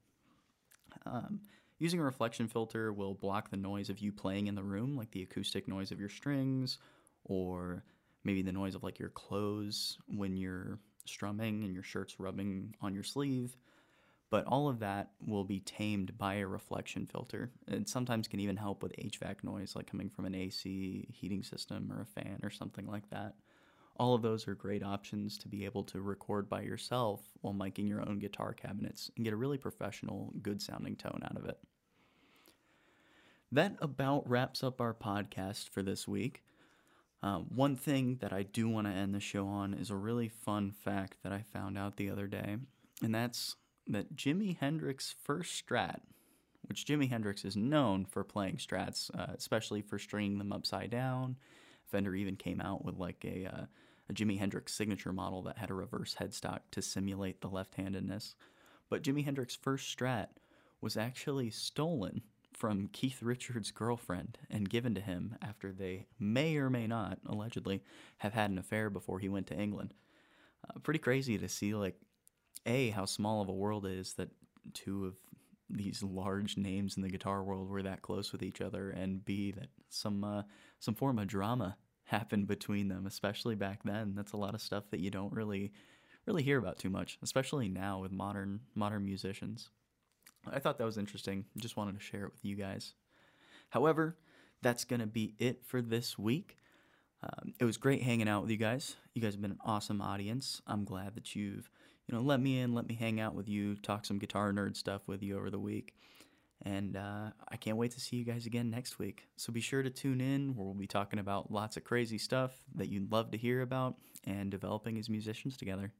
Um, 1.05 1.41
using 1.79 1.99
a 1.99 2.03
reflection 2.03 2.47
filter 2.47 2.93
will 2.93 3.13
block 3.13 3.49
the 3.49 3.57
noise 3.57 3.89
of 3.89 3.99
you 3.99 4.11
playing 4.11 4.47
in 4.47 4.55
the 4.55 4.63
room, 4.63 4.95
like 4.95 5.11
the 5.11 5.23
acoustic 5.23 5.67
noise 5.67 5.91
of 5.91 5.99
your 5.99 6.09
strings, 6.09 6.77
or 7.25 7.83
maybe 8.23 8.41
the 8.41 8.51
noise 8.51 8.75
of 8.75 8.83
like 8.83 8.99
your 8.99 9.09
clothes 9.09 9.97
when 10.07 10.37
you're 10.37 10.79
strumming 11.05 11.63
and 11.63 11.73
your 11.73 11.83
shirt's 11.83 12.19
rubbing 12.19 12.75
on 12.81 12.93
your 12.93 13.03
sleeve. 13.03 13.57
But 14.29 14.45
all 14.45 14.69
of 14.69 14.79
that 14.79 15.11
will 15.25 15.43
be 15.43 15.59
tamed 15.59 16.17
by 16.17 16.35
a 16.35 16.47
reflection 16.47 17.05
filter. 17.05 17.51
It 17.67 17.89
sometimes 17.89 18.29
can 18.29 18.39
even 18.39 18.55
help 18.55 18.81
with 18.81 18.95
HVAC 18.95 19.43
noise, 19.43 19.75
like 19.75 19.91
coming 19.91 20.09
from 20.09 20.25
an 20.25 20.35
AC 20.35 21.07
heating 21.11 21.43
system 21.43 21.91
or 21.91 22.01
a 22.01 22.05
fan 22.05 22.39
or 22.41 22.49
something 22.49 22.87
like 22.87 23.09
that 23.09 23.33
all 23.97 24.15
of 24.15 24.21
those 24.21 24.47
are 24.47 24.55
great 24.55 24.83
options 24.83 25.37
to 25.39 25.47
be 25.47 25.65
able 25.65 25.83
to 25.83 26.01
record 26.01 26.49
by 26.49 26.61
yourself 26.61 27.21
while 27.41 27.53
miking 27.53 27.87
your 27.87 28.01
own 28.07 28.19
guitar 28.19 28.53
cabinets 28.53 29.11
and 29.15 29.25
get 29.25 29.33
a 29.33 29.37
really 29.37 29.57
professional, 29.57 30.33
good 30.41 30.61
sounding 30.61 30.95
tone 30.95 31.21
out 31.23 31.37
of 31.37 31.45
it. 31.45 31.57
That 33.51 33.75
about 33.81 34.29
wraps 34.29 34.63
up 34.63 34.79
our 34.79 34.93
podcast 34.93 35.69
for 35.69 35.83
this 35.83 36.07
week. 36.07 36.43
Um, 37.21 37.47
one 37.53 37.75
thing 37.75 38.17
that 38.21 38.33
I 38.33 38.43
do 38.43 38.67
want 38.67 38.87
to 38.87 38.93
end 38.93 39.13
the 39.13 39.19
show 39.19 39.45
on 39.47 39.73
is 39.73 39.89
a 39.89 39.95
really 39.95 40.29
fun 40.29 40.71
fact 40.71 41.17
that 41.23 41.31
I 41.31 41.43
found 41.43 41.77
out 41.77 41.97
the 41.97 42.09
other 42.09 42.27
day, 42.27 42.57
and 43.03 43.13
that's 43.13 43.55
that 43.87 44.15
Jimi 44.15 44.57
Hendrix' 44.57 45.13
first 45.23 45.63
Strat, 45.63 45.99
which 46.63 46.85
Jimi 46.85 47.09
Hendrix 47.09 47.45
is 47.45 47.55
known 47.55 48.05
for 48.05 48.23
playing 48.23 48.55
Strats, 48.55 49.11
uh, 49.15 49.33
especially 49.35 49.81
for 49.81 49.99
stringing 49.99 50.39
them 50.39 50.51
upside 50.51 50.89
down 50.89 51.35
Fender 51.91 52.15
even 52.15 52.35
came 52.35 52.61
out 52.61 52.83
with 52.83 52.97
like 52.97 53.23
a, 53.25 53.45
uh, 53.45 53.65
a 54.09 54.13
Jimi 54.13 54.39
Hendrix 54.39 54.73
signature 54.73 55.13
model 55.13 55.43
that 55.43 55.57
had 55.57 55.69
a 55.69 55.75
reverse 55.75 56.15
headstock 56.19 56.59
to 56.71 56.81
simulate 56.81 57.41
the 57.41 57.49
left 57.49 57.75
handedness. 57.75 58.35
But 58.89 59.03
Jimi 59.03 59.23
Hendrix's 59.23 59.59
first 59.61 59.97
Strat 59.97 60.27
was 60.81 60.97
actually 60.97 61.49
stolen 61.51 62.21
from 62.53 62.89
Keith 62.91 63.21
Richards' 63.21 63.71
girlfriend 63.71 64.37
and 64.49 64.69
given 64.69 64.93
to 64.95 65.01
him 65.01 65.35
after 65.41 65.71
they 65.71 66.07
may 66.19 66.57
or 66.57 66.69
may 66.69 66.87
not, 66.87 67.19
allegedly, 67.25 67.83
have 68.17 68.33
had 68.33 68.51
an 68.51 68.57
affair 68.57 68.89
before 68.89 69.19
he 69.19 69.29
went 69.29 69.47
to 69.47 69.57
England. 69.57 69.93
Uh, 70.67 70.79
pretty 70.79 70.99
crazy 70.99 71.37
to 71.37 71.49
see, 71.49 71.73
like, 71.73 71.95
A, 72.65 72.89
how 72.89 73.05
small 73.05 73.41
of 73.41 73.49
a 73.49 73.53
world 73.53 73.85
it 73.85 73.93
is 73.93 74.13
that 74.13 74.29
two 74.73 75.05
of 75.05 75.15
these 75.71 76.03
large 76.03 76.57
names 76.57 76.97
in 76.97 77.03
the 77.03 77.09
guitar 77.09 77.43
world 77.43 77.69
were 77.69 77.83
that 77.83 78.01
close 78.01 78.31
with 78.31 78.43
each 78.43 78.61
other, 78.61 78.89
and 78.89 79.23
B 79.23 79.51
that 79.51 79.69
some 79.89 80.23
uh, 80.23 80.43
some 80.79 80.95
form 80.95 81.19
of 81.19 81.27
drama 81.27 81.77
happened 82.05 82.47
between 82.47 82.89
them, 82.89 83.05
especially 83.05 83.55
back 83.55 83.83
then. 83.83 84.13
That's 84.15 84.33
a 84.33 84.37
lot 84.37 84.53
of 84.53 84.61
stuff 84.61 84.83
that 84.91 84.99
you 84.99 85.09
don't 85.11 85.33
really 85.33 85.71
really 86.25 86.43
hear 86.43 86.57
about 86.57 86.77
too 86.77 86.89
much, 86.89 87.17
especially 87.23 87.67
now 87.67 87.99
with 87.99 88.11
modern 88.11 88.61
modern 88.75 89.05
musicians. 89.05 89.69
I 90.51 90.59
thought 90.59 90.77
that 90.77 90.85
was 90.85 90.97
interesting. 90.97 91.45
Just 91.57 91.77
wanted 91.77 91.95
to 91.95 92.03
share 92.03 92.25
it 92.25 92.31
with 92.31 92.43
you 92.43 92.55
guys. 92.55 92.93
However, 93.69 94.17
that's 94.61 94.85
to 95.01 95.07
be 95.07 95.35
it 95.39 95.63
for 95.65 95.81
this 95.81 96.17
week. 96.17 96.57
Um, 97.23 97.53
it 97.59 97.65
was 97.65 97.77
great 97.77 98.01
hanging 98.01 98.27
out 98.27 98.41
with 98.41 98.51
you 98.51 98.57
guys. 98.57 98.95
You 99.13 99.21
guys 99.21 99.33
have 99.33 99.41
been 99.41 99.51
an 99.51 99.59
awesome 99.63 100.01
audience. 100.01 100.61
I'm 100.65 100.83
glad 100.83 101.13
that 101.15 101.35
you've, 101.35 101.69
you 102.11 102.17
know, 102.17 102.23
let 102.23 102.41
me 102.41 102.59
in, 102.59 102.73
let 102.73 102.87
me 102.87 102.95
hang 102.95 103.19
out 103.19 103.35
with 103.35 103.47
you, 103.47 103.75
talk 103.75 104.05
some 104.05 104.19
guitar 104.19 104.51
nerd 104.51 104.75
stuff 104.75 105.01
with 105.07 105.23
you 105.23 105.37
over 105.37 105.49
the 105.49 105.59
week. 105.59 105.95
And 106.63 106.95
uh, 106.95 107.31
I 107.47 107.55
can't 107.55 107.77
wait 107.77 107.91
to 107.91 107.99
see 107.99 108.17
you 108.17 108.25
guys 108.25 108.45
again 108.45 108.69
next 108.69 108.99
week. 108.99 109.27
So 109.35 109.51
be 109.51 109.61
sure 109.61 109.81
to 109.81 109.89
tune 109.89 110.21
in 110.21 110.53
where 110.55 110.65
we'll 110.65 110.75
be 110.75 110.85
talking 110.85 111.19
about 111.19 111.51
lots 111.51 111.77
of 111.77 111.83
crazy 111.83 112.19
stuff 112.19 112.51
that 112.75 112.89
you'd 112.89 113.11
love 113.11 113.31
to 113.31 113.37
hear 113.37 113.61
about 113.61 113.95
and 114.25 114.51
developing 114.51 114.99
as 114.99 115.09
musicians 115.09 115.57
together. 115.57 115.91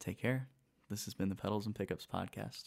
Take 0.00 0.18
care. 0.18 0.48
This 0.90 1.06
has 1.06 1.14
been 1.14 1.30
the 1.30 1.34
Pedals 1.34 1.64
and 1.64 1.74
Pickups 1.74 2.06
Podcast. 2.12 2.64